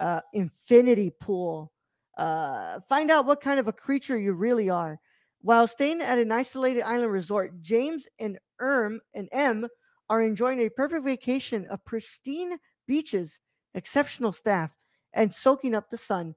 Uh, 0.00 0.20
Infinity 0.32 1.12
Pool. 1.20 1.70
Uh, 2.16 2.80
find 2.88 3.10
out 3.10 3.26
what 3.26 3.42
kind 3.42 3.60
of 3.60 3.68
a 3.68 3.72
creature 3.72 4.18
you 4.18 4.32
really 4.32 4.70
are. 4.70 4.98
While 5.42 5.66
staying 5.66 6.00
at 6.00 6.18
an 6.18 6.32
isolated 6.32 6.82
island 6.82 7.12
resort, 7.12 7.60
James 7.60 8.08
and 8.18 8.38
Erm 8.60 9.00
and 9.14 9.28
M 9.32 9.66
are 10.08 10.22
enjoying 10.22 10.60
a 10.60 10.70
perfect 10.70 11.04
vacation 11.04 11.66
of 11.66 11.84
pristine 11.84 12.56
beaches, 12.86 13.40
exceptional 13.74 14.32
staff, 14.32 14.74
and 15.12 15.32
soaking 15.32 15.74
up 15.74 15.90
the 15.90 15.96
sun. 15.96 16.34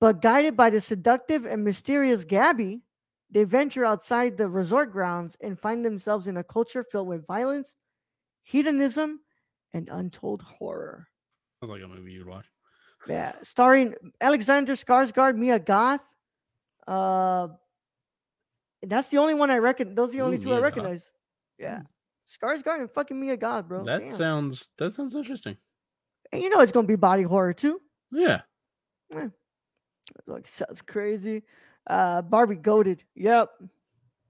But 0.00 0.20
guided 0.20 0.56
by 0.56 0.70
the 0.70 0.80
seductive 0.80 1.44
and 1.44 1.64
mysterious 1.64 2.24
Gabby, 2.24 2.82
they 3.30 3.44
venture 3.44 3.84
outside 3.84 4.36
the 4.36 4.48
resort 4.48 4.92
grounds 4.92 5.36
and 5.40 5.58
find 5.58 5.84
themselves 5.84 6.26
in 6.26 6.36
a 6.36 6.44
culture 6.44 6.82
filled 6.84 7.08
with 7.08 7.26
violence, 7.26 7.74
hedonism, 8.42 9.20
and 9.72 9.88
untold 9.90 10.42
horror. 10.42 11.08
Sounds 11.60 11.70
like 11.72 11.82
a 11.82 11.88
movie 11.88 12.12
you'd 12.12 12.26
watch. 12.26 12.46
Yeah, 13.08 13.32
starring 13.42 13.94
Alexander 14.20 14.74
Skarsgård, 14.74 15.36
Mia 15.36 15.58
Goth. 15.58 16.14
Uh, 16.86 17.48
that's 18.82 19.08
the 19.08 19.18
only 19.18 19.34
one 19.34 19.50
I 19.50 19.58
reckon. 19.58 19.94
Those 19.94 20.10
are 20.10 20.18
the 20.18 20.20
only 20.22 20.36
Ooh, 20.36 20.42
two 20.42 20.50
I 20.52 20.56
Goth. 20.56 20.62
recognize. 20.62 21.10
Yeah, 21.58 21.80
Skarsgård 22.28 22.80
and 22.80 22.90
fucking 22.90 23.18
Mia 23.18 23.36
Goth, 23.36 23.68
bro. 23.68 23.84
that 23.84 24.00
Damn. 24.00 24.12
sounds 24.12 24.68
that 24.78 24.92
sounds 24.92 25.14
interesting. 25.14 25.56
And 26.34 26.42
you 26.42 26.50
know 26.50 26.60
it's 26.60 26.72
gonna 26.72 26.86
be 26.86 26.96
body 26.96 27.22
horror 27.22 27.54
too. 27.54 27.80
Yeah. 28.10 28.40
Like 30.26 30.46
sounds 30.46 30.82
crazy. 30.82 31.44
Uh, 31.86 32.22
Barbie 32.22 32.56
goaded. 32.56 33.04
Yep, 33.14 33.50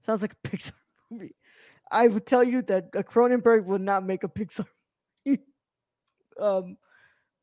sounds 0.05 0.21
like 0.21 0.33
a 0.33 0.35
Pixar 0.47 0.71
movie. 1.09 1.35
I 1.91 2.07
would 2.07 2.25
tell 2.25 2.43
you 2.43 2.61
that 2.63 2.89
a 2.93 3.03
Cronenberg 3.03 3.65
would 3.65 3.81
not 3.81 4.05
make 4.05 4.23
a 4.23 4.27
Pixar. 4.27 4.65
movie. 5.25 5.41
um, 6.39 6.77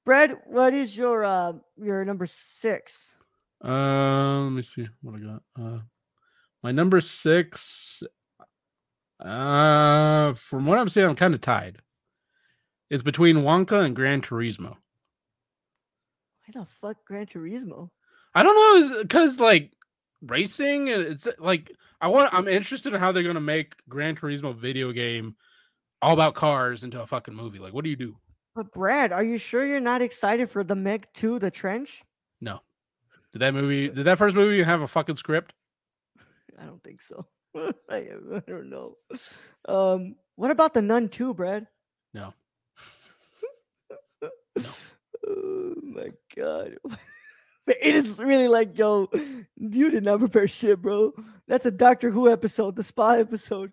Brad, 0.04 0.36
what 0.46 0.74
is 0.74 0.96
your 0.96 1.24
uh 1.24 1.54
your 1.76 2.04
number 2.04 2.26
six? 2.26 3.14
Uh, 3.64 4.42
let 4.44 4.50
me 4.50 4.62
see 4.62 4.88
what 5.02 5.16
I 5.16 5.18
got. 5.18 5.42
Uh, 5.60 5.78
my 6.62 6.70
number 6.70 7.00
six. 7.00 8.02
Uh, 9.18 10.34
from 10.34 10.66
what 10.66 10.78
I'm 10.78 10.88
seeing, 10.88 11.06
I'm 11.06 11.16
kind 11.16 11.34
of 11.34 11.40
tied. 11.40 11.81
It's 12.92 13.02
between 13.02 13.36
Wonka 13.36 13.86
and 13.86 13.96
Gran 13.96 14.20
Turismo. 14.20 14.76
Why 16.44 16.52
the 16.52 16.66
fuck 16.66 16.98
Gran 17.06 17.24
Turismo? 17.24 17.88
I 18.34 18.42
don't 18.42 18.54
know, 18.54 19.00
because 19.00 19.40
like 19.40 19.72
racing, 20.20 20.88
it's 20.88 21.26
like 21.38 21.72
I 22.02 22.08
want. 22.08 22.34
I'm 22.34 22.48
interested 22.48 22.92
in 22.92 23.00
how 23.00 23.10
they're 23.10 23.22
gonna 23.22 23.40
make 23.40 23.76
Gran 23.88 24.14
Turismo 24.14 24.54
video 24.54 24.92
game 24.92 25.36
all 26.02 26.12
about 26.12 26.34
cars 26.34 26.84
into 26.84 27.00
a 27.00 27.06
fucking 27.06 27.34
movie. 27.34 27.58
Like, 27.58 27.72
what 27.72 27.82
do 27.82 27.88
you 27.88 27.96
do? 27.96 28.14
But 28.54 28.70
Brad, 28.72 29.10
are 29.10 29.24
you 29.24 29.38
sure 29.38 29.64
you're 29.64 29.80
not 29.80 30.02
excited 30.02 30.50
for 30.50 30.62
the 30.62 30.76
Meg 30.76 31.06
2, 31.14 31.38
The 31.38 31.50
Trench? 31.50 32.02
No. 32.42 32.60
Did 33.32 33.38
that 33.38 33.54
movie? 33.54 33.88
Did 33.88 34.04
that 34.04 34.18
first 34.18 34.36
movie 34.36 34.62
have 34.62 34.82
a 34.82 34.86
fucking 34.86 35.16
script? 35.16 35.54
I 36.60 36.66
don't 36.66 36.84
think 36.84 37.00
so. 37.00 37.24
I, 37.56 37.96
I 37.96 38.42
don't 38.46 38.68
know. 38.68 38.98
Um, 39.66 40.16
what 40.36 40.50
about 40.50 40.74
the 40.74 40.82
Nun 40.82 41.08
2, 41.08 41.32
Brad? 41.32 41.68
No. 42.12 42.34
Oh 44.58 45.74
my 45.82 46.08
god. 46.36 46.76
it 47.66 47.94
is 47.94 48.18
really 48.18 48.48
like, 48.48 48.76
yo, 48.76 49.08
you 49.56 49.90
did 49.90 50.04
not 50.04 50.18
prepare 50.18 50.48
shit, 50.48 50.82
bro. 50.82 51.12
That's 51.46 51.66
a 51.66 51.70
Doctor 51.70 52.10
Who 52.10 52.30
episode, 52.30 52.76
the 52.76 52.82
spy 52.82 53.20
episode. 53.20 53.72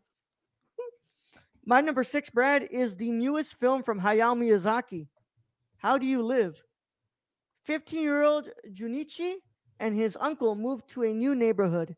My 1.66 1.82
number 1.82 2.04
six, 2.04 2.30
Brad, 2.30 2.68
is 2.72 2.96
the 2.96 3.12
newest 3.12 3.56
film 3.56 3.84
from 3.84 4.00
Hayao 4.00 4.38
Miyazaki. 4.38 5.08
How 5.78 5.98
do 5.98 6.06
you 6.06 6.22
live? 6.22 6.62
15 7.66 8.02
year 8.02 8.24
old 8.24 8.50
Junichi 8.72 9.36
and 9.80 9.96
his 9.96 10.18
uncle 10.20 10.56
move 10.56 10.86
to 10.88 11.04
a 11.04 11.14
new 11.14 11.36
neighborhood. 11.36 11.96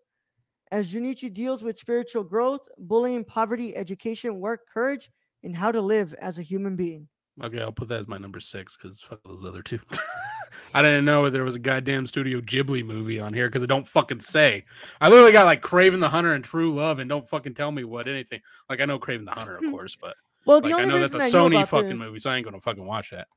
As 0.71 0.93
Junichi 0.93 1.33
deals 1.33 1.63
with 1.63 1.77
spiritual 1.77 2.23
growth, 2.23 2.67
bullying, 2.77 3.23
poverty, 3.25 3.75
education, 3.75 4.39
work, 4.39 4.67
courage, 4.67 5.09
and 5.43 5.55
how 5.55 5.71
to 5.71 5.81
live 5.81 6.13
as 6.15 6.39
a 6.39 6.43
human 6.43 6.75
being. 6.75 7.07
Okay, 7.41 7.61
I'll 7.61 7.71
put 7.71 7.87
that 7.89 7.99
as 7.99 8.07
my 8.07 8.17
number 8.17 8.39
six 8.39 8.75
because 8.75 8.99
fuck 8.99 9.19
those 9.23 9.45
other 9.45 9.61
two. 9.61 9.79
I 10.73 10.81
didn't 10.81 11.05
know 11.05 11.29
there 11.29 11.43
was 11.43 11.55
a 11.55 11.59
goddamn 11.59 12.07
Studio 12.07 12.41
Ghibli 12.41 12.85
movie 12.85 13.19
on 13.19 13.33
here 13.33 13.47
because 13.47 13.63
it 13.63 13.67
don't 13.67 13.87
fucking 13.87 14.21
say. 14.21 14.65
I 14.99 15.09
literally 15.09 15.31
got 15.31 15.45
like 15.45 15.61
Kraven 15.61 15.99
the 15.99 16.09
Hunter 16.09 16.33
and 16.33 16.43
True 16.43 16.73
Love, 16.73 16.99
and 16.99 17.09
don't 17.09 17.29
fucking 17.29 17.55
tell 17.55 17.71
me 17.71 17.83
what 17.83 18.07
anything. 18.07 18.41
Like 18.69 18.81
I 18.81 18.85
know 18.85 18.99
Kraven 18.99 19.25
the 19.25 19.31
Hunter, 19.31 19.57
of 19.57 19.63
course, 19.71 19.97
but 19.99 20.15
Well, 20.45 20.61
the 20.61 20.69
like 20.69 20.83
I 20.83 20.85
know 20.85 20.99
that's 20.99 21.13
a 21.13 21.19
I, 21.19 21.31
Sony 21.31 21.65
fucking 21.67 21.89
this, 21.89 21.99
movie, 21.99 22.19
so 22.19 22.29
I 22.29 22.35
ain't 22.35 22.45
gonna 22.45 22.59
fucking 22.59 22.85
watch 22.85 23.11
that. 23.11 23.27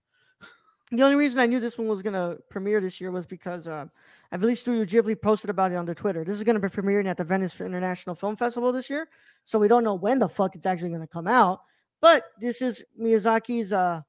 the 0.90 1.02
only 1.02 1.16
reason 1.16 1.40
I 1.40 1.46
knew 1.46 1.60
this 1.60 1.78
one 1.78 1.86
was 1.88 2.02
gonna 2.02 2.36
premiere 2.50 2.80
this 2.80 3.00
year 3.00 3.12
was 3.12 3.26
because 3.26 3.68
uh, 3.68 3.86
I 4.32 4.36
believe 4.36 4.58
Studio 4.58 4.84
Ghibli 4.84 5.20
posted 5.20 5.50
about 5.50 5.70
it 5.70 5.76
on 5.76 5.86
their 5.86 5.94
Twitter. 5.94 6.24
This 6.24 6.36
is 6.36 6.42
gonna 6.42 6.60
be 6.60 6.68
premiering 6.68 7.06
at 7.06 7.16
the 7.16 7.24
Venice 7.24 7.60
International 7.60 8.16
Film 8.16 8.36
Festival 8.36 8.72
this 8.72 8.90
year, 8.90 9.08
so 9.44 9.58
we 9.58 9.68
don't 9.68 9.84
know 9.84 9.94
when 9.94 10.18
the 10.18 10.28
fuck 10.28 10.56
it's 10.56 10.66
actually 10.66 10.90
gonna 10.90 11.06
come 11.06 11.28
out. 11.28 11.60
But 12.04 12.24
this 12.38 12.60
is 12.60 12.84
Miyazaki's 13.00 13.72
uh, 13.72 14.02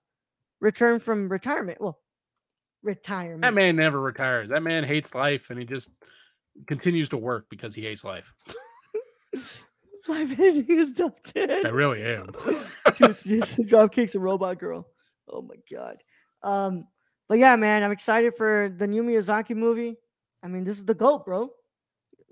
return 0.59 0.99
from 0.99 1.29
retirement. 1.29 1.79
Well, 1.79 1.97
retirement. 2.83 3.43
That 3.43 3.53
man 3.53 3.77
never 3.77 4.01
retires. 4.01 4.49
That 4.49 4.63
man 4.63 4.83
hates 4.83 5.15
life, 5.15 5.49
and 5.49 5.57
he 5.57 5.63
just 5.63 5.91
continues 6.67 7.07
to 7.07 7.17
work 7.17 7.45
because 7.49 7.73
he 7.73 7.83
hates 7.83 8.03
life. 8.03 8.25
Life 10.07 10.37
is 10.37 10.93
tough, 10.93 11.13
I 11.35 11.69
really 11.69 12.03
am. 12.03 12.25
Dude, 12.97 13.17
just 13.23 13.57
Dropkicks 13.59 14.13
and 14.13 14.23
Robot 14.23 14.59
Girl. 14.59 14.85
Oh 15.29 15.41
my 15.41 15.55
god. 15.71 15.95
Um, 16.43 16.85
but 17.27 17.39
yeah, 17.39 17.55
man, 17.55 17.81
I'm 17.81 17.91
excited 17.91 18.35
for 18.35 18.71
the 18.77 18.85
new 18.85 19.03
Miyazaki 19.03 19.55
movie. 19.55 19.95
I 20.43 20.47
mean, 20.47 20.63
this 20.63 20.77
is 20.77 20.85
the 20.85 20.93
goat, 20.93 21.25
bro. 21.25 21.49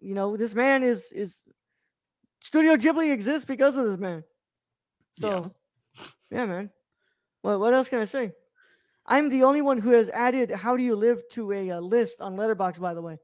You 0.02 0.14
know, 0.14 0.38
this 0.38 0.54
man 0.54 0.84
is 0.84 1.12
is 1.14 1.42
Studio 2.42 2.76
Ghibli 2.76 3.12
exists 3.12 3.46
because 3.46 3.76
of 3.76 3.86
this 3.86 3.98
man. 3.98 4.24
So, 5.14 5.54
yeah, 6.32 6.46
man. 6.46 6.70
What 7.42 7.60
what 7.60 7.74
else 7.74 7.90
can 7.90 8.00
I 8.00 8.06
say? 8.06 8.34
I'm 9.06 9.30
the 9.30 9.44
only 9.44 9.62
one 9.62 9.78
who 9.78 9.92
has 9.92 10.10
added 10.10 10.52
"How 10.52 10.76
do 10.78 10.84
you 10.84 10.96
live" 10.96 11.22
to 11.32 11.52
a, 11.52 11.72
uh 11.72 11.80
list 11.80 12.22
on 12.22 12.36
Letterboxd. 12.36 12.80
By 12.80 12.94
the 12.94 13.02
way. 13.02 13.18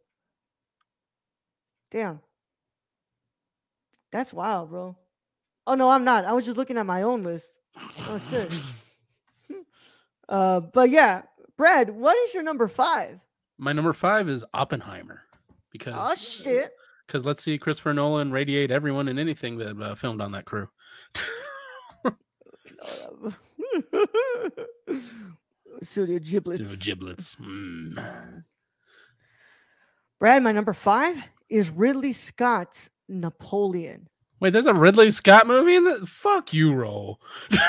Damn. 1.91 2.21
That's 4.11 4.33
wild, 4.33 4.69
bro. 4.69 4.97
Oh 5.67 5.75
no, 5.75 5.89
I'm 5.89 6.03
not. 6.03 6.25
I 6.25 6.33
was 6.33 6.45
just 6.45 6.57
looking 6.57 6.77
at 6.77 6.85
my 6.85 7.03
own 7.03 7.21
list. 7.21 7.57
Oh 8.07 8.19
shit. 8.29 8.51
Uh, 10.29 10.59
but 10.59 10.91
yeah, 10.91 11.23
Brad, 11.57 11.89
what 11.89 12.15
is 12.15 12.35
your 12.35 12.43
number 12.43 12.67
five? 12.67 13.19
My 13.57 13.73
number 13.73 13.93
five 13.93 14.29
is 14.29 14.45
Oppenheimer 14.53 15.23
because 15.71 15.95
Oh 15.97 16.13
shit. 16.13 16.69
because 17.07 17.25
let's 17.25 17.41
see 17.43 17.57
Christopher 17.57 17.95
Nolan 17.95 18.31
radiate 18.31 18.69
everyone 18.69 19.07
and 19.07 19.17
anything 19.17 19.57
that 19.57 19.81
uh, 19.81 19.95
filmed 19.95 20.21
on 20.21 20.31
that 20.33 20.45
crew. 20.45 20.69
Studio 25.83 26.19
Giblets. 26.19 26.75
giblets. 26.77 27.35
Mm. 27.35 28.43
Brad, 30.19 30.43
my 30.43 30.51
number 30.51 30.73
five 30.73 31.15
is 31.49 31.69
Ridley 31.69 32.13
Scott's 32.13 32.89
Napoleon. 33.07 34.07
Wait, 34.41 34.51
there's 34.53 34.67
a 34.67 34.73
Ridley 34.73 35.11
Scott 35.11 35.47
movie 35.47 35.75
in 35.75 35.83
the 35.83 36.05
fuck 36.07 36.53
you 36.53 36.73
roll. 36.73 37.19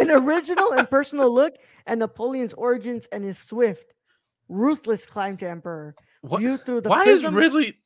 An 0.00 0.10
original 0.10 0.72
and 0.72 0.88
personal 0.88 1.32
look 1.32 1.56
at 1.86 1.98
Napoleon's 1.98 2.54
origins 2.54 3.06
and 3.12 3.24
his 3.24 3.38
swift, 3.38 3.94
ruthless 4.48 5.04
climb 5.06 5.36
to 5.38 5.48
emperor. 5.48 5.94
What- 6.22 6.40
Viewed 6.40 6.64
through 6.66 6.82
the 6.82 6.88
Why 6.90 7.02
is 7.02 7.20
prism- 7.22 7.34
Ridley? 7.34 7.76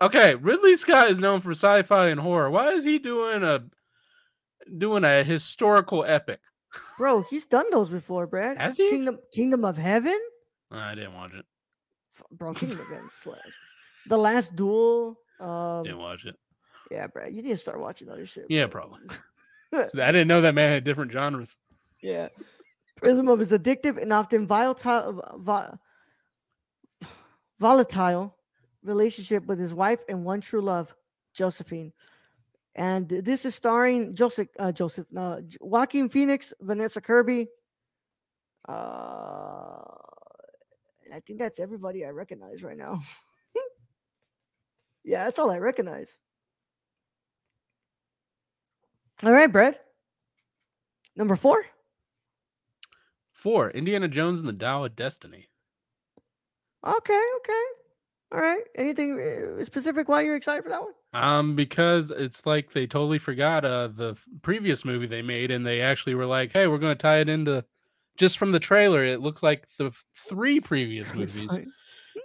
Okay, 0.00 0.34
Ridley 0.34 0.74
Scott 0.76 1.10
is 1.10 1.18
known 1.18 1.40
for 1.40 1.52
sci-fi 1.52 2.08
and 2.08 2.18
horror. 2.20 2.50
Why 2.50 2.70
is 2.70 2.82
he 2.84 2.98
doing 2.98 3.42
a 3.44 3.60
doing 4.78 5.04
a 5.04 5.22
historical 5.22 6.04
epic? 6.04 6.40
Bro, 6.98 7.22
he's 7.22 7.46
done 7.46 7.66
those 7.70 7.90
before, 7.90 8.26
Brad. 8.26 8.56
Has 8.58 8.76
he? 8.76 8.88
Kingdom 8.88 9.18
Kingdom 9.32 9.64
of 9.64 9.76
Heaven? 9.76 10.18
I 10.70 10.94
didn't 10.94 11.14
watch 11.14 11.32
it. 11.34 11.44
Bro, 12.30 12.54
Kingdom 12.54 12.80
of 12.80 12.86
Heaven 12.88 13.08
slash. 13.10 13.38
The 14.08 14.16
Last 14.18 14.56
Duel. 14.56 15.18
Um, 15.40 15.82
Didn't 15.84 15.98
watch 15.98 16.24
it. 16.24 16.36
yeah, 16.90 17.06
Brad, 17.08 17.34
you 17.34 17.42
need 17.42 17.50
to 17.50 17.56
start 17.56 17.80
watching 17.80 18.08
other 18.08 18.26
shit. 18.26 18.46
Yeah, 18.48 18.66
bro. 18.66 18.86
probably. 18.88 19.16
I 20.02 20.12
didn't 20.12 20.28
know 20.28 20.40
that 20.42 20.54
man 20.54 20.70
had 20.70 20.84
different 20.84 21.12
genres. 21.12 21.56
Yeah. 22.00 22.28
Prism 22.96 23.28
of 23.28 23.40
is 23.40 23.52
addictive 23.52 24.00
and 24.00 24.12
often 24.12 24.46
volatile, 24.46 25.22
vo- 25.38 25.78
volatile 27.58 28.36
relationship 28.82 29.46
with 29.46 29.58
his 29.58 29.74
wife 29.74 30.00
and 30.08 30.24
one 30.24 30.40
true 30.40 30.60
love, 30.60 30.94
Josephine. 31.34 31.92
And 32.74 33.08
this 33.08 33.44
is 33.44 33.54
starring 33.54 34.14
Joseph, 34.14 34.48
uh, 34.58 34.72
Joseph, 34.72 35.06
no, 35.10 35.42
Joaquin 35.60 36.08
Phoenix, 36.08 36.54
Vanessa 36.60 37.00
Kirby. 37.00 37.48
Uh, 38.68 39.82
I 41.12 41.20
think 41.26 41.38
that's 41.38 41.60
everybody 41.60 42.06
I 42.06 42.10
recognize 42.10 42.62
right 42.62 42.76
now. 42.76 43.00
yeah, 45.04 45.24
that's 45.24 45.38
all 45.38 45.50
I 45.50 45.58
recognize. 45.58 46.18
All 49.22 49.32
right, 49.32 49.52
Brett. 49.52 49.84
Number 51.14 51.36
four. 51.36 51.64
Four, 53.32 53.70
Indiana 53.70 54.08
Jones 54.08 54.40
and 54.40 54.48
the 54.48 54.52
Tao 54.52 54.84
of 54.84 54.96
Destiny. 54.96 55.48
Okay, 56.84 57.22
okay. 57.36 57.64
All 58.32 58.40
right. 58.40 58.62
Anything 58.76 59.20
uh, 59.20 59.64
specific 59.64 60.08
why 60.08 60.22
you're 60.22 60.36
excited 60.36 60.62
for 60.62 60.70
that 60.70 60.80
one? 60.80 60.92
Um, 61.14 61.54
because 61.54 62.10
it's 62.10 62.46
like 62.46 62.72
they 62.72 62.86
totally 62.86 63.18
forgot 63.18 63.64
uh 63.66 63.88
the 63.88 64.16
previous 64.40 64.84
movie 64.84 65.06
they 65.06 65.20
made, 65.22 65.50
and 65.50 65.66
they 65.66 65.80
actually 65.82 66.14
were 66.14 66.26
like, 66.26 66.52
"Hey, 66.52 66.66
we're 66.66 66.78
going 66.78 66.96
to 66.96 67.02
tie 67.02 67.18
it 67.20 67.28
into." 67.28 67.64
Just 68.18 68.38
from 68.38 68.50
the 68.50 68.60
trailer, 68.60 69.04
it 69.04 69.20
looks 69.20 69.42
like 69.42 69.66
the 69.78 69.92
three 70.28 70.60
previous 70.60 71.12
movies, 71.14 71.58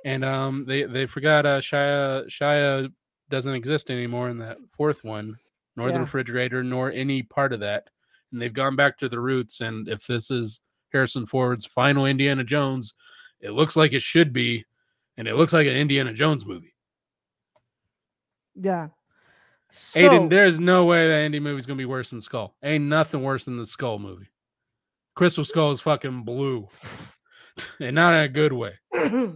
and 0.06 0.24
um, 0.24 0.66
they 0.66 0.84
they 0.84 1.06
forgot 1.06 1.46
uh 1.46 1.60
Shia 1.60 2.28
Shia 2.28 2.92
doesn't 3.30 3.54
exist 3.54 3.90
anymore 3.92 4.30
in 4.30 4.38
that 4.40 4.58
fourth 4.76 5.04
one, 5.04 5.38
nor 5.76 5.92
the 5.92 6.00
refrigerator, 6.02 6.64
nor 6.64 6.92
any 6.92 7.24
part 7.24 7.52
of 7.54 7.60
that, 7.62 7.90
and 8.32 8.42
they've 8.42 8.54
gone 8.54 8.76
back 8.78 8.98
to 9.00 9.10
the 9.10 9.20
roots. 9.20 9.60
And 9.62 9.90
if 9.90 10.08
this 10.08 10.32
is 10.32 10.62
Harrison 10.94 11.26
Ford's 11.26 11.66
final 11.66 12.06
Indiana 12.06 12.44
Jones, 12.46 12.94
it 13.42 13.52
looks 13.52 13.76
like 13.76 13.92
it 13.94 14.02
should 14.02 14.32
be, 14.32 14.66
and 15.18 15.28
it 15.28 15.36
looks 15.36 15.52
like 15.54 15.68
an 15.68 15.76
Indiana 15.76 16.14
Jones 16.14 16.46
movie. 16.46 16.74
Yeah. 18.60 18.90
So, 19.72 20.00
Aiden, 20.00 20.30
there's 20.30 20.60
no 20.60 20.86
way 20.86 21.08
that 21.08 21.22
Indy 21.22 21.40
movie's 21.40 21.66
gonna 21.66 21.78
be 21.78 21.86
worse 21.86 22.10
than 22.10 22.22
Skull. 22.22 22.56
Ain't 22.64 22.86
nothing 22.86 23.24
worse 23.24 23.46
than 23.46 23.58
the 23.58 23.66
Skull 23.66 24.00
movie. 24.00 24.28
Crystal 25.16 25.44
Skull 25.44 25.72
is 25.72 25.82
fucking 25.82 26.24
blue, 26.24 26.68
and 27.80 27.96
not 27.96 28.14
in 28.14 28.22
a 28.22 28.30
good 28.30 28.54
way. 28.54 28.74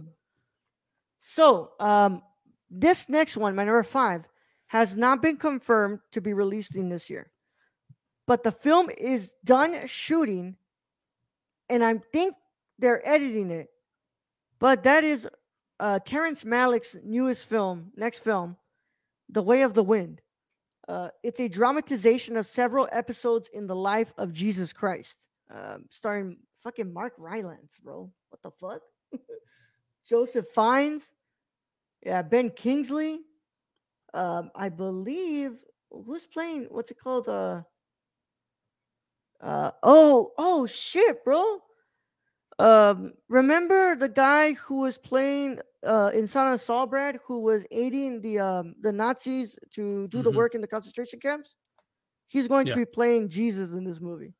so 1.20 1.72
um 1.80 2.22
this 2.70 3.08
next 3.08 3.36
one, 3.36 3.54
my 3.54 3.64
number 3.64 3.82
five, 3.82 4.26
has 4.68 4.96
not 4.96 5.20
been 5.20 5.36
confirmed 5.36 6.00
to 6.12 6.20
be 6.22 6.32
released 6.32 6.74
in 6.74 6.88
this 6.88 7.10
year. 7.10 7.30
But 8.26 8.42
the 8.42 8.52
film 8.52 8.88
is 8.96 9.34
done 9.44 9.86
shooting, 9.86 10.56
and 11.68 11.84
I 11.84 12.00
think 12.12 12.34
they're 12.78 13.06
editing 13.06 13.50
it. 13.50 13.68
But 14.58 14.82
that 14.84 15.04
is 15.04 15.28
uh 15.78 15.98
Terrence 15.98 16.44
Malick's 16.44 16.96
newest 17.04 17.44
film, 17.44 17.92
next 17.96 18.20
film, 18.20 18.56
The 19.32 19.42
Way 19.42 19.62
of 19.62 19.74
the 19.74 19.82
Wind. 19.82 20.20
Uh, 20.88 21.08
it's 21.22 21.40
a 21.40 21.48
dramatization 21.48 22.36
of 22.36 22.46
several 22.46 22.88
episodes 22.92 23.48
in 23.48 23.66
the 23.66 23.74
life 23.74 24.12
of 24.18 24.32
Jesus 24.32 24.72
Christ, 24.72 25.26
um, 25.50 25.86
starring 25.90 26.36
fucking 26.54 26.92
Mark 26.92 27.14
Rylance, 27.18 27.78
bro. 27.82 28.10
What 28.28 28.42
the 28.42 28.50
fuck? 28.50 28.82
Joseph 30.06 30.46
Fiennes, 30.54 31.14
yeah, 32.04 32.22
Ben 32.22 32.50
Kingsley. 32.50 33.20
Um, 34.12 34.50
I 34.54 34.68
believe 34.68 35.58
who's 35.90 36.26
playing. 36.26 36.66
What's 36.70 36.90
it 36.90 36.98
called? 36.98 37.28
Uh, 37.28 37.62
uh, 39.40 39.70
oh, 39.82 40.30
oh 40.36 40.66
shit, 40.66 41.24
bro. 41.24 41.58
Um, 42.58 43.14
remember 43.28 43.96
the 43.96 44.08
guy 44.08 44.52
who 44.52 44.80
was 44.80 44.98
playing 44.98 45.58
uh 45.84 46.10
in 46.14 46.26
Son 46.26 46.52
of 46.52 46.60
Saul, 46.60 46.86
Brad, 46.86 47.18
who 47.26 47.40
was 47.40 47.66
aiding 47.70 48.20
the 48.20 48.38
um 48.38 48.74
the 48.80 48.92
Nazis 48.92 49.58
to 49.74 50.08
do 50.08 50.22
the 50.22 50.30
Mhm. 50.30 50.34
work 50.34 50.54
in 50.54 50.60
the 50.60 50.66
concentration 50.68 51.18
camps? 51.20 51.56
He's 52.28 52.48
going 52.48 52.66
Yeah. 52.66 52.74
to 52.74 52.80
be 52.80 52.84
playing 52.86 53.28
Jesus 53.28 53.72
in 53.72 53.84
this 53.84 54.00
movie. 54.00 54.34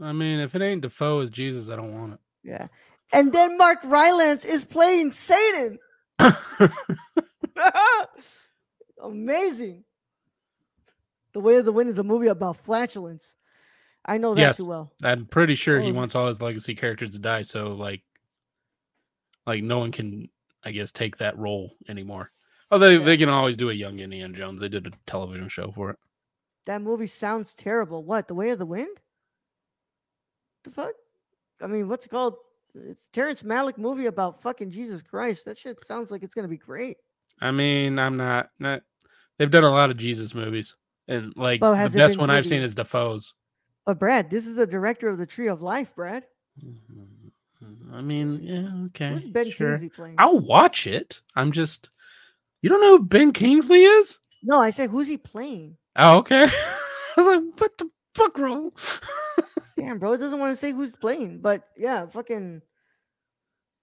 I 0.00 0.12
mean, 0.12 0.40
if 0.40 0.54
it 0.54 0.62
ain't 0.62 0.82
Dafoe 0.82 1.20
as 1.20 1.30
Jesus, 1.30 1.68
I 1.68 1.76
don't 1.76 1.94
want 1.98 2.14
it. 2.14 2.20
Yeah. 2.42 2.68
And 3.12 3.32
then 3.32 3.56
Mark 3.56 3.78
Rylance 3.84 4.44
is 4.44 4.64
playing 4.64 5.12
Satan. 5.12 5.78
Amazing. 9.02 9.84
The 11.32 11.40
Way 11.40 11.56
of 11.56 11.64
the 11.64 11.72
Wind 11.72 11.90
is 11.90 11.98
a 11.98 12.04
movie 12.04 12.28
about 12.28 12.56
flatulence. 12.56 13.36
I 14.04 14.18
know 14.18 14.34
that 14.34 14.40
Yes. 14.40 14.56
too 14.58 14.66
well. 14.66 14.92
I'm 15.02 15.26
pretty 15.26 15.54
sure 15.54 15.78
Oh, 15.78 15.82
he 15.82 15.92
wants 15.92 16.14
all 16.14 16.26
his 16.28 16.40
legacy 16.42 16.74
characters 16.74 17.10
to 17.12 17.18
die, 17.18 17.42
so 17.42 17.68
like, 17.74 18.02
like 19.46 19.62
no 19.62 19.78
one 19.78 19.92
can, 19.92 20.28
I 20.64 20.72
guess, 20.72 20.90
take 20.92 21.16
that 21.18 21.38
role 21.38 21.76
anymore. 21.88 22.30
Oh, 22.70 22.78
they 22.78 22.96
Yeah. 22.96 23.04
they 23.04 23.16
can 23.16 23.28
always 23.28 23.56
do 23.56 23.70
a 23.70 23.74
young 23.74 24.00
Indiana 24.00 24.34
Jones. 24.36 24.60
They 24.60 24.68
did 24.68 24.86
a 24.86 24.90
television 25.06 25.48
show 25.48 25.70
for 25.72 25.90
it. 25.90 25.98
That 26.66 26.82
movie 26.82 27.06
sounds 27.06 27.54
terrible. 27.54 28.04
What? 28.04 28.26
The 28.26 28.34
Way 28.34 28.50
of 28.50 28.58
the 28.58 28.66
Wind? 28.66 29.00
The 30.64 30.70
fuck? 30.70 30.92
I 31.60 31.66
mean, 31.66 31.88
what's 31.88 32.06
it 32.06 32.08
called? 32.08 32.36
It's 32.74 33.08
Terrence 33.08 33.42
Malick 33.42 33.78
movie 33.78 34.06
about 34.06 34.42
fucking 34.42 34.70
Jesus 34.70 35.02
Christ. 35.02 35.44
That 35.44 35.58
shit 35.58 35.84
sounds 35.84 36.10
like 36.10 36.22
it's 36.22 36.34
gonna 36.34 36.48
be 36.48 36.56
great. 36.56 36.96
I 37.40 37.50
mean, 37.50 37.98
I'm 37.98 38.16
not 38.16 38.50
not. 38.58 38.82
They've 39.38 39.50
done 39.50 39.64
a 39.64 39.70
lot 39.70 39.90
of 39.90 39.96
Jesus 39.96 40.34
movies, 40.34 40.74
and 41.06 41.32
like 41.36 41.60
the 41.60 41.92
best 41.94 42.18
one 42.18 42.30
I've 42.30 42.46
seen 42.46 42.62
is 42.62 42.74
Dafoe's. 42.74 43.34
But 43.84 43.98
Brad, 43.98 44.30
this 44.30 44.46
is 44.46 44.56
the 44.56 44.66
director 44.66 45.08
of 45.08 45.18
the 45.18 45.26
Tree 45.26 45.48
of 45.48 45.60
Life, 45.60 45.94
Brad. 45.94 46.24
Mm-hmm. 46.64 47.02
I 47.92 48.00
mean, 48.00 48.40
yeah, 48.42 48.86
okay. 48.86 49.14
Who's 49.14 49.26
Ben 49.26 49.50
sure. 49.50 49.70
Kingsley 49.70 49.88
playing? 49.90 50.16
I'll 50.18 50.38
watch 50.40 50.86
it. 50.86 51.20
I'm 51.36 51.52
just, 51.52 51.90
you 52.62 52.68
don't 52.68 52.80
know 52.80 52.98
who 52.98 53.04
Ben 53.04 53.32
Kingsley 53.32 53.84
is? 53.84 54.18
No, 54.42 54.60
I 54.60 54.70
said 54.70 54.90
who's 54.90 55.08
he 55.08 55.16
playing? 55.16 55.76
Oh, 55.96 56.18
okay. 56.18 56.44
I 57.16 57.20
was 57.20 57.26
like, 57.26 57.60
what 57.60 57.78
the 57.78 57.88
fuck, 58.14 58.34
bro? 58.34 58.72
Damn, 59.78 59.98
bro, 59.98 60.12
it 60.12 60.18
doesn't 60.18 60.38
want 60.38 60.52
to 60.52 60.56
say 60.56 60.72
who's 60.72 60.94
playing. 60.96 61.40
But 61.40 61.68
yeah, 61.76 62.06
fucking 62.06 62.62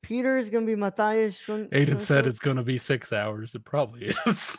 Peter 0.03 0.37
is 0.37 0.49
gonna 0.49 0.65
be 0.65 0.75
Matthias. 0.75 1.37
Schun- 1.37 1.67
Aiden 1.69 2.01
said 2.01 2.27
it's 2.27 2.39
gonna 2.39 2.63
be 2.63 2.77
six 2.77 3.13
hours. 3.13 3.55
It 3.55 3.63
probably 3.65 4.13
is. 4.25 4.57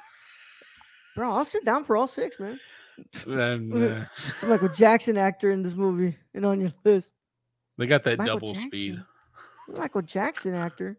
Bro, 1.16 1.30
I'll 1.30 1.44
sit 1.44 1.64
down 1.64 1.84
for 1.84 1.96
all 1.96 2.06
six, 2.06 2.38
man. 2.40 2.58
and 3.26 3.74
uh, 4.02 4.04
Michael 4.46 4.68
Jackson 4.70 5.16
actor 5.18 5.50
in 5.50 5.62
this 5.62 5.74
movie 5.74 6.16
and 6.34 6.46
on 6.46 6.60
your 6.60 6.72
list. 6.84 7.12
they 7.78 7.86
got 7.86 8.04
that 8.04 8.18
Michael 8.18 8.38
double 8.38 8.54
speed. 8.54 9.02
Michael 9.76 10.02
Jackson 10.02 10.54
actor. 10.54 10.98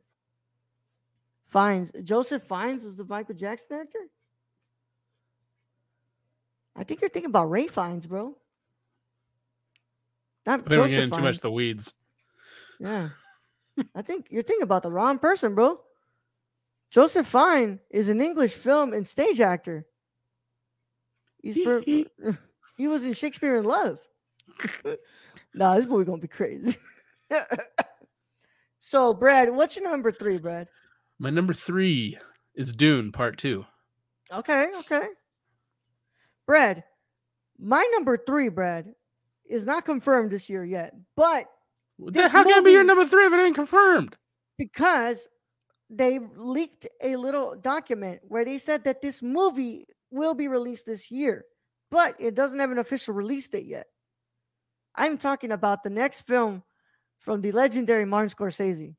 Fiennes. 1.45 1.91
Joseph 2.03 2.43
Fiennes 2.43 2.84
was 2.84 2.95
the 2.95 3.05
Michael 3.05 3.36
Jackson 3.36 3.78
actor? 3.78 3.99
I 6.76 6.84
think 6.84 7.01
you're 7.01 7.09
thinking 7.09 7.30
about 7.30 7.49
Ralph 7.49 7.71
Fiennes, 7.71 8.07
bro. 8.07 8.36
Not 10.45 10.61
I 10.61 10.63
think 10.63 10.69
we're 10.69 10.88
getting 10.88 11.11
too 11.11 11.21
much 11.21 11.39
the 11.39 11.51
weeds. 11.51 11.93
Yeah. 12.80 13.09
I 13.95 14.01
think 14.01 14.28
you're 14.30 14.43
thinking 14.43 14.63
about 14.63 14.84
the 14.84 14.91
wrong 14.91 15.19
person, 15.19 15.55
bro. 15.55 15.80
Joseph 16.89 17.28
Fiennes 17.28 17.80
is 17.89 18.09
an 18.09 18.21
English 18.21 18.53
film 18.53 18.93
and 18.93 19.05
stage 19.05 19.39
actor. 19.39 19.86
He's 21.41 21.57
per- 21.63 21.82
he 22.78 22.88
was 22.88 23.03
in 23.03 23.13
Shakespeare 23.13 23.55
in 23.57 23.65
Love. 23.65 23.99
nah, 25.53 25.76
this 25.76 25.86
movie 25.86 26.05
gonna 26.05 26.21
be 26.21 26.28
crazy. 26.28 26.78
so, 28.86 29.14
Brad, 29.14 29.50
what's 29.50 29.78
your 29.78 29.90
number 29.90 30.12
three, 30.12 30.38
Brad? 30.38 30.68
My 31.18 31.30
number 31.30 31.54
three 31.54 32.18
is 32.54 32.74
Dune 32.74 33.14
Part 33.14 33.38
Two. 33.38 33.66
Okay, 34.30 34.68
okay. 34.80 35.08
Brad, 36.46 36.84
my 37.58 37.82
number 37.94 38.18
three, 38.18 38.50
Brad, 38.50 38.94
is 39.50 39.66
not 39.66 39.86
confirmed 39.86 40.32
this 40.32 40.50
year 40.50 40.66
yet, 40.66 40.94
but 41.16 41.46
This 41.98 42.30
How 42.30 42.44
can 42.44 42.58
it 42.60 42.66
be 42.66 42.72
your 42.74 42.84
number 42.84 43.06
three 43.06 43.26
if 43.26 43.32
it 43.32 43.40
ain't 43.40 43.56
confirmed? 43.56 44.18
because 44.58 45.30
they 45.90 46.20
leaked 46.36 46.86
a 47.02 47.16
little 47.16 47.56
document 47.56 48.20
where 48.28 48.44
they 48.44 48.58
said 48.58 48.84
that 48.84 49.02
this 49.02 49.22
movie 49.22 49.86
will 50.12 50.34
be 50.34 50.50
released 50.50 50.86
this 50.86 51.10
year, 51.10 51.46
but 51.90 52.16
it 52.20 52.36
doesn't 52.36 52.60
have 52.60 52.72
an 52.72 52.80
official 52.80 53.14
release 53.14 53.48
date 53.48 53.66
yet. 53.66 53.86
I'm 54.94 55.18
talking 55.18 55.54
about 55.54 55.84
the 55.84 55.90
next 55.90 56.28
film 56.28 56.64
from 57.24 57.41
the 57.41 57.53
legendary 57.53 58.03
Martin 58.05 58.30
Scorsese, 58.30 58.95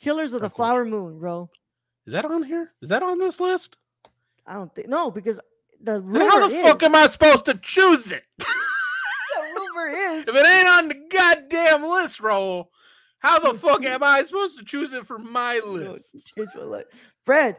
Killers 0.00 0.32
of 0.32 0.40
the 0.40 0.48
course. 0.48 0.56
Flower 0.56 0.84
Moon, 0.84 1.18
bro. 1.18 1.50
Is 2.06 2.14
that 2.14 2.24
on 2.24 2.42
here? 2.42 2.72
Is 2.82 2.88
that 2.88 3.02
on 3.02 3.18
this 3.18 3.38
list? 3.38 3.76
I 4.46 4.54
don't 4.54 4.74
think 4.74 4.88
no, 4.88 5.10
because 5.10 5.38
the 5.80 6.00
rumor 6.00 6.28
how 6.28 6.48
the 6.48 6.54
is, 6.54 6.62
fuck 6.62 6.82
am 6.82 6.94
I 6.94 7.06
supposed 7.06 7.44
to 7.44 7.54
choose 7.54 8.10
it? 8.10 8.24
the 8.38 8.46
rumor 9.54 9.88
is 9.88 10.28
if 10.28 10.34
it 10.34 10.46
ain't 10.46 10.68
on 10.68 10.88
the 10.88 10.96
goddamn 11.10 11.84
list 11.84 12.20
roll, 12.20 12.70
how 13.18 13.38
the 13.38 13.58
fuck 13.58 13.84
am 13.84 14.02
I 14.02 14.22
supposed 14.22 14.58
to 14.58 14.64
choose 14.64 14.94
it 14.94 15.06
for 15.06 15.18
my 15.18 15.58
list? 15.58 16.34
changed 16.34 16.54
my 16.56 16.62
life. 16.62 16.86
Fred, 17.24 17.58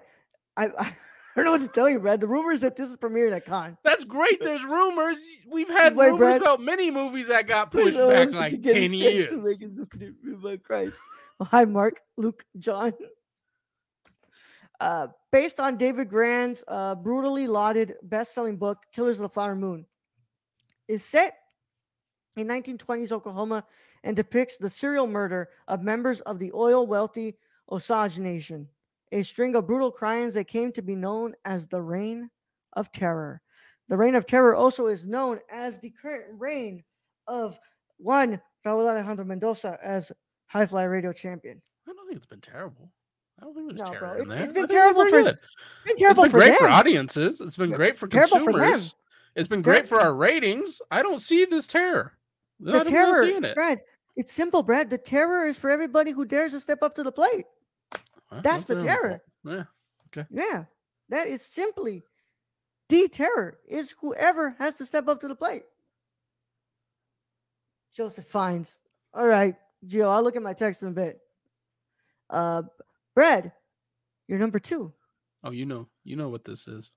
I, 0.57 0.67
I 0.77 0.95
don't 1.36 1.45
know 1.45 1.51
what 1.51 1.61
to 1.61 1.67
tell 1.67 1.89
you, 1.89 1.99
Brad. 1.99 2.21
The 2.21 2.27
rumor 2.27 2.51
is 2.53 2.61
that 2.61 2.75
this 2.75 2.89
is 2.89 2.95
premiering 2.95 3.36
at 3.36 3.45
Cannes. 3.45 3.77
That's 3.83 4.05
great. 4.05 4.41
There's 4.41 4.63
rumors. 4.63 5.17
We've 5.47 5.69
had 5.69 5.95
Wait, 5.95 6.05
rumors 6.07 6.19
Brad. 6.19 6.41
about 6.41 6.61
many 6.61 6.89
movies 6.89 7.27
that 7.27 7.47
got 7.47 7.71
pushed 7.71 7.97
back 7.97 8.31
like 8.31 8.63
10 8.63 8.93
years. 8.93 9.29
to 9.29 9.38
make 9.38 9.61
it 9.61 9.75
just 9.75 9.89
be- 9.99 10.11
be 10.23 10.31
by 10.31 10.57
Christ. 10.57 11.01
Oh, 11.39 11.45
hi, 11.45 11.65
Mark, 11.65 11.99
Luke, 12.15 12.45
John. 12.57 12.93
uh, 14.79 15.07
based 15.31 15.59
on 15.59 15.77
David 15.77 16.09
Grann's 16.09 16.63
uh, 16.67 16.95
brutally 16.95 17.47
lauded 17.47 17.95
best-selling 18.03 18.57
book 18.57 18.83
"Killers 18.93 19.17
of 19.17 19.23
the 19.23 19.29
Flower 19.29 19.55
Moon," 19.55 19.86
is 20.88 21.03
set 21.03 21.33
in 22.38 22.47
1920s 22.47 23.11
Oklahoma 23.11 23.65
and 24.03 24.15
depicts 24.15 24.57
the 24.57 24.69
serial 24.69 25.07
murder 25.07 25.49
of 25.67 25.81
members 25.81 26.21
of 26.21 26.39
the 26.39 26.51
oil-wealthy 26.53 27.36
Osage 27.71 28.19
Nation, 28.19 28.67
a 29.16 29.24
string 29.24 29.55
of 29.55 29.66
brutal 29.66 29.89
crimes 29.91 30.34
that 30.34 30.45
came 30.45 30.72
to 30.74 30.82
be 30.82 30.93
known 30.95 31.34
as 31.45 31.68
the 31.68 31.82
Reign 31.82 32.30
of 32.74 32.91
Terror. 32.91 33.41
The 33.88 33.95
Reign 33.95 34.13
of 34.16 34.26
Terror 34.26 34.55
also 34.55 34.88
is 34.88 35.07
known 35.07 35.39
as 35.49 35.80
the 35.80 35.89
current 35.89 36.26
reign 36.38 36.84
of 37.28 37.57
one 37.97 38.41
Raul 38.66 38.89
Alejandro 38.89 39.24
Mendoza 39.24 39.78
as 39.82 40.11
High 40.47 40.66
Fly 40.66 40.84
Radio 40.84 41.13
champion. 41.13 41.61
I 41.88 41.93
don't 41.93 42.05
think 42.07 42.18
it's 42.18 42.26
been 42.26 42.41
terrible. 42.41 42.91
I 43.39 43.45
don't 43.45 43.53
think 43.55 43.70
it 43.72 43.74
was 43.80 43.91
No, 44.01 44.13
in 44.16 44.22
it's- 44.24 44.39
it's 44.43 44.53
been 44.53 44.68
terrible 44.68 45.05
for- 45.05 45.24
good. 45.24 45.26
Been 45.86 45.91
It's 45.93 46.01
terrible 46.01 46.24
been 46.24 46.32
for 46.32 46.38
great 46.39 46.47
them. 46.49 46.57
for 46.57 46.70
audiences. 46.70 47.39
It's 47.41 47.55
been 47.55 47.70
great 47.70 47.97
for 47.97 48.07
terrible 48.07 48.39
for 48.39 48.51
consumers. 48.51 48.91
them. 48.91 48.99
It's 49.36 49.47
been 49.47 49.61
great 49.61 49.88
for 49.88 49.99
our 50.01 50.13
ratings. 50.13 50.82
I 50.91 51.01
don't 51.01 51.20
see 51.20 51.45
this 51.45 51.68
terror. 51.68 52.18
The 52.59 52.84
terror, 52.84 53.24
it. 53.24 53.55
Brad. 53.55 53.82
It's 54.18 54.32
simple, 54.34 54.63
Brad. 54.63 54.89
The 54.89 54.97
terror 54.97 55.45
is 55.45 55.57
for 55.57 55.70
everybody 55.70 56.11
who 56.11 56.26
dares 56.26 56.51
to 56.53 56.59
step 56.59 56.82
up 56.84 56.93
to 56.95 57.03
the 57.03 57.11
plate. 57.11 57.45
That's 58.41 58.65
the 58.65 58.82
terror. 58.82 59.21
Yeah. 59.43 59.63
Okay. 60.07 60.28
Yeah, 60.32 60.65
that 61.09 61.28
is 61.28 61.41
simply 61.41 62.03
the 62.89 63.07
terror. 63.07 63.59
Is 63.67 63.95
whoever 63.99 64.55
has 64.59 64.78
to 64.78 64.86
step 64.86 65.07
up 65.07 65.19
to 65.21 65.28
the 65.28 65.36
plate. 65.36 65.63
Joseph 67.95 68.26
Fiennes. 68.28 68.80
All 69.13 69.28
right, 69.28 69.55
Gio. 69.88 70.09
I'll 70.09 70.23
look 70.23 70.36
at 70.36 70.41
my 70.41 70.53
text 70.53 70.82
in 70.84 70.89
a 70.89 70.91
bit. 70.91 71.19
Uh, 72.30 72.63
Brad, 73.15 73.51
you're 74.28 74.39
number 74.39 74.59
two. 74.59 74.93
Oh, 75.43 75.51
you 75.51 75.65
know, 75.65 75.88
you 76.03 76.15
know 76.15 76.30
what 76.30 76.43
this 76.43 76.67
is. 76.67 76.91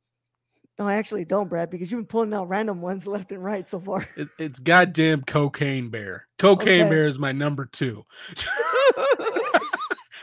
No, 0.78 0.86
I 0.86 0.94
actually 0.94 1.24
don't, 1.24 1.48
Brad, 1.48 1.70
because 1.70 1.90
you've 1.90 1.98
been 1.98 2.06
pulling 2.06 2.32
out 2.32 2.48
random 2.48 2.80
ones 2.80 3.06
left 3.06 3.32
and 3.32 3.42
right 3.44 3.66
so 3.68 3.80
far. 3.80 4.08
It, 4.16 4.28
it's 4.38 4.60
goddamn 4.60 5.22
cocaine 5.22 5.90
bear. 5.90 6.26
Cocaine 6.38 6.82
Okay. 6.82 6.88
bear 6.88 7.06
is 7.06 7.18
my 7.18 7.32
number 7.32 7.66
two, 7.66 8.04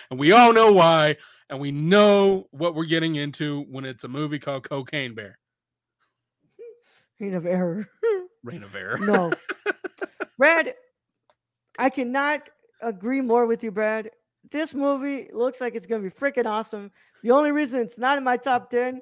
and 0.09 0.19
we 0.19 0.31
all 0.31 0.53
know 0.53 0.71
why, 0.71 1.17
and 1.49 1.59
we 1.59 1.71
know 1.71 2.47
what 2.51 2.75
we're 2.75 2.85
getting 2.85 3.15
into 3.15 3.61
when 3.69 3.85
it's 3.85 4.03
a 4.03 4.07
movie 4.07 4.39
called 4.39 4.67
Cocaine 4.67 5.15
Bear. 5.15 5.37
Reign 7.19 7.33
of 7.35 7.45
error. 7.45 7.87
Reign 8.43 8.63
of 8.63 8.75
Error. 8.75 8.97
No. 8.97 9.31
Brad, 10.37 10.73
I 11.79 11.89
cannot 11.89 12.49
agree 12.81 13.21
more 13.21 13.45
with 13.45 13.63
you, 13.63 13.71
Brad. 13.71 14.11
This 14.51 14.73
movie 14.75 15.29
looks 15.33 15.61
like 15.61 15.75
it's 15.75 15.85
going 15.85 16.03
to 16.03 16.09
be 16.09 16.15
freaking 16.15 16.45
awesome. 16.45 16.91
The 17.23 17.31
only 17.31 17.51
reason 17.51 17.79
it's 17.81 17.97
not 17.97 18.17
in 18.17 18.23
my 18.23 18.37
top 18.37 18.69
10 18.69 19.01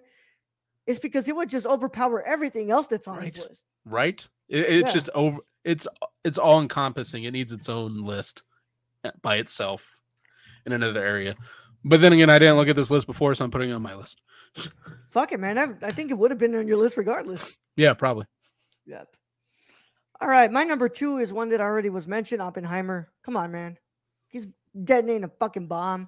is 0.88 0.99
because 0.99 1.28
it 1.28 1.36
would 1.36 1.49
just 1.49 1.66
overpower 1.66 2.22
everything 2.24 2.72
else 2.72 2.88
that's 2.88 3.08
on 3.08 3.20
this 3.26 3.38
list. 3.38 3.66
right? 3.86 4.26
It, 4.47 4.60
it's 4.60 4.88
Yeah. 4.88 4.93
just 4.93 5.10
over. 5.16 5.39
It's 5.66 5.88
it's 6.26 6.38
all 6.38 6.62
encompassing. 6.62 7.24
It 7.24 7.32
needs 7.32 7.51
its 7.54 7.70
own 7.70 8.04
list 8.04 8.43
uh, 9.06 9.12
by 9.22 9.38
itself 9.38 9.86
in 10.66 10.74
another 10.74 11.03
area. 11.03 11.36
But 11.86 12.01
then 12.01 12.14
again, 12.14 12.30
I 12.30 12.39
didn't 12.39 12.55
look 12.55 12.70
at 12.70 12.76
this 12.76 12.91
list 12.91 13.07
before, 13.07 13.36
so 13.36 13.43
I'm 13.43 13.51
putting 13.51 13.70
it 13.70 13.74
on 13.74 13.82
my 13.82 13.95
list. 13.95 14.22
Fuck 15.07 15.32
it, 15.32 15.39
man. 15.39 15.57
I, 15.57 15.88
I 15.88 15.91
think 15.91 16.11
it 16.11 16.18
would 16.18 16.32
have 16.32 16.38
been 16.38 16.55
on 16.55 16.68
your 16.68 16.78
list 16.78 16.97
regardless. 16.97 17.57
Yeah, 17.76 17.93
probably. 17.93 18.26
Yep. 18.86 19.16
All 20.22 20.30
right. 20.30 20.51
My 20.51 20.64
number 20.64 20.88
two 20.88 21.18
is 21.18 21.34
one 21.34 21.49
that 21.49 21.61
already 21.61 21.89
was 21.89 22.07
mentioned 22.07 22.41
Oppenheimer. 22.41 23.11
Come 23.24 23.36
on, 23.36 23.51
man. 23.51 23.78
He's 24.28 24.47
detonating 24.84 25.26
a 25.26 25.30
fucking 25.39 25.68
bomb. 25.68 26.07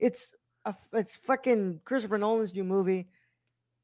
It's 0.00 0.34
a, 0.64 0.74
it's 0.92 1.16
fucking 1.16 1.80
Christopher 1.84 2.18
Nolan's 2.18 2.54
new 2.54 2.64
movie. 2.64 3.08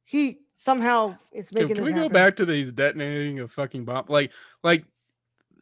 He 0.05 0.39
somehow 0.55 1.17
is 1.33 1.51
Can, 1.51 1.63
making 1.63 1.77
can 1.77 1.85
this 1.85 1.95
we 1.95 2.01
go 2.01 2.09
back 2.09 2.37
to 2.37 2.47
these 2.47 2.73
detonating 2.73 3.41
a 3.41 3.49
fucking 3.49 3.85
bomb? 3.85 4.07
Like, 4.09 4.33
like 4.65 4.85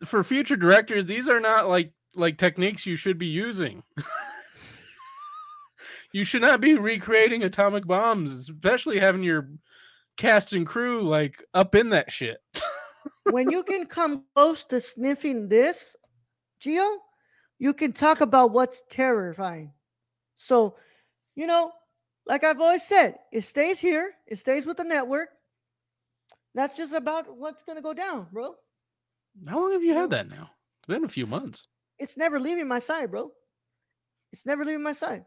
for 0.05 0.23
future 0.23 0.57
directors, 0.57 1.05
these 1.05 1.29
are 1.29 1.41
not 1.41 1.69
like 1.69 1.93
like 2.15 2.39
techniques 2.39 2.87
you 2.87 2.97
should 2.97 3.19
be 3.19 3.27
using. 3.27 3.83
you 6.17 6.25
should 6.25 6.41
not 6.41 6.63
be 6.63 6.75
recreating 6.75 7.43
atomic 7.43 7.87
bombs, 7.87 8.33
especially 8.33 8.99
having 8.99 9.23
your 9.23 9.51
cast 10.17 10.55
and 10.55 10.67
crew 10.67 11.03
like 11.03 11.45
up 11.53 11.75
in 11.75 11.91
that 11.91 12.11
shit. 12.11 12.39
when 13.25 13.51
you 13.51 13.63
can 13.63 13.85
come 13.85 14.25
close 14.35 14.65
to 14.65 14.81
sniffing 14.81 15.47
this, 15.47 15.95
Gio, 16.59 16.97
you 17.59 17.75
can 17.75 17.93
talk 17.93 18.23
about 18.23 18.53
what's 18.53 18.83
terrifying. 18.89 19.75
So, 20.37 20.77
you 21.35 21.47
know, 21.47 21.71
like 22.25 22.45
I've 22.45 22.63
always 22.63 22.83
said, 22.83 23.17
it 23.31 23.43
stays 23.43 23.79
here, 23.79 24.15
it 24.27 24.39
stays 24.39 24.65
with 24.65 24.79
the 24.79 24.85
network. 24.85 25.29
That's 26.55 26.79
just 26.79 26.95
about 26.95 27.37
what's 27.37 27.63
gonna 27.63 27.83
go 27.83 27.93
down, 27.93 28.29
bro. 28.33 28.55
How 29.47 29.61
long 29.61 29.73
have 29.73 29.83
you 29.83 29.93
had 29.93 30.09
that 30.11 30.31
now? 30.31 30.49
It's 30.81 30.89
been 30.89 31.05
a 31.05 31.11
few 31.11 31.27
months. 31.27 31.63
It's 31.99 32.17
never 32.17 32.41
leaving 32.41 32.69
my 32.69 32.79
side, 32.79 33.11
bro. 33.11 33.33
It's 34.33 34.47
never 34.47 34.65
leaving 34.65 34.83
my 34.83 34.95
side. 34.95 35.27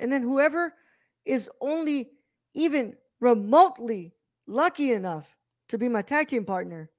And 0.00 0.12
then 0.12 0.22
whoever 0.22 0.74
is 1.24 1.48
only 1.60 2.10
even 2.54 2.94
remotely 3.20 4.14
lucky 4.46 4.92
enough 4.92 5.36
to 5.68 5.78
be 5.78 5.88
my 5.88 6.02
tag 6.02 6.28
team 6.28 6.44
partner 6.44 6.90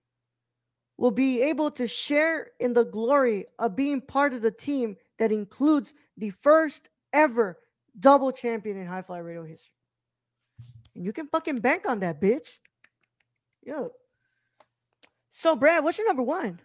will 0.97 1.11
be 1.11 1.41
able 1.41 1.69
to 1.71 1.87
share 1.87 2.47
in 2.59 2.73
the 2.73 2.85
glory 2.85 3.45
of 3.59 3.75
being 3.75 4.01
part 4.01 4.33
of 4.33 4.41
the 4.41 4.51
team 4.51 4.95
that 5.19 5.31
includes 5.31 5.93
the 6.17 6.29
first 6.29 6.89
ever 7.13 7.59
double 7.99 8.31
champion 8.31 8.77
in 8.77 8.87
high 8.87 9.01
fly 9.01 9.17
radio 9.17 9.43
history. 9.43 9.71
And 10.95 11.05
you 11.05 11.11
can 11.11 11.27
fucking 11.27 11.59
bank 11.59 11.87
on 11.87 11.99
that, 11.99 12.21
bitch. 12.21 12.57
Yo. 13.63 13.91
So, 15.29 15.55
Brad, 15.55 15.83
what's 15.83 15.97
your 15.97 16.07
number 16.07 16.23
one? 16.23 16.61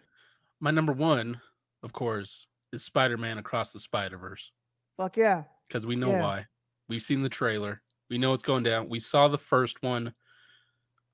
My 0.61 0.71
number 0.71 0.93
one, 0.93 1.41
of 1.83 1.91
course, 1.91 2.47
is 2.71 2.83
Spider-Man 2.83 3.37
Across 3.37 3.71
the 3.71 3.79
Spider-Verse. 3.81 4.51
Fuck 4.95 5.17
yeah. 5.17 5.43
Because 5.71 5.85
we 5.85 5.95
know 5.95 6.09
Yeah. 6.09 6.21
why. 6.21 6.47
We've 6.89 7.01
seen 7.01 7.21
the 7.21 7.29
trailer. 7.29 7.81
We 8.09 8.17
know 8.17 8.31
what's 8.31 8.43
going 8.43 8.63
down. 8.63 8.89
We 8.89 8.99
saw 8.99 9.29
the 9.29 9.37
first 9.37 9.81
one. 9.81 10.13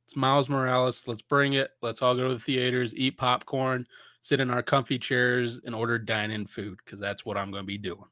It's 0.05 0.15
Miles 0.15 0.49
Morales. 0.49 1.03
Let's 1.05 1.21
bring 1.21 1.53
it. 1.53 1.69
Let's 1.83 2.01
all 2.01 2.15
go 2.15 2.27
to 2.27 2.33
the 2.33 2.39
theaters, 2.39 2.95
eat 2.95 3.17
popcorn, 3.17 3.85
sit 4.21 4.39
in 4.39 4.49
our 4.49 4.63
comfy 4.63 4.97
chairs, 4.97 5.59
and 5.63 5.75
order 5.75 5.99
dine-in 5.99 6.47
food 6.47 6.79
because 6.83 6.99
that's 6.99 7.23
what 7.23 7.37
I'm 7.37 7.51
going 7.51 7.61
to 7.61 7.67
be 7.67 7.77
doing. 7.77 8.05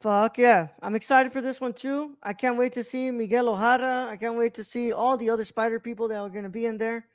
Fuck 0.00 0.36
yeah. 0.38 0.66
I'm 0.82 0.96
excited 0.96 1.32
for 1.32 1.40
this 1.40 1.60
one 1.60 1.74
too. 1.74 2.16
I 2.24 2.32
can't 2.32 2.58
wait 2.58 2.72
to 2.72 2.82
see 2.82 3.12
Miguel 3.12 3.48
O'Hara. 3.48 4.08
I 4.10 4.16
can't 4.16 4.36
wait 4.36 4.54
to 4.54 4.64
see 4.64 4.92
all 4.92 5.16
the 5.16 5.30
other 5.30 5.44
spider 5.44 5.78
people 5.78 6.08
that 6.08 6.18
are 6.18 6.28
going 6.28 6.42
to 6.44 6.50
be 6.50 6.66
in 6.66 6.76
there. 6.76 7.06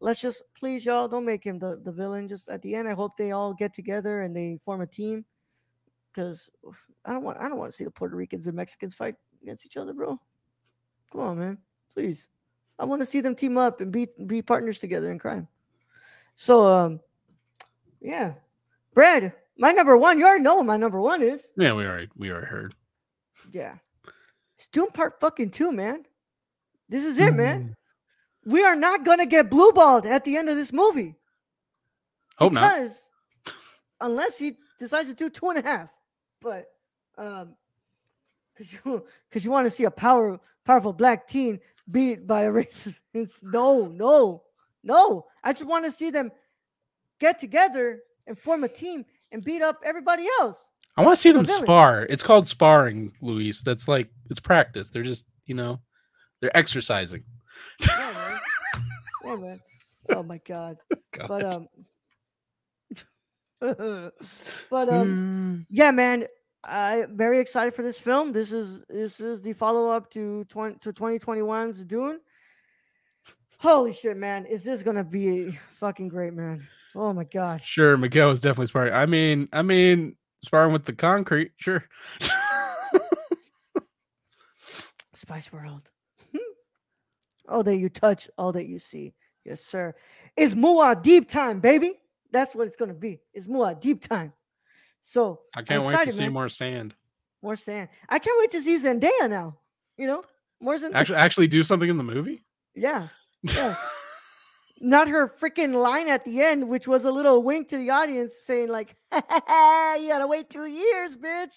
Let's 0.00 0.20
just 0.20 0.44
please 0.56 0.86
y'all 0.86 1.08
don't 1.08 1.24
make 1.24 1.44
him 1.44 1.58
the, 1.58 1.80
the 1.84 1.92
villain. 1.92 2.28
Just 2.28 2.48
at 2.48 2.62
the 2.62 2.76
end, 2.76 2.88
I 2.88 2.94
hope 2.94 3.16
they 3.16 3.32
all 3.32 3.52
get 3.52 3.74
together 3.74 4.20
and 4.20 4.34
they 4.34 4.58
form 4.64 4.80
a 4.80 4.86
team. 4.86 5.24
Cause 6.14 6.50
I 7.04 7.12
don't 7.12 7.22
want 7.22 7.38
I 7.38 7.48
don't 7.48 7.58
want 7.58 7.70
to 7.70 7.76
see 7.76 7.84
the 7.84 7.90
Puerto 7.90 8.16
Ricans 8.16 8.46
and 8.46 8.56
Mexicans 8.56 8.94
fight 8.94 9.14
against 9.42 9.66
each 9.66 9.76
other, 9.76 9.94
bro. 9.94 10.18
Come 11.10 11.20
on, 11.20 11.38
man. 11.38 11.58
Please. 11.94 12.28
I 12.78 12.84
want 12.84 13.00
to 13.02 13.06
see 13.06 13.20
them 13.20 13.34
team 13.34 13.56
up 13.56 13.80
and 13.80 13.92
be 13.92 14.08
be 14.26 14.42
partners 14.42 14.78
together 14.78 15.10
in 15.10 15.18
crime. 15.18 15.48
So 16.34 16.64
um 16.64 17.00
yeah. 18.00 18.34
Brad, 18.94 19.32
my 19.56 19.72
number 19.72 19.96
one, 19.96 20.18
you 20.18 20.26
already 20.26 20.42
know 20.42 20.56
what 20.56 20.66
my 20.66 20.76
number 20.76 21.00
one 21.00 21.22
is. 21.22 21.50
Yeah, 21.56 21.72
we 21.72 21.86
already 21.86 22.08
we 22.16 22.30
already 22.30 22.46
heard. 22.46 22.74
Yeah. 23.50 23.76
It's 24.56 24.68
Dune 24.68 24.90
Part 24.90 25.20
fucking 25.20 25.50
two, 25.50 25.72
man. 25.72 26.04
This 26.88 27.04
is 27.04 27.18
it, 27.18 27.34
man. 27.34 27.74
We 28.44 28.64
are 28.64 28.76
not 28.76 29.04
gonna 29.04 29.26
get 29.26 29.50
blue 29.50 29.72
balled 29.72 30.06
at 30.06 30.24
the 30.24 30.36
end 30.36 30.48
of 30.48 30.56
this 30.56 30.72
movie. 30.72 31.16
Hope 32.36 32.52
not. 32.52 32.90
unless 34.00 34.38
he 34.38 34.56
decides 34.78 35.08
to 35.08 35.14
do 35.14 35.30
two 35.30 35.48
and 35.50 35.58
a 35.58 35.62
half. 35.62 35.88
But 36.42 36.66
um 37.18 37.54
because 38.54 38.72
you 38.72 39.04
because 39.28 39.44
you 39.44 39.50
want 39.50 39.66
to 39.66 39.70
see 39.70 39.84
a 39.84 39.90
power 39.90 40.38
powerful 40.64 40.92
black 40.92 41.26
teen 41.26 41.60
beat 41.90 42.26
by 42.26 42.42
a 42.42 42.50
racist. 42.52 42.98
No, 43.42 43.86
no, 43.86 44.42
no. 44.82 45.26
I 45.44 45.52
just 45.52 45.66
want 45.66 45.84
to 45.84 45.92
see 45.92 46.10
them 46.10 46.30
get 47.20 47.38
together 47.38 48.00
and 48.26 48.38
form 48.38 48.64
a 48.64 48.68
team 48.68 49.04
and 49.32 49.44
beat 49.44 49.62
up 49.62 49.80
everybody 49.84 50.26
else. 50.40 50.68
I 50.96 51.02
want 51.02 51.16
to 51.16 51.20
see 51.20 51.32
them 51.32 51.46
villain. 51.46 51.62
spar. 51.62 52.02
It's 52.10 52.22
called 52.22 52.46
sparring, 52.46 53.12
Luis. 53.22 53.62
That's 53.62 53.88
like 53.88 54.08
it's 54.30 54.40
practice. 54.40 54.90
They're 54.90 55.02
just 55.02 55.24
you 55.46 55.54
know, 55.54 55.80
they're 56.40 56.56
exercising. 56.56 57.24
Yeah, 57.80 58.12
man. 58.14 58.40
yeah, 59.24 59.36
man. 59.36 59.60
Oh 60.10 60.22
my 60.22 60.38
god. 60.46 60.76
God. 61.12 61.28
But 61.28 61.44
um 61.44 61.68
but 64.70 64.88
um 64.88 65.16
Mm, 65.52 65.66
yeah, 65.70 65.92
man, 65.92 66.24
I'm 66.64 67.16
very 67.16 67.38
excited 67.38 67.74
for 67.74 67.82
this 67.82 67.98
film. 67.98 68.32
This 68.32 68.50
is 68.50 68.82
this 68.88 69.20
is 69.20 69.40
the 69.40 69.52
follow 69.52 69.88
up 69.88 70.10
to 70.10 70.44
20 70.46 70.78
to 70.80 70.92
2021's 70.92 71.84
Dune. 71.84 72.18
Holy 73.58 73.92
shit, 73.92 74.16
man! 74.16 74.46
Is 74.46 74.64
this 74.64 74.82
gonna 74.82 75.04
be 75.04 75.56
fucking 75.70 76.08
great, 76.08 76.34
man? 76.34 76.66
Oh 76.96 77.12
my 77.12 77.22
gosh. 77.24 77.64
sure, 77.64 77.96
Miguel 77.96 78.32
is 78.32 78.40
definitely 78.40 78.66
sparring. 78.66 78.92
I 78.92 79.06
mean, 79.06 79.48
I 79.52 79.62
mean, 79.62 80.16
sparring 80.44 80.72
with 80.72 80.84
the 80.84 80.92
concrete. 80.92 81.52
Sure. 81.56 81.84
Spice 85.14 85.52
World. 85.52 85.88
all 87.48 87.62
that 87.62 87.76
you 87.76 87.88
touch, 87.88 88.28
all 88.36 88.50
that 88.52 88.66
you 88.66 88.80
see. 88.80 89.14
Yes, 89.44 89.60
sir. 89.60 89.94
Is 90.36 90.52
It's 90.52 90.60
Muad'Dib 90.60 91.28
time, 91.28 91.60
baby. 91.60 92.01
That's 92.32 92.54
what 92.54 92.66
it's 92.66 92.76
gonna 92.76 92.94
be. 92.94 93.20
It's 93.32 93.46
Muad'Dib 93.46 94.00
time. 94.00 94.32
So 95.02 95.40
I 95.54 95.62
can't 95.62 95.82
wait 95.84 95.92
excited, 95.92 96.10
to 96.12 96.16
see 96.16 96.22
man. 96.24 96.32
more 96.32 96.48
sand. 96.48 96.94
More 97.42 97.56
sand. 97.56 97.88
I 98.08 98.18
can't 98.18 98.38
wait 98.40 98.50
to 98.52 98.62
see 98.62 98.78
Zendaya 98.78 99.28
now. 99.28 99.58
You 99.96 100.06
know, 100.06 100.24
more 100.60 100.76
Zendaya. 100.76 100.94
Actually, 100.94 101.18
actually 101.18 101.46
do 101.48 101.62
something 101.62 101.88
in 101.88 101.96
the 101.96 102.02
movie. 102.02 102.44
yeah, 102.74 103.08
yeah. 103.42 103.74
Not 104.80 105.06
her 105.08 105.28
freaking 105.28 105.74
line 105.74 106.08
at 106.08 106.24
the 106.24 106.42
end, 106.42 106.68
which 106.68 106.88
was 106.88 107.04
a 107.04 107.10
little 107.12 107.42
wink 107.42 107.68
to 107.68 107.78
the 107.78 107.90
audience, 107.90 108.34
saying 108.44 108.68
like, 108.68 108.96
"You 109.12 109.20
gotta 109.20 110.26
wait 110.26 110.50
two 110.50 110.66
years, 110.66 111.16
bitch." 111.16 111.52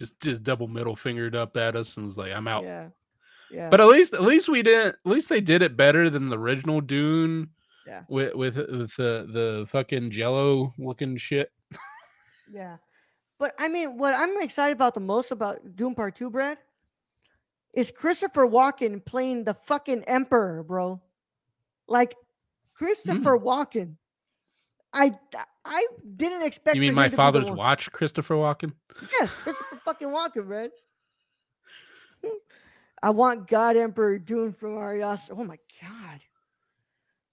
just 0.00 0.18
just 0.20 0.42
double 0.42 0.66
middle 0.66 0.96
fingered 0.96 1.36
up 1.36 1.56
at 1.56 1.76
us 1.76 1.96
and 1.96 2.06
was 2.06 2.16
like, 2.16 2.32
"I'm 2.32 2.48
out." 2.48 2.64
Yeah, 2.64 2.88
yeah. 3.50 3.68
But 3.68 3.80
at 3.80 3.88
least 3.88 4.14
at 4.14 4.22
least 4.22 4.48
we 4.48 4.62
didn't. 4.62 4.96
At 5.04 5.10
least 5.10 5.28
they 5.28 5.40
did 5.40 5.62
it 5.62 5.76
better 5.76 6.08
than 6.08 6.28
the 6.28 6.38
original 6.38 6.80
Dune. 6.80 7.50
Yeah. 7.90 8.02
With 8.08 8.34
with 8.36 8.56
with 8.56 8.94
the 8.96 9.26
the 9.28 9.66
fucking 9.68 10.10
Jello 10.10 10.72
looking 10.78 11.16
shit. 11.16 11.50
Yeah. 12.52 12.76
But 13.38 13.54
I 13.58 13.68
mean, 13.68 13.98
what 13.98 14.14
I'm 14.14 14.40
excited 14.42 14.72
about 14.72 14.94
the 14.94 15.00
most 15.00 15.32
about 15.32 15.74
Dune 15.74 15.94
Part 15.94 16.14
2, 16.14 16.30
Brad, 16.30 16.58
is 17.74 17.90
Christopher 17.90 18.46
Walken 18.46 19.04
playing 19.04 19.44
the 19.44 19.54
fucking 19.54 20.04
Emperor, 20.04 20.62
bro. 20.62 21.00
Like 21.88 22.10
mm. 22.10 22.16
Christopher 22.74 23.38
Walken. 23.38 23.96
I 24.92 25.12
I 25.64 25.86
didn't 26.16 26.42
expect 26.42 26.76
You 26.76 26.80
mean 26.80 26.94
my 26.94 27.04
to 27.04 27.08
be 27.08 27.10
the 27.12 27.16
father's 27.16 27.50
watch, 27.50 27.90
Christopher 27.90 28.34
Walken? 28.34 28.72
Yes, 29.20 29.34
Christopher 29.34 29.76
fucking 29.84 30.08
Walken, 30.08 30.46
man. 30.46 30.70
I 33.02 33.10
want 33.10 33.48
God 33.48 33.76
Emperor 33.76 34.18
Dune 34.18 34.52
from 34.52 34.76
Arias. 34.76 35.28
Oh 35.32 35.42
my 35.42 35.58
god. 35.80 35.99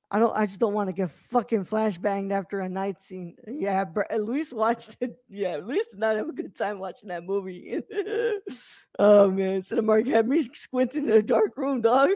I 0.09 0.19
don't. 0.19 0.33
I 0.35 0.45
just 0.45 0.59
don't 0.61 0.73
want 0.73 0.87
to 0.89 0.93
get 0.93 1.11
fucking 1.11 1.65
flashbanged 1.65 2.31
after 2.31 2.61
a 2.61 2.69
night 2.69 3.01
scene. 3.01 3.35
Yeah, 3.45 3.83
br- 3.83 4.03
Luis 4.17 4.53
watched 4.53 4.95
it. 5.01 5.17
Yeah, 5.27 5.57
Luis 5.57 5.87
did 5.87 5.99
not 5.99 6.15
have 6.15 6.29
a 6.29 6.33
good 6.33 6.55
time 6.55 6.79
watching 6.79 7.09
that 7.09 7.25
movie. 7.25 7.81
oh 8.99 9.29
man, 9.29 9.61
Cinemark 9.61 10.07
had 10.07 10.27
me 10.29 10.43
squinting 10.53 11.05
in 11.05 11.11
a 11.11 11.21
dark 11.21 11.57
room, 11.57 11.81
dog. 11.81 12.11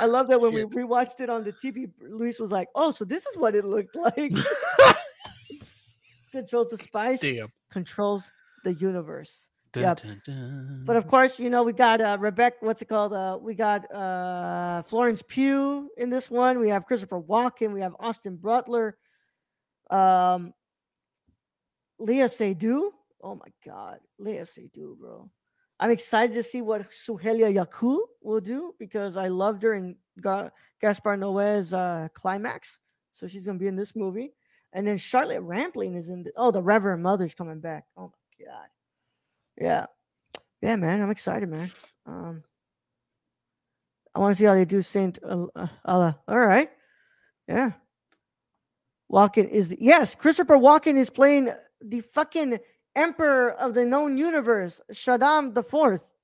I 0.00 0.06
love 0.06 0.28
that 0.28 0.40
when 0.40 0.52
Shit. 0.52 0.74
we 0.74 0.82
rewatched 0.82 1.20
it 1.20 1.28
on 1.28 1.44
the 1.44 1.52
TV. 1.52 1.90
Luis 2.00 2.38
was 2.40 2.50
like, 2.50 2.68
"Oh, 2.74 2.90
so 2.90 3.04
this 3.04 3.26
is 3.26 3.36
what 3.36 3.54
it 3.54 3.66
looked 3.66 3.94
like." 3.96 4.32
Controls 6.32 6.70
the 6.70 6.78
spice, 6.78 7.20
Damn. 7.20 7.52
controls 7.70 8.30
the 8.64 8.72
universe. 8.74 9.48
Dun, 9.74 9.82
Yep. 9.82 10.00
dun, 10.02 10.22
dun. 10.24 10.82
But 10.86 10.96
of 10.96 11.06
course, 11.08 11.40
you 11.40 11.50
know, 11.50 11.64
we 11.64 11.72
got 11.72 12.00
uh 12.00 12.16
Rebecca, 12.20 12.58
what's 12.60 12.80
it 12.80 12.86
called? 12.86 13.12
Uh 13.12 13.38
we 13.40 13.54
got 13.54 13.90
uh 13.92 14.82
Florence 14.82 15.20
Pugh 15.20 15.90
in 15.96 16.10
this 16.10 16.30
one. 16.30 16.60
We 16.60 16.68
have 16.68 16.86
Christopher 16.86 17.20
Walken, 17.20 17.72
we 17.72 17.80
have 17.80 17.96
Austin 17.98 18.36
Butler, 18.36 18.96
um 19.90 20.54
Léa 22.00 22.28
Seydoux. 22.28 22.90
Oh 23.22 23.34
my 23.34 23.50
god, 23.64 23.98
Léa 24.20 24.42
Seydoux, 24.46 24.96
bro. 24.98 25.28
I'm 25.80 25.90
excited 25.90 26.34
to 26.34 26.42
see 26.42 26.62
what 26.62 26.88
Souheila 26.92 27.52
Yacoub 27.52 27.98
will 28.22 28.40
do 28.40 28.74
because 28.78 29.16
I 29.16 29.26
loved 29.26 29.62
her 29.64 29.74
in 29.74 29.96
Ga- 30.20 30.50
Gaspar 30.80 31.16
Noé's 31.16 31.72
uh 31.72 32.08
climax. 32.14 32.78
So 33.12 33.26
she's 33.26 33.46
gonna 33.46 33.58
be 33.58 33.66
in 33.66 33.76
this 33.76 33.96
movie. 33.96 34.34
And 34.72 34.86
then 34.86 34.98
Charlotte 34.98 35.42
Rampling 35.42 35.96
is 35.96 36.08
in 36.08 36.22
the, 36.22 36.32
oh 36.36 36.50
the 36.52 36.62
Reverend 36.62 37.02
Mother's 37.02 37.34
coming 37.34 37.60
back. 37.60 37.86
Oh 37.96 38.12
my 38.12 38.46
god. 38.46 38.68
Yeah. 39.58 39.86
Yeah, 40.62 40.76
man. 40.76 41.00
I'm 41.00 41.10
excited, 41.10 41.48
man. 41.48 41.70
Um 42.06 42.44
I 44.14 44.20
want 44.20 44.36
to 44.36 44.38
see 44.38 44.44
how 44.44 44.54
they 44.54 44.64
do 44.64 44.80
Saint 44.80 45.18
uh, 45.24 45.46
Alia. 45.88 46.16
All 46.28 46.38
right. 46.38 46.70
Yeah. 47.48 47.72
Walken 49.12 49.48
is 49.48 49.70
the, 49.70 49.76
yes, 49.80 50.14
Christopher 50.14 50.56
Walken 50.56 50.96
is 50.96 51.10
playing 51.10 51.50
the 51.80 52.00
fucking 52.00 52.58
emperor 52.96 53.52
of 53.52 53.74
the 53.74 53.84
known 53.84 54.16
universe, 54.16 54.80
Shaddam 54.92 55.52
the 55.54 55.62
Fourth. 55.62 56.14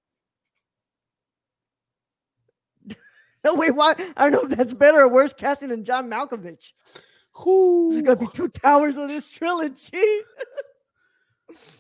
no, 3.45 3.55
wait, 3.55 3.74
what? 3.74 4.01
I 4.16 4.31
don't 4.31 4.33
know 4.33 4.51
if 4.51 4.57
that's 4.57 4.74
better 4.74 5.01
or 5.03 5.09
worse 5.09 5.33
casting 5.33 5.68
than 5.68 5.85
John 5.85 6.09
Malkovich. 6.09 6.72
This 7.91 7.97
is 7.97 8.03
gonna 8.03 8.16
be 8.16 8.28
two 8.33 8.49
towers 8.49 8.97
of 8.97 9.09
this 9.09 9.31
trilogy. 9.31 10.20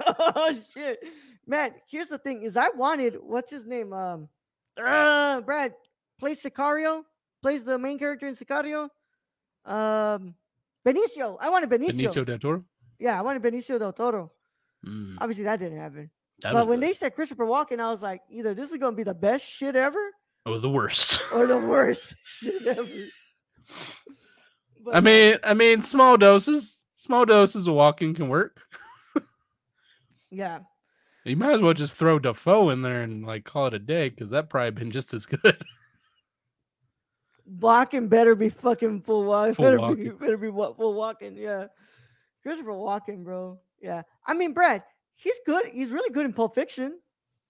oh 0.06 0.56
shit, 0.72 0.98
man! 1.46 1.72
Here's 1.88 2.08
the 2.08 2.18
thing: 2.18 2.42
is 2.42 2.56
I 2.56 2.68
wanted 2.70 3.16
what's 3.20 3.50
his 3.50 3.64
name? 3.66 3.92
Um, 3.92 4.28
uh, 4.82 5.40
Brad 5.42 5.74
plays 6.18 6.42
Sicario, 6.42 7.02
plays 7.42 7.64
the 7.64 7.78
main 7.78 7.98
character 7.98 8.26
in 8.26 8.34
Sicario. 8.34 8.88
Um, 9.64 10.34
Benicio. 10.86 11.36
I 11.40 11.48
wanted 11.50 11.70
Benicio. 11.70 12.08
Benicio 12.08 12.26
del 12.26 12.38
Toro. 12.38 12.64
Yeah, 12.98 13.18
I 13.18 13.22
wanted 13.22 13.42
Benicio 13.42 13.78
del 13.78 13.92
Toro. 13.92 14.32
Mm, 14.86 15.16
Obviously, 15.20 15.44
that 15.44 15.58
didn't 15.58 15.78
happen. 15.78 16.10
that 16.42 16.52
but 16.52 16.66
when 16.66 16.80
the- 16.80 16.88
they 16.88 16.92
said 16.92 17.14
Christopher 17.14 17.46
Walken, 17.46 17.80
I 17.80 17.90
was 17.90 18.02
like, 18.02 18.20
either 18.30 18.52
this 18.54 18.70
is 18.72 18.78
gonna 18.78 18.96
be 18.96 19.02
the 19.04 19.14
best 19.14 19.44
shit 19.48 19.76
ever 19.76 20.12
or 20.46 20.58
the 20.58 20.68
worst. 20.68 21.20
or 21.32 21.46
the 21.46 21.58
worst 21.58 22.14
shit 22.24 22.66
ever. 22.66 22.88
But, 24.84 24.94
I 24.96 24.98
uh, 24.98 25.00
mean, 25.00 25.38
I 25.42 25.54
mean, 25.54 25.80
small 25.80 26.18
doses, 26.18 26.82
small 26.96 27.24
doses 27.24 27.66
of 27.66 27.74
Walken 27.74 28.14
can 28.14 28.28
work. 28.28 28.60
yeah. 30.34 30.60
You 31.24 31.36
might 31.36 31.54
as 31.54 31.62
well 31.62 31.72
just 31.72 31.94
throw 31.94 32.18
Dafoe 32.18 32.70
in 32.70 32.82
there 32.82 33.00
and 33.00 33.24
like 33.24 33.44
call 33.44 33.66
it 33.66 33.74
a 33.74 33.78
day 33.78 34.10
because 34.10 34.30
that 34.30 34.50
probably 34.50 34.72
been 34.72 34.90
just 34.90 35.14
as 35.14 35.24
good. 35.26 35.64
Walken 37.58 38.08
better 38.08 38.34
be 38.34 38.48
fucking 38.48 39.02
full 39.02 39.24
walk. 39.24 39.56
Full 39.56 39.64
better 39.64 39.78
be 39.78 40.04
Walken. 40.04 40.18
better 40.18 40.36
be 40.36 40.48
full 40.48 40.94
Walken. 40.94 41.36
Yeah, 41.36 41.66
Christopher 42.42 42.70
Walken, 42.72 43.24
bro. 43.24 43.58
Yeah, 43.80 44.02
I 44.26 44.34
mean, 44.34 44.52
Brad, 44.52 44.82
he's 45.14 45.38
good. 45.46 45.66
He's 45.66 45.90
really 45.90 46.10
good 46.10 46.24
in 46.24 46.32
Pulp 46.32 46.54
Fiction. 46.54 46.98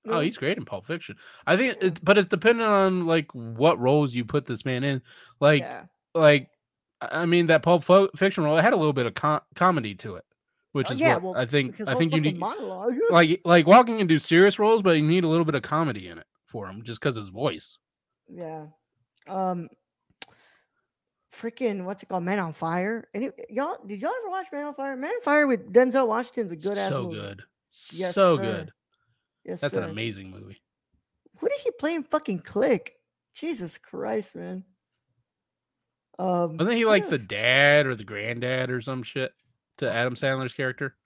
oh, 0.06 0.20
he's 0.20 0.36
great 0.36 0.58
in 0.58 0.64
Pulp 0.64 0.86
Fiction. 0.86 1.16
I 1.46 1.56
think, 1.56 1.76
it, 1.80 2.04
but 2.04 2.18
it's 2.18 2.28
dependent 2.28 2.68
on 2.68 3.06
like 3.06 3.30
what 3.32 3.78
roles 3.78 4.14
you 4.14 4.24
put 4.24 4.46
this 4.46 4.64
man 4.64 4.84
in. 4.84 5.00
Like, 5.40 5.62
yeah, 5.62 5.84
like 6.14 6.48
I 7.00 7.22
I 7.22 7.26
mean, 7.26 7.46
that 7.48 7.62
Pulp 7.62 7.84
Fiction 8.16 8.44
role 8.44 8.58
it 8.58 8.62
had 8.62 8.72
a 8.72 8.76
little 8.76 8.92
bit 8.92 9.06
of 9.06 9.14
com- 9.14 9.42
comedy 9.54 9.94
to 9.96 10.16
it, 10.16 10.24
which 10.74 10.88
Oh, 10.90 10.92
is 10.92 10.98
yeah, 11.00 11.14
what 11.14 11.22
well, 11.22 11.36
I 11.36 11.46
think. 11.46 11.80
I 11.86 11.94
think 11.94 12.12
you 12.14 12.20
need 12.20 12.38
monologue. 12.38 12.94
like 13.10 13.40
like 13.44 13.64
Walken 13.66 13.96
can 13.98 14.06
do 14.06 14.18
serious 14.18 14.58
roles, 14.58 14.82
but 14.82 14.96
you 14.96 15.02
need 15.06 15.24
a 15.24 15.28
little 15.28 15.44
bit 15.44 15.54
of 15.54 15.62
comedy 15.62 16.08
in 16.08 16.18
it 16.18 16.26
for 16.46 16.66
him, 16.66 16.82
just 16.82 17.00
because 17.00 17.14
his 17.16 17.28
voice. 17.28 17.78
yeah, 18.28 18.66
um, 19.28 19.68
freaking 21.32 21.84
what's 21.84 22.02
it 22.02 22.08
called? 22.08 22.24
Man 22.24 22.38
on 22.38 22.52
Fire. 22.52 23.08
Any 23.14 23.30
y'all? 23.48 23.78
Did 23.86 24.00
y'all 24.02 24.10
ever 24.20 24.30
watch 24.30 24.46
Man 24.52 24.64
on 24.66 24.74
Fire? 24.74 24.96
Man 24.96 25.10
on 25.10 25.20
Fire 25.22 25.46
with 25.46 25.72
Denzel 25.72 26.08
Washington's 26.08 26.52
a 26.52 26.56
good 26.56 26.76
ass 26.78 26.90
so 26.90 27.04
movie. 27.04 27.20
good, 27.20 27.42
Yes, 27.92 28.14
so 28.14 28.36
sir. 28.36 28.42
good. 28.42 28.72
Yes, 29.44 29.60
That's 29.60 29.74
sir. 29.74 29.82
an 29.82 29.90
amazing 29.90 30.30
movie. 30.30 30.60
Who 31.38 31.48
did 31.48 31.60
he 31.62 31.70
play 31.72 31.94
in 31.94 32.02
fucking 32.04 32.40
Click? 32.40 32.94
Jesus 33.34 33.78
Christ, 33.78 34.34
man. 34.36 34.64
Um, 36.18 36.56
Wasn't 36.56 36.76
he 36.76 36.84
like 36.84 37.08
the 37.08 37.18
dad 37.18 37.86
or 37.86 37.94
the 37.96 38.04
granddad 38.04 38.70
or 38.70 38.80
some 38.80 39.02
shit 39.02 39.32
to 39.78 39.90
Adam 39.90 40.14
Sandler's 40.14 40.52
character? 40.52 40.96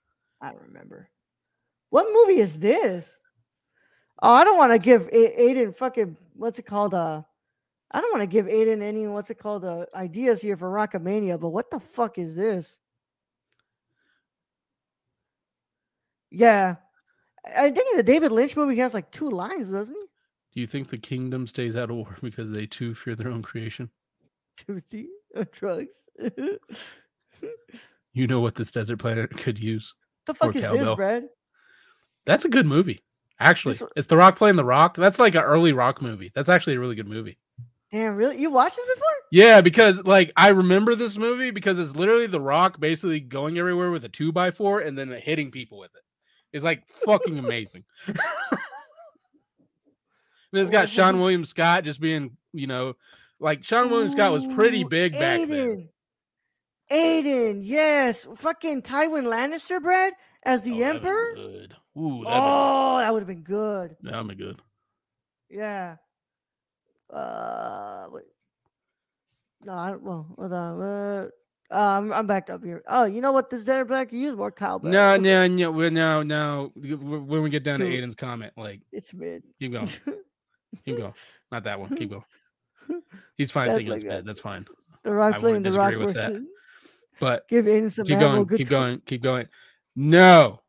I 0.41 0.51
don't 0.51 0.61
remember. 0.61 1.09
What 1.89 2.07
movie 2.13 2.39
is 2.39 2.59
this? 2.59 3.17
Oh, 4.21 4.33
I 4.33 4.43
don't 4.43 4.57
want 4.57 4.73
to 4.73 4.79
give 4.79 5.07
A- 5.07 5.35
Aiden 5.39 5.75
fucking 5.75 6.17
what's 6.35 6.59
it 6.59 6.65
called? 6.65 6.93
Uh, 6.93 7.23
I 7.91 8.01
don't 8.01 8.11
want 8.11 8.21
to 8.21 8.27
give 8.27 8.45
Aiden 8.45 8.81
any 8.81 9.07
what's 9.07 9.29
it 9.29 9.39
called? 9.39 9.65
Uh, 9.65 9.85
ideas 9.95 10.41
here 10.41 10.57
for 10.57 10.69
Rockamania, 10.69 11.39
but 11.39 11.49
what 11.49 11.71
the 11.71 11.79
fuck 11.79 12.17
is 12.17 12.35
this? 12.35 12.79
Yeah, 16.31 16.75
I 17.45 17.71
think 17.71 17.91
in 17.91 17.97
the 17.97 18.03
David 18.03 18.31
Lynch 18.31 18.55
movie 18.55 18.75
he 18.75 18.81
has 18.81 18.93
like 18.93 19.09
two 19.11 19.29
lines, 19.29 19.69
doesn't 19.69 19.95
he? 19.95 20.05
Do 20.53 20.61
you 20.61 20.67
think 20.67 20.89
the 20.89 20.97
kingdom 20.97 21.47
stays 21.47 21.75
out 21.75 21.89
of 21.89 21.95
war 21.95 22.17
because 22.21 22.51
they 22.51 22.65
too 22.67 22.93
fear 22.93 23.15
their 23.15 23.31
own 23.31 23.41
creation? 23.41 23.89
Tuesday 24.57 25.07
uh, 25.35 25.45
drugs. 25.51 25.95
You 28.13 28.27
know 28.27 28.39
what 28.39 28.55
this 28.55 28.71
desert 28.71 28.97
planet 28.97 29.29
could 29.37 29.59
use. 29.59 29.93
The 30.25 30.33
fuck 30.33 30.55
is 30.55 30.63
cowbell. 30.63 30.85
this, 30.85 30.95
Brad? 30.95 31.23
That's 32.25 32.45
a 32.45 32.49
good 32.49 32.65
movie. 32.65 33.03
Actually, 33.39 33.75
This 33.75 33.89
it's 33.95 34.07
The 34.07 34.17
Rock 34.17 34.37
playing 34.37 34.57
The 34.57 34.65
Rock. 34.65 34.97
That's 34.97 35.17
like 35.17 35.35
an 35.35 35.43
early 35.43 35.71
Rock 35.71 36.01
movie. 36.01 36.31
That's 36.35 36.49
actually 36.49 36.75
a 36.75 36.79
really 36.79 36.95
good 36.95 37.07
movie. 37.07 37.37
Damn, 37.91 38.15
really? 38.15 38.37
You 38.37 38.51
watched 38.51 38.75
this 38.75 38.85
before? 38.93 39.07
Yeah, 39.31 39.61
because 39.61 40.03
like 40.03 40.31
I 40.35 40.49
remember 40.49 40.95
this 40.95 41.17
movie 41.17 41.49
because 41.49 41.79
it's 41.79 41.95
literally 41.95 42.27
The 42.27 42.41
Rock 42.41 42.79
basically 42.79 43.19
going 43.19 43.57
everywhere 43.57 43.91
with 43.91 44.05
a 44.05 44.09
two 44.09 44.31
by 44.31 44.51
four 44.51 44.81
and 44.81 44.97
then 44.97 45.09
hitting 45.11 45.51
people 45.51 45.79
with 45.79 45.91
it. 45.95 46.01
It's 46.51 46.63
like 46.63 46.87
fucking 46.87 47.39
amazing. 47.39 47.83
and 48.07 48.17
it's 50.53 50.69
got 50.71 50.89
Sean? 50.89 51.19
William 51.19 51.45
Scott 51.45 51.83
just 51.83 52.01
being, 52.01 52.37
you 52.53 52.67
know, 52.67 52.95
like 53.39 53.63
Sean 53.63 53.89
William 53.89 54.11
Scott 54.11 54.31
was 54.31 54.45
pretty 54.53 54.83
Ooh, 54.83 54.89
big 54.89 55.13
back 55.13 55.47
then. 55.47 55.89
Aiden. 56.91 57.59
Yes. 57.61 58.27
Fucking 58.35 58.81
Tywin 58.81 59.25
Lannister, 59.25 59.81
Brad, 59.81 60.13
as 60.43 60.63
the 60.63 60.83
Oh, 60.83 60.87
Emperor. 60.87 61.33
good. 61.35 61.73
Ooh, 61.97 62.23
Oh, 62.25 62.97
that 62.97 63.11
would 63.13 63.19
have 63.21 63.27
been 63.27 63.43
good. 63.43 63.95
be, 64.01 64.09
that'd 64.11 64.27
be 64.27 64.35
good. 64.35 64.59
Yeah. 65.49 65.95
Uh, 67.09 68.07
wait. 68.11 68.23
No, 69.65 69.73
I 69.73 69.89
don't. 69.91 70.03
Well, 70.03 70.27
hold 70.37 70.53
on. 70.53 70.81
Uh, 70.81 71.27
uh, 71.71 71.97
I'm, 71.97 72.13
I'm 72.13 72.27
backed 72.27 72.49
up 72.49 72.63
here. 72.63 72.81
Oh, 72.87 73.05
you 73.05 73.21
know 73.21 73.31
what? 73.31 73.49
This 73.49 73.63
dinner 73.65 73.85
black 73.85 74.11
you 74.13 74.19
use 74.19 74.33
more 74.35 74.51
cowbell. 74.51 74.89
No, 74.91 75.17
no, 75.17 75.45
no, 75.47 75.71
well, 75.71 75.91
no, 75.91 76.23
no. 76.23 76.71
When 76.75 77.41
we 77.43 77.49
get 77.49 77.63
down 77.63 77.79
to 77.79 77.85
Dude. 77.89 78.03
Aiden's 78.03 78.15
comment, 78.15 78.53
like, 78.57 78.81
It's 78.91 79.13
mid. 79.13 79.43
keep 79.59 79.73
going, 79.73 79.87
keep 80.85 80.97
going. 80.97 81.13
Not 81.51 81.63
that 81.65 81.79
one. 81.79 81.95
Keep 81.95 82.11
going. 82.11 82.23
He's 83.37 83.51
fine 83.51 83.67
That's 83.67 83.77
thinking 83.79 83.93
it's 83.95 84.03
like 84.03 84.09
bad. 84.09 84.17
that. 84.19 84.25
That's 84.25 84.39
fine. 84.39 84.65
the 85.03 85.13
rock 85.13 85.35
I 85.35 85.39
playing 85.39 85.61
the 85.63 85.71
rock 85.73 85.91
that. 85.93 86.13
version. 86.13 86.47
But 87.19 87.47
Give 87.47 87.65
Aiden 87.65 87.91
some 87.91 88.05
keep 88.07 88.19
going, 88.19 88.45
Good 88.45 88.57
keep 88.57 88.69
time. 88.69 88.79
going, 88.79 89.01
keep 89.05 89.21
going. 89.21 89.47
No, 89.95 90.61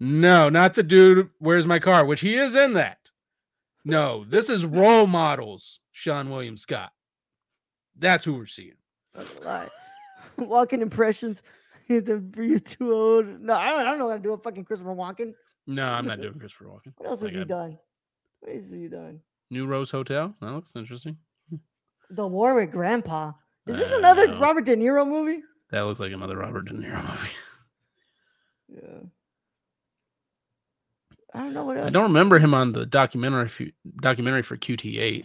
no, 0.00 0.48
not 0.48 0.74
the 0.74 0.82
dude. 0.82 1.30
Where's 1.38 1.66
my 1.66 1.78
car? 1.78 2.04
Which 2.04 2.20
he 2.20 2.34
is 2.34 2.54
in 2.54 2.74
that. 2.74 2.98
No, 3.84 4.24
this 4.28 4.48
is 4.50 4.64
role 4.66 5.06
models. 5.06 5.80
Sean 5.92 6.30
William 6.30 6.56
Scott. 6.56 6.90
That's 7.96 8.24
who 8.24 8.34
we're 8.34 8.46
seeing. 8.46 8.74
Not 9.14 9.26
gonna 9.34 9.46
lie. 9.46 9.68
Walken 10.38 10.80
impressions. 10.80 11.42
the 11.88 12.22
you 12.36 12.58
too 12.58 12.92
old. 12.92 13.26
No, 13.40 13.54
I 13.54 13.68
don't, 13.70 13.80
I 13.80 13.84
don't 13.84 13.98
know 13.98 14.08
how 14.08 14.16
to 14.16 14.22
do 14.22 14.32
a 14.32 14.38
fucking 14.38 14.64
Christopher 14.64 14.94
Walken. 14.94 15.34
No, 15.66 15.84
I'm 15.84 16.06
not 16.06 16.20
doing 16.22 16.34
Christopher 16.38 16.64
Walken. 16.66 16.92
What 16.96 17.10
else 17.10 17.20
My 17.22 17.28
has 17.28 17.36
he 17.38 17.44
done? 17.44 17.78
What 18.40 18.52
has 18.54 18.70
he 18.70 18.88
done? 18.88 19.20
New 19.50 19.66
Rose 19.66 19.90
Hotel. 19.90 20.34
That 20.40 20.52
looks 20.52 20.72
interesting. 20.74 21.16
The 22.10 22.26
Warwick 22.26 22.70
Grandpa. 22.72 23.32
Is 23.66 23.78
this 23.78 23.92
Uh, 23.92 23.98
another. 23.98 24.34
Robert 24.38 24.64
De 24.64 24.76
Niro 24.76 25.06
movie? 25.08 25.42
That 25.70 25.82
looks 25.82 26.00
like 26.00 26.12
another 26.12 26.36
Robert 26.36 26.66
De 26.66 26.72
Niro 26.72 27.02
movie. 27.10 27.30
Yeah. 28.82 29.00
I 31.34 31.38
don't 31.40 31.52
know 31.54 31.64
what 31.64 31.76
else. 31.76 31.86
I 31.86 31.90
don't 31.90 32.04
remember 32.04 32.38
him 32.38 32.54
on 32.54 32.72
the 32.72 32.86
documentary 32.86 33.48
for, 33.48 33.64
documentary 34.00 34.42
for 34.42 34.56
QT8. 34.56 35.24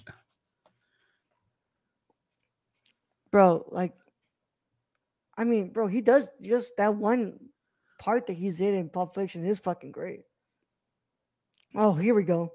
bro. 3.32 3.64
Like, 3.70 3.94
I 5.38 5.44
mean, 5.44 5.70
bro, 5.72 5.86
he 5.88 6.02
does 6.02 6.32
just 6.42 6.76
that 6.78 6.96
one 6.96 7.40
part 8.00 8.26
that 8.28 8.34
he's 8.34 8.60
in 8.60 8.74
in 8.74 8.90
Pulp 8.90 9.14
Fiction 9.14 9.46
is 9.46 9.60
fucking 9.60 9.92
great. 9.92 10.22
Oh, 11.76 11.94
here 11.94 12.16
we 12.16 12.24
go. 12.24 12.54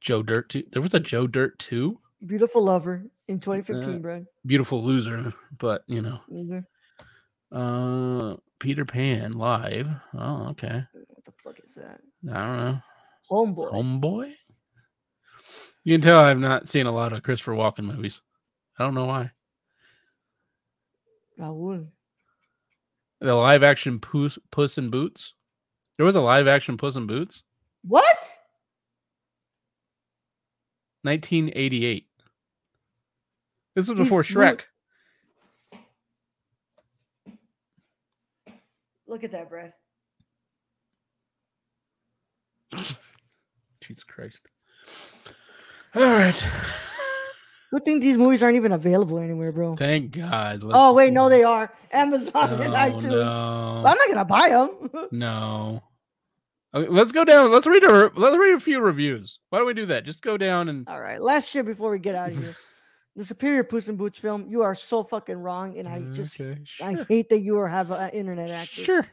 Joe 0.00 0.22
Dirt. 0.22 0.48
2. 0.48 0.64
There 0.72 0.80
was 0.82 0.94
a 0.94 1.00
Joe 1.00 1.26
Dirt 1.26 1.58
2. 1.58 1.98
Beautiful 2.26 2.62
Lover 2.64 3.04
in 3.28 3.38
2015, 3.38 3.96
Uh, 3.96 3.98
bro. 3.98 4.24
Beautiful 4.46 4.82
Loser, 4.82 5.34
but 5.58 5.82
you 5.88 6.00
know, 6.00 6.20
Loser. 6.28 6.64
Uh, 7.52 8.36
Peter 8.58 8.84
Pan 8.84 9.32
live. 9.32 9.88
Oh, 10.16 10.48
okay. 10.50 10.82
What 10.92 11.24
the 11.24 11.32
fuck 11.38 11.56
is 11.64 11.74
that? 11.74 12.00
I 12.32 12.46
don't 12.46 12.56
know. 12.56 12.78
Homeboy. 13.30 13.72
Homeboy. 13.72 14.32
You 15.84 15.94
can 15.94 16.00
tell 16.00 16.18
I've 16.18 16.38
not 16.38 16.68
seen 16.68 16.86
a 16.86 16.92
lot 16.92 17.12
of 17.12 17.22
Christopher 17.22 17.52
Walken 17.52 17.84
movies. 17.84 18.20
I 18.78 18.84
don't 18.84 18.94
know 18.94 19.06
why. 19.06 19.30
Raul. 21.38 21.88
The 23.20 23.34
live 23.34 23.62
action 23.62 23.98
Puss, 24.00 24.38
Puss 24.50 24.78
in 24.78 24.90
Boots. 24.90 25.34
There 25.96 26.06
was 26.06 26.16
a 26.16 26.20
live 26.20 26.46
action 26.48 26.76
Puss 26.76 26.96
in 26.96 27.06
Boots, 27.06 27.42
What? 27.82 28.16
1988. 31.02 32.06
This 33.74 33.88
was 33.88 33.96
These 33.98 34.06
before 34.06 34.22
Shrek. 34.22 34.62
Look 39.12 39.24
at 39.24 39.32
that, 39.32 39.50
Brad. 39.50 39.74
Jesus 43.82 44.04
Christ. 44.04 44.48
All 45.94 46.00
right. 46.02 46.44
Good 47.70 47.84
thing 47.84 48.00
these 48.00 48.16
movies 48.16 48.42
aren't 48.42 48.56
even 48.56 48.72
available 48.72 49.18
anywhere, 49.18 49.52
bro. 49.52 49.76
Thank 49.76 50.12
God. 50.12 50.62
Let's- 50.62 50.74
Oh 50.78 50.94
wait, 50.94 51.12
no, 51.12 51.28
they 51.28 51.44
are 51.44 51.70
Amazon 51.92 52.54
and 52.54 52.72
No, 52.72 52.78
iTunes. 52.78 53.10
no. 53.10 53.82
I'm 53.84 53.98
not 53.98 54.08
gonna 54.08 54.24
buy 54.24 54.48
them. 54.48 55.08
No. 55.12 55.82
Okay, 56.74 56.88
let's 56.88 57.12
go 57.12 57.22
down. 57.26 57.52
Let's 57.52 57.66
read 57.66 57.84
a 57.84 58.10
let's 58.16 58.38
read 58.38 58.54
a 58.54 58.60
few 58.60 58.80
reviews. 58.80 59.40
Why 59.50 59.58
don't 59.58 59.66
we 59.66 59.74
do 59.74 59.84
that? 59.86 60.06
Just 60.06 60.22
go 60.22 60.38
down 60.38 60.70
and 60.70 60.88
All 60.88 60.98
right, 61.02 61.20
last 61.20 61.50
shit 61.50 61.66
before 61.66 61.90
we 61.90 61.98
get 61.98 62.14
out 62.14 62.30
of 62.32 62.38
here. 62.38 62.56
The 63.14 63.24
Superior 63.24 63.62
Puss 63.64 63.88
in 63.88 63.96
Boots 63.96 64.18
film. 64.18 64.46
You 64.48 64.62
are 64.62 64.74
so 64.74 65.02
fucking 65.02 65.36
wrong, 65.36 65.78
and 65.78 65.86
I 65.86 66.00
just 66.12 66.40
Okay, 66.40 66.58
I 66.80 67.04
hate 67.08 67.28
that 67.28 67.40
you 67.40 67.58
are 67.58 67.68
have 67.68 67.92
uh, 67.92 68.08
internet 68.12 68.50
access. 68.50 68.84
Sure. 68.84 69.06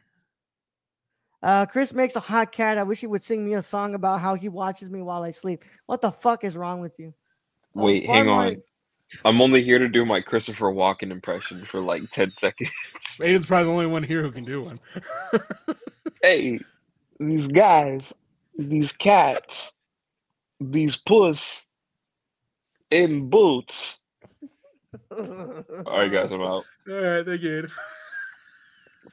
Uh, 1.41 1.65
Chris 1.65 1.93
makes 1.93 2.15
a 2.15 2.19
hot 2.19 2.51
cat. 2.51 2.77
I 2.77 2.83
wish 2.83 2.99
he 3.01 3.07
would 3.07 3.23
sing 3.23 3.45
me 3.45 3.53
a 3.53 3.61
song 3.61 3.95
about 3.95 4.19
how 4.21 4.35
he 4.35 4.49
watches 4.49 4.89
me 4.89 5.01
while 5.01 5.23
I 5.23 5.31
sleep. 5.31 5.63
What 5.85 6.01
the 6.01 6.11
fuck 6.11 6.43
is 6.43 6.57
wrong 6.57 6.81
with 6.81 6.99
you? 6.99 7.13
Oh, 7.75 7.83
Wait, 7.83 8.05
hang 8.05 8.25
more- 8.27 8.45
on. 8.45 8.61
I'm 9.25 9.41
only 9.41 9.63
here 9.63 9.79
to 9.79 9.87
do 9.87 10.05
my 10.05 10.21
Christopher 10.21 10.67
Walken 10.67 11.09
impression 11.11 11.65
for 11.65 11.79
like 11.79 12.07
10 12.11 12.31
seconds. 12.31 12.69
Aiden's 13.19 13.47
probably 13.47 13.65
the 13.65 13.71
only 13.71 13.87
one 13.87 14.03
here 14.03 14.21
who 14.21 14.31
can 14.31 14.43
do 14.45 14.61
one. 14.61 14.79
hey, 16.21 16.59
these 17.19 17.47
guys, 17.47 18.13
these 18.55 18.91
cats, 18.91 19.73
these 20.59 20.95
puss 20.95 21.65
in 22.91 23.29
boots. 23.29 23.97
All 25.11 25.63
right, 25.87 26.11
guys, 26.11 26.31
I'm 26.31 26.41
out. 26.41 26.63
All 26.89 26.95
right, 26.95 27.25
thank 27.25 27.41
you. 27.41 27.67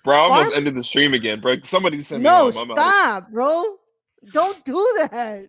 Bro, 0.05 0.17
I 0.17 0.21
almost 0.21 0.43
Farm- 0.47 0.55
ended 0.57 0.75
the 0.75 0.85
stream 0.85 1.15
again, 1.15 1.41
bro. 1.41 1.57
Somebody 1.65 2.03
send 2.03 2.23
me 2.23 2.29
No, 2.29 2.51
home. 2.51 2.71
I'm 2.71 2.71
out. 2.71 2.77
stop, 2.77 3.31
bro. 3.31 3.77
Don't 4.33 4.65
do 4.65 5.07
that. 5.11 5.47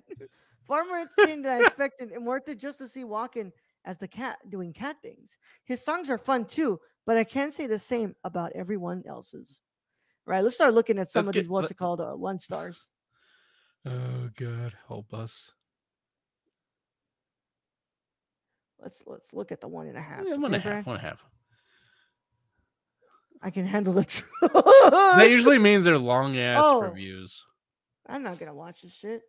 Far 0.68 0.86
more 0.86 0.98
entertaining 0.98 1.44
than 1.44 1.62
I 1.62 1.66
expected, 1.66 2.12
and 2.12 2.26
worth 2.26 2.48
it 2.50 2.60
just 2.60 2.78
to 2.80 2.88
see 2.90 3.04
Walken 3.04 3.52
as 3.86 3.98
the 3.98 4.08
cat 4.08 4.38
doing 4.50 4.74
cat 4.74 4.98
things. 5.02 5.38
His 5.66 5.84
songs 5.84 6.10
are 6.10 6.18
fun 6.18 6.46
too, 6.46 6.80
but 7.06 7.18
I 7.18 7.24
can't 7.24 7.54
say 7.54 7.68
the 7.68 7.80
same 7.80 8.16
about 8.26 8.52
everyone 8.54 9.04
else's. 9.08 9.62
Right, 10.26 10.44
let's 10.44 10.56
start 10.56 10.74
looking 10.74 11.00
at 11.00 11.10
some 11.10 11.22
Let's 11.26 11.30
of 11.30 11.34
get- 11.36 11.42
these 11.44 11.50
what's 11.50 11.64
let- 11.66 11.72
it 11.72 11.78
called 11.78 12.02
uh, 12.02 12.14
one 12.16 12.38
stars. 12.40 12.90
Oh 13.86 14.30
God, 14.38 14.74
help 14.90 15.14
us. 15.14 15.52
Let's 18.82 19.04
let's 19.06 19.34
look 19.34 19.52
at 19.52 19.60
the 19.62 19.68
one 19.68 19.88
and 19.88 19.98
a 19.98 20.02
half. 20.02 20.24
Yeah, 20.28 20.36
one 20.36 20.46
and 20.54 20.56
a 20.56 20.58
okay, 20.58 20.70
half. 20.70 20.74
Brad? 20.74 20.86
One 20.86 20.96
and 20.98 21.06
a 21.06 21.10
half. 21.10 21.24
I 23.42 23.50
can 23.52 23.66
handle 23.66 23.94
the 23.94 24.04
truth. 24.06 24.30
That 24.92 25.30
usually 25.30 25.58
means 25.60 25.86
they're 25.86 25.98
long 25.98 26.38
ass 26.38 26.62
Oh. 26.64 26.82
reviews. 26.82 27.44
I'm 28.08 28.24
not 28.24 28.40
gonna 28.40 28.54
watch 28.56 28.82
this 28.84 28.94
shit. 28.94 29.22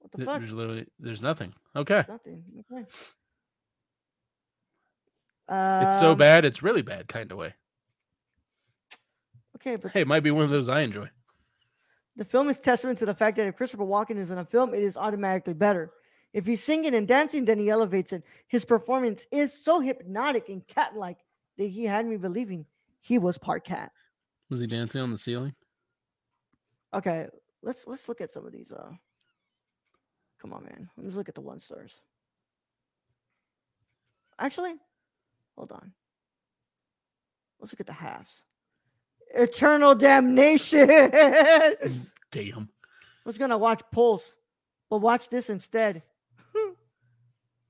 What 0.00 0.12
the 0.12 0.18
Th- 0.18 0.28
fuck? 0.28 0.40
There's 0.40 0.52
literally 0.52 0.86
there's 0.98 1.22
nothing. 1.22 1.54
Okay. 1.74 2.04
Nothing. 2.08 2.44
Okay. 2.72 2.84
It's 5.48 6.00
so 6.00 6.12
Um, 6.12 6.18
bad, 6.18 6.44
it's 6.44 6.62
really 6.62 6.82
bad 6.82 7.08
kind 7.08 7.30
of 7.30 7.38
way. 7.38 7.54
Okay, 9.56 9.76
but 9.76 9.90
Hey, 9.92 10.00
it 10.02 10.06
might 10.08 10.22
be 10.22 10.30
one 10.30 10.44
of 10.44 10.50
those 10.50 10.68
I 10.68 10.80
enjoy. 10.80 11.08
The 12.16 12.24
film 12.24 12.48
is 12.48 12.60
testament 12.60 12.98
to 12.98 13.06
the 13.06 13.14
fact 13.14 13.36
that 13.36 13.46
if 13.46 13.56
Christopher 13.56 13.84
Walken 13.84 14.16
is 14.16 14.30
in 14.30 14.38
a 14.38 14.44
film, 14.44 14.74
it 14.74 14.82
is 14.82 14.96
automatically 14.96 15.54
better. 15.54 15.92
If 16.32 16.46
he's 16.46 16.62
singing 16.62 16.94
and 16.94 17.06
dancing, 17.06 17.44
then 17.44 17.58
he 17.58 17.68
elevates 17.68 18.12
it. 18.12 18.22
His 18.48 18.64
performance 18.64 19.26
is 19.30 19.52
so 19.52 19.80
hypnotic 19.80 20.48
and 20.48 20.66
cat-like 20.66 21.18
that 21.58 21.66
he 21.66 21.84
had 21.84 22.06
me 22.06 22.16
believing 22.16 22.64
he 23.00 23.18
was 23.18 23.36
part 23.36 23.64
cat. 23.64 23.92
Was 24.48 24.60
he 24.60 24.66
dancing 24.66 25.00
on 25.00 25.10
the 25.10 25.18
ceiling? 25.18 25.54
Okay, 26.94 27.26
let's 27.62 27.86
let's 27.86 28.08
look 28.08 28.20
at 28.20 28.32
some 28.32 28.46
of 28.46 28.52
these. 28.52 28.70
Uh, 28.70 28.90
come 30.40 30.52
on, 30.52 30.64
man. 30.64 30.88
Let's 30.96 31.16
look 31.16 31.28
at 31.28 31.34
the 31.34 31.40
one 31.40 31.58
stars. 31.58 32.02
Actually, 34.38 34.74
hold 35.56 35.72
on. 35.72 35.92
Let's 37.60 37.72
look 37.72 37.80
at 37.80 37.86
the 37.86 37.92
halves. 37.92 38.44
Eternal 39.34 39.94
damnation. 39.94 40.88
Damn. 42.30 42.68
I 43.24 43.28
was 43.28 43.38
gonna 43.38 43.58
watch 43.58 43.82
Pulse, 43.90 44.36
but 44.90 44.98
watch 44.98 45.28
this 45.28 45.48
instead. 45.48 46.02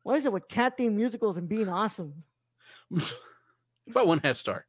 What 0.03 0.19
is 0.19 0.27
it 0.27 0.33
with 0.33 0.49
cat 0.49 0.77
themed 0.77 0.95
musicals 0.95 1.37
and 1.37 1.49
being 1.49 1.69
awesome? 1.69 2.15
About 3.89 4.07
one 4.07 4.21
half 4.23 4.37
star. 4.37 4.67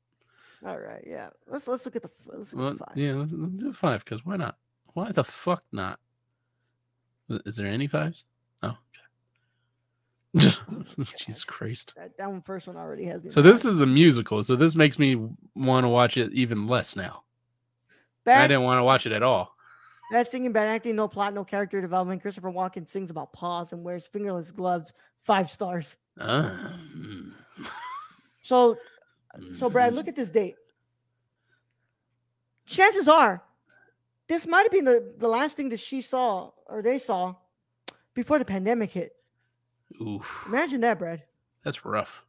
All 0.65 0.79
right, 0.79 1.03
yeah. 1.05 1.29
Let's 1.47 1.67
let's 1.67 1.85
look 1.85 1.95
at 1.95 2.01
the 2.01 2.09
let's 2.25 2.53
look 2.53 2.61
Well, 2.61 2.71
at 2.71 2.77
the 2.79 2.85
five. 2.85 2.97
yeah, 2.97 3.13
let's, 3.13 3.31
let's 3.33 3.53
do 3.55 3.73
five 3.73 4.03
because 4.05 4.25
why 4.25 4.37
not? 4.37 4.57
Why 4.93 5.11
the 5.11 5.23
fuck 5.23 5.63
not? 5.71 5.99
Is 7.29 7.55
there 7.55 7.67
any 7.67 7.87
fives? 7.87 8.23
Oh, 8.61 8.77
okay. 10.35 10.49
Jesus 11.17 11.43
Christ. 11.43 11.93
That, 11.97 12.17
that 12.17 12.29
one 12.31 12.41
first 12.41 12.67
one 12.67 12.77
already 12.77 13.05
has 13.05 13.23
me. 13.23 13.31
So 13.31 13.41
this 13.41 13.65
is 13.65 13.81
a 13.81 13.85
musical, 13.85 14.43
so 14.43 14.55
this 14.55 14.75
makes 14.75 14.97
me 14.99 15.15
want 15.55 15.83
to 15.83 15.89
watch 15.89 16.17
it 16.17 16.31
even 16.33 16.67
less 16.67 16.95
now. 16.95 17.23
I 18.25 18.47
didn't 18.47 18.63
want 18.63 18.79
to 18.79 18.83
watch 18.83 19.05
it 19.05 19.11
at 19.11 19.21
all. 19.23 19.52
Bad 20.11 20.27
singing, 20.27 20.51
bad 20.51 20.67
acting, 20.69 20.95
no 20.95 21.07
plot, 21.07 21.33
no 21.33 21.43
character 21.43 21.81
development. 21.81 22.21
Christopher 22.21 22.51
Walken 22.51 22.87
sings 22.87 23.09
about 23.09 23.33
paws 23.33 23.71
and 23.73 23.83
wears 23.83 24.05
fingerless 24.07 24.51
gloves. 24.51 24.93
Five 25.21 25.49
stars. 25.49 25.95
Um, 26.19 27.33
So 28.41 28.77
so 29.53 29.69
Brad, 29.69 29.93
look 29.93 30.07
at 30.07 30.15
this 30.15 30.29
date. 30.29 30.55
Chances 32.65 33.07
are 33.07 33.43
this 34.27 34.47
might 34.47 34.63
have 34.63 34.71
been 34.71 34.85
the, 34.85 35.13
the 35.17 35.27
last 35.27 35.57
thing 35.57 35.69
that 35.69 35.79
she 35.79 36.01
saw 36.01 36.51
or 36.67 36.81
they 36.81 36.97
saw 36.99 37.35
before 38.13 38.39
the 38.39 38.45
pandemic 38.45 38.91
hit. 38.91 39.13
Oof, 40.01 40.25
Imagine 40.47 40.81
that, 40.81 40.97
Brad. 40.99 41.23
that's 41.63 41.85
rough. 41.85 42.23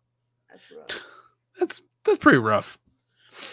That's 0.50 0.62
rough. 0.76 1.00
That's 1.60 1.80
that's 2.04 2.18
pretty 2.18 2.38
rough. 2.38 2.78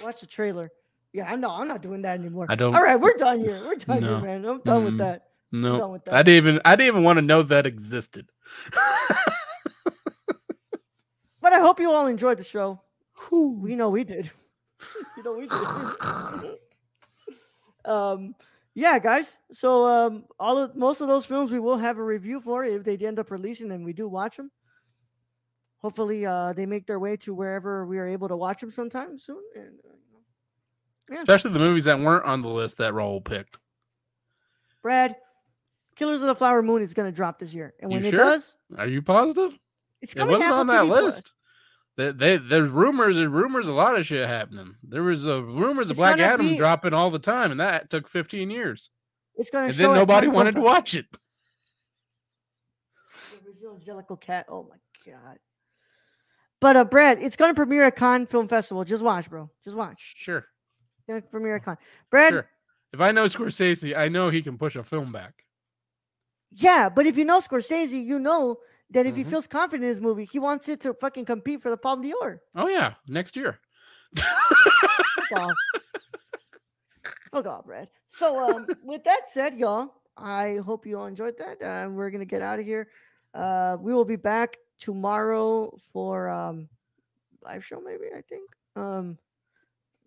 Watch 0.04 0.22
the 0.22 0.26
trailer. 0.28 0.72
Yeah, 1.14 1.32
I'm 1.32 1.42
not. 1.42 1.60
I'm 1.60 1.68
not 1.68 1.82
doing 1.82 2.02
that 2.04 2.20
anymore. 2.20 2.46
I 2.50 2.56
don't. 2.56 2.74
All 2.74 2.82
right, 2.82 3.00
we're 3.00 3.14
done 3.14 3.40
here. 3.40 3.60
We're 3.66 3.76
done 3.76 4.02
No. 4.02 4.08
here, 4.08 4.22
man. 4.22 4.46
I'm 4.46 4.62
done 4.62 4.86
with 4.86 4.94
Mm. 4.96 5.00
that. 5.00 5.28
I'm 5.52 5.62
No, 5.62 5.78
done 5.78 5.92
with 5.92 6.10
I 6.10 6.24
didn't 6.24 6.48
even. 6.48 6.62
I 6.64 6.76
didn't 6.76 6.88
even 6.88 7.04
want 7.04 7.18
to 7.18 7.22
know 7.22 7.44
that 7.44 7.66
existed. 7.66 8.30
But 11.42 11.54
I 11.54 11.60
hope 11.60 11.80
you 11.80 11.92
all 11.92 12.06
enjoyed 12.06 12.38
the 12.38 12.44
show. 12.44 12.82
Whew. 13.28 13.58
We 13.60 13.76
know 13.76 13.90
we 13.90 14.04
did. 14.04 14.30
you 15.18 15.24
know 15.24 15.34
we 15.34 15.48
did. 15.48 16.60
um, 17.92 18.36
yeah, 18.76 19.00
guys. 19.00 19.40
So 19.52 19.88
um, 19.88 20.26
all 20.40 20.60
of 20.60 20.76
most 20.76 21.02
of 21.02 21.08
those 21.08 21.26
films 21.26 21.52
we 21.52 21.60
will 21.60 21.78
have 21.78 21.98
a 21.98 22.04
review 22.04 22.40
for 22.42 22.64
if 22.64 22.84
they 22.84 22.96
end 22.98 23.18
up 23.18 23.32
releasing 23.32 23.70
them. 23.70 23.84
We 23.84 23.92
do 23.92 24.08
watch 24.08 24.38
them. 24.38 24.52
Hopefully, 25.80 26.28
uh, 26.28 26.54
they 26.54 26.68
make 26.68 26.86
their 26.86 27.00
way 27.00 27.18
to 27.18 27.34
wherever 27.34 27.88
we 27.88 27.98
are 27.98 28.08
able 28.08 28.28
to 28.28 28.38
watch 28.38 28.62
them 28.62 28.70
sometime 28.70 29.18
soon. 29.18 29.42
And 29.56 29.80
uh, 29.84 29.96
you. 31.12 31.18
Especially 31.20 31.52
the 31.52 31.60
movies 31.60 31.86
that 31.86 32.00
weren't 32.00 32.26
on 32.26 32.42
the 32.42 32.48
list 32.50 32.78
that 32.78 32.94
Raul 32.94 33.24
picked. 33.24 33.58
Brad, 34.82 35.16
Killers 35.96 36.22
of 36.22 36.28
the 36.28 36.36
Flower 36.36 36.62
Moon 36.62 36.82
is 36.82 36.94
going 36.94 37.12
to 37.12 37.16
drop 37.16 37.38
this 37.40 37.54
year, 37.54 37.74
and 37.80 37.92
You 37.92 37.98
when 37.98 38.06
it 38.06 38.12
sure? 38.12 38.20
does, 38.20 38.56
Are 38.78 38.88
you 38.88 39.02
positive? 39.02 39.58
it's 40.02 40.14
It 40.14 40.18
coming 40.18 40.36
to 40.36 40.40
wasn't 40.40 40.54
on 40.56 40.68
that 40.68 40.84
TV 40.86 40.90
list. 41.04 41.34
They, 41.98 42.12
they, 42.12 42.38
there's 42.38 42.70
rumors. 42.70 43.18
There's 43.18 43.28
rumors. 43.28 43.68
A 43.68 43.74
lot 43.74 43.98
of 43.98 44.06
shit 44.06 44.26
happening. 44.28 44.76
There 44.82 45.04
was 45.04 45.28
uh, 45.28 45.44
rumors 45.44 45.90
of 45.90 45.98
Black 45.98 46.18
Adam 46.20 46.48
be- 46.48 46.58
dropping 46.58 46.94
all 46.94 47.10
the 47.12 47.20
time, 47.20 47.52
and 47.52 47.60
that 47.60 47.90
took 47.90 48.08
15 48.08 48.50
years. 48.50 48.90
It's 49.36 49.50
going 49.50 49.66
to 49.66 49.70
And 49.70 49.76
then 49.78 49.96
nobody 49.96 50.28
wanted 50.28 50.56
to 50.56 50.62
watch 50.62 50.96
it. 50.96 51.06
The 53.86 54.18
Cat. 54.20 54.46
Oh 54.50 54.68
my 54.70 55.12
god. 55.12 55.38
But 56.60 56.76
uh, 56.76 56.86
Brad, 56.86 57.20
it's 57.20 57.36
gonna 57.36 57.54
premiere 57.54 57.84
at 57.86 57.96
Cannes 57.96 58.28
Film 58.28 58.48
Festival. 58.48 58.84
Just 58.84 59.04
watch, 59.04 59.30
bro. 59.30 59.50
Just 59.64 59.76
watch. 59.78 60.14
Sure, 60.18 60.46
Premiere 61.20 61.56
at 61.58 61.66
Cannes. 61.66 61.78
Brad, 62.10 62.34
sure. 62.34 62.50
If 62.94 63.02
I 63.02 63.12
know 63.12 63.26
Scorsese, 63.26 63.98
I 63.98 64.08
know 64.08 64.30
he 64.30 64.42
can 64.42 64.58
push 64.58 64.76
a 64.76 64.84
film 64.84 65.12
back. 65.12 65.44
yeah, 66.52 66.88
but 66.90 67.06
if 67.06 67.18
you 67.18 67.26
know 67.26 67.40
Scorsese, 67.40 68.02
you 68.04 68.20
know 68.20 68.58
that 68.92 69.06
if 69.06 69.16
he 69.16 69.24
Mhm. 69.24 69.30
feels 69.30 69.48
confident 69.48 69.84
in 69.84 69.90
his 69.90 70.02
movie, 70.02 70.26
he 70.26 70.38
wants 70.40 70.68
it 70.70 70.82
to 70.82 70.94
fucking 70.94 71.26
compete 71.26 71.62
for 71.62 71.70
the 71.70 71.78
Palme 71.78 72.02
d'Or. 72.02 72.42
Oh 72.56 72.68
yeah, 72.68 72.94
next 73.08 73.36
year. 73.36 73.60
Fuck 74.18 75.40
off. 75.40 75.54
Fuck 77.32 77.48
off, 77.48 77.66
Brad. 77.66 77.90
So 78.08 78.38
um, 78.40 78.68
with 78.84 79.04
that 79.06 79.30
said, 79.30 79.58
y'all, 79.58 79.94
I 80.18 80.58
hope 80.66 80.86
you 80.86 81.00
all 81.00 81.06
enjoyed 81.08 81.38
that. 81.38 81.62
Uh, 81.64 81.90
we're 81.90 82.10
gonna 82.12 82.26
get 82.26 82.42
out 82.42 82.60
of 82.60 82.66
here. 82.66 82.90
Uh, 83.34 83.78
we 83.80 83.94
will 83.94 84.04
be 84.06 84.18
back 84.18 84.58
tomorrow 84.78 85.72
for 85.94 86.28
um 86.30 86.68
live 87.42 87.64
show, 87.64 87.80
maybe. 87.80 88.06
I 88.14 88.22
think. 88.22 88.50
Um, 88.76 89.18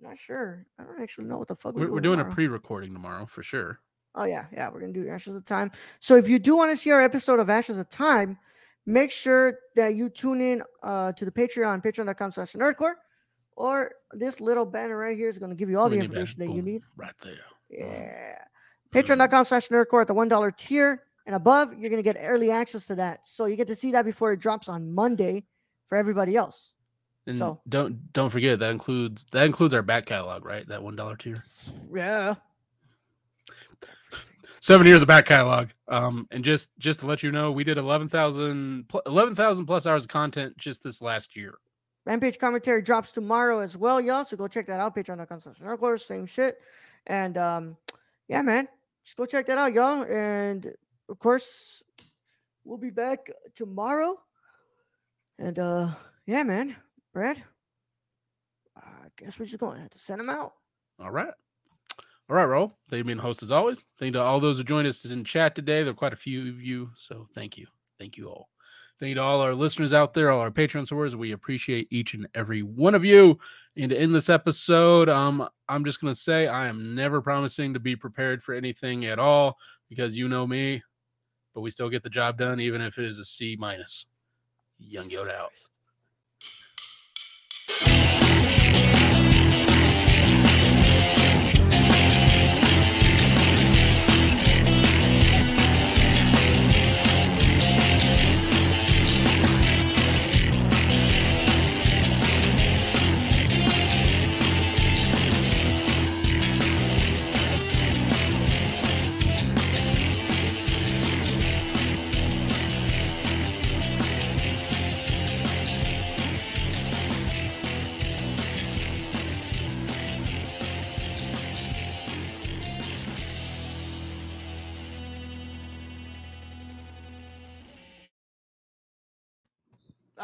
not 0.05 0.19
sure. 0.19 0.67
I 0.79 0.85
don't 0.85 1.01
actually 1.03 1.25
know 1.25 1.39
what 1.39 1.49
the 1.49 1.57
fuck 1.57 1.75
We're, 1.75 1.87
we're, 1.87 1.95
we're 1.95 2.01
doing 2.01 2.21
a 2.21 2.25
pre-recording 2.25 2.93
tomorrow 2.93 3.27
for 3.27 3.43
sure. 3.43 3.81
Oh 4.15 4.25
yeah, 4.25 4.47
yeah, 4.53 4.71
we're 4.71 4.81
gonna 4.81 4.93
do 4.93 5.09
Ashes 5.09 5.35
of 5.35 5.45
Time. 5.45 5.73
So 6.01 6.17
if 6.17 6.29
you 6.29 6.39
do 6.39 6.57
want 6.57 6.71
to 6.71 6.77
see 6.77 6.93
our 6.93 7.03
episode 7.03 7.41
of 7.41 7.51
Ashes 7.51 7.79
of 7.79 7.91
Time, 7.91 8.39
make 8.87 9.11
sure 9.11 9.59
that 9.75 9.97
you 9.97 10.09
tune 10.09 10.41
in 10.41 10.63
uh, 10.83 11.13
to 11.13 11.25
the 11.25 11.33
Patreon, 11.33 11.83
patreon.com 11.83 12.31
slash 12.31 12.53
nerdcorps, 12.53 12.95
or 13.57 13.91
this 14.13 14.41
little 14.41 14.65
banner 14.65 14.97
right 14.97 15.17
here 15.17 15.29
is 15.29 15.39
gonna 15.39 15.55
give 15.57 15.69
you 15.69 15.79
all 15.79 15.89
the 15.89 15.99
information 15.99 16.39
that 16.41 16.55
you 16.55 16.63
need. 16.63 16.83
right 16.97 17.15
there. 17.23 17.35
Yeah. 17.71 18.37
Mm. 18.95 19.03
Patreon.com 19.03 19.45
slash 19.45 19.69
nerdcorps 19.69 20.03
at 20.03 20.07
the 20.07 20.15
one 20.15 20.29
dollar 20.29 20.53
tier 20.53 21.03
and 21.27 21.35
above, 21.35 21.75
you're 21.77 21.91
gonna 21.91 22.03
get 22.03 22.17
early 22.21 22.51
access 22.51 22.87
to 22.87 22.95
that. 22.97 23.27
So 23.27 23.47
you 23.47 23.57
get 23.57 23.67
to 23.69 23.75
see 23.77 23.91
that 23.93 24.05
before 24.05 24.33
it 24.33 24.41
drops 24.41 24.69
on 24.69 24.95
Monday 24.95 25.45
for 25.87 25.97
everybody 25.97 26.37
else. 26.37 26.74
And 27.27 27.37
So- 27.37 27.61
don't 27.69 28.13
don't 28.13 28.31
forget 28.31 28.59
that 28.59 28.71
includes 28.71 29.25
that 29.33 29.47
includes 29.47 29.73
our 29.75 29.83
back 29.83 30.07
catalog, 30.07 30.45
right? 30.45 30.67
That 30.69 30.83
one 30.83 30.97
dollar 30.97 31.17
tier. 31.17 31.43
Yeah. 31.93 32.35
Seven 34.61 34.87
years 34.87 35.03
of 35.03 35.09
back 35.09 35.27
catalog. 35.27 35.69
Um, 35.89 36.27
and 36.31 36.43
just 36.43 36.71
just 36.79 37.01
to 37.01 37.07
let 37.07 37.23
you 37.23 37.31
know, 37.31 37.53
we 37.53 37.65
did 37.65 37.77
11,000 37.77 38.89
pl- 38.89 39.03
11,000 39.05 39.67
plus 39.67 39.85
hours 39.87 40.05
of 40.05 40.09
content 40.09 40.57
just 40.57 40.83
this 40.83 41.03
last 41.03 41.37
year. 41.37 41.59
Rampage 42.07 42.39
commentary 42.39 42.81
drops 42.83 43.13
tomorrow 43.13 43.59
as 43.61 43.77
well, 43.77 44.01
y'all. 44.01 44.25
So 44.25 44.37
go 44.39 44.49
check 44.49 44.67
that 44.69 44.81
out. 44.81 44.95
Patreon.com 44.97 45.41
slash 45.41 45.59
nerdcorps, 45.59 46.07
same 46.07 46.25
shit. 46.27 46.57
And 47.07 47.37
um, 47.37 47.77
yeah, 48.29 48.41
man. 48.43 48.69
Just 49.05 49.19
go 49.19 49.27
check 49.27 49.45
that 49.47 49.59
out, 49.59 49.75
y'all. 49.75 50.03
And 50.05 50.67
of 51.11 51.19
course, 51.19 51.83
we'll 52.65 52.79
be 52.79 52.91
back 52.91 53.31
tomorrow. 53.55 54.19
And 55.39 55.59
uh 55.59 55.89
yeah, 56.27 56.43
man. 56.43 56.75
Brad. 57.15 57.43
I 58.77 59.07
guess 59.16 59.39
we're 59.39 59.47
just 59.47 59.59
gonna 59.59 59.81
have 59.81 59.91
to 59.91 59.99
send 59.99 60.19
them 60.19 60.28
out. 60.28 60.53
All 60.99 61.12
right. 61.12 61.32
All 62.28 62.36
right, 62.36 62.47
Raul. 62.47 62.73
Thank 62.91 62.99
you 62.99 63.05
being 63.05 63.19
host 63.19 63.43
as 63.43 63.53
always. 63.53 63.85
Thank 63.99 64.09
you 64.09 64.12
to 64.15 64.23
all 64.23 64.41
those 64.41 64.57
who 64.57 64.65
joined 64.65 64.89
us 64.89 65.05
in 65.05 65.24
chat 65.24 65.55
today. 65.55 65.82
There 65.82 65.93
are 65.93 65.95
quite 65.95 66.12
a 66.12 66.16
few 66.16 66.49
of 66.49 66.61
you, 66.61 66.91
so 66.97 67.28
thank 67.35 67.57
you. 67.57 67.66
Thank 67.99 68.16
you 68.16 68.28
all. 68.28 68.49
Thank 68.99 69.11
you 69.11 69.15
to 69.16 69.23
all 69.23 69.41
our 69.43 69.55
listeners 69.55 69.93
out 69.93 70.12
there, 70.12 70.31
all 70.31 70.41
our 70.41 70.51
Patreon 70.51 70.89
supporters. 70.89 71.15
We 71.15 71.32
appreciate 71.32 71.86
each 71.91 72.15
and 72.15 72.27
every 72.35 72.62
one 72.62 72.95
of 72.95 73.05
you. 73.05 73.39
And 73.77 73.91
to 73.91 73.97
end 73.97 74.15
this 74.15 74.28
episode, 74.28 75.09
um, 75.09 75.49
I'm 75.69 75.85
just 75.85 76.01
gonna 76.01 76.16
say 76.16 76.49
I 76.49 76.66
am 76.66 76.97
never 76.97 77.23
promising 77.23 77.74
to 77.74 77.81
be 77.81 77.95
prepared 77.95 78.43
for 78.43 78.55
anything 78.55 79.05
at 79.05 79.20
all 79.20 79.57
because 79.89 80.16
you 80.16 80.28
know 80.28 80.49
me, 80.49 80.82
but 81.55 81.61
we 81.61 81.70
still 81.70 81.91
get 81.91 82.03
the 82.03 82.11
job 82.11 82.39
done, 82.39 82.59
even 82.59 82.81
if 82.81 82.99
it 82.99 83.05
is 83.05 83.19
a 83.19 83.24
C 83.24 83.57
minus. 83.57 84.07
Young 84.78 85.09
Yoda 85.09 85.36
out. 85.36 85.53
Oh, 87.77 88.24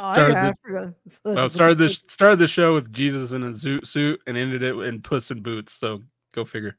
Started 0.01 0.32
yeah, 0.32 0.48
I 0.48 0.70
the- 0.72 0.94
Well, 1.24 1.39
oh, 1.44 1.48
started 1.48 1.78
the- 1.78 1.86
this 1.89 2.02
started 2.09 2.39
the 2.39 2.47
show 2.47 2.74
with 2.74 2.93
Jesus 2.93 3.32
in 3.32 3.43
a 3.43 3.51
zoot 3.51 3.86
suit 3.86 4.20
and 4.27 4.36
ended 4.36 4.62
it 4.62 4.74
in 4.74 5.02
Puss 5.02 5.31
in 5.31 5.43
Boots. 5.43 5.72
So 5.72 6.02
go 6.35 6.44
figure. 6.44 6.77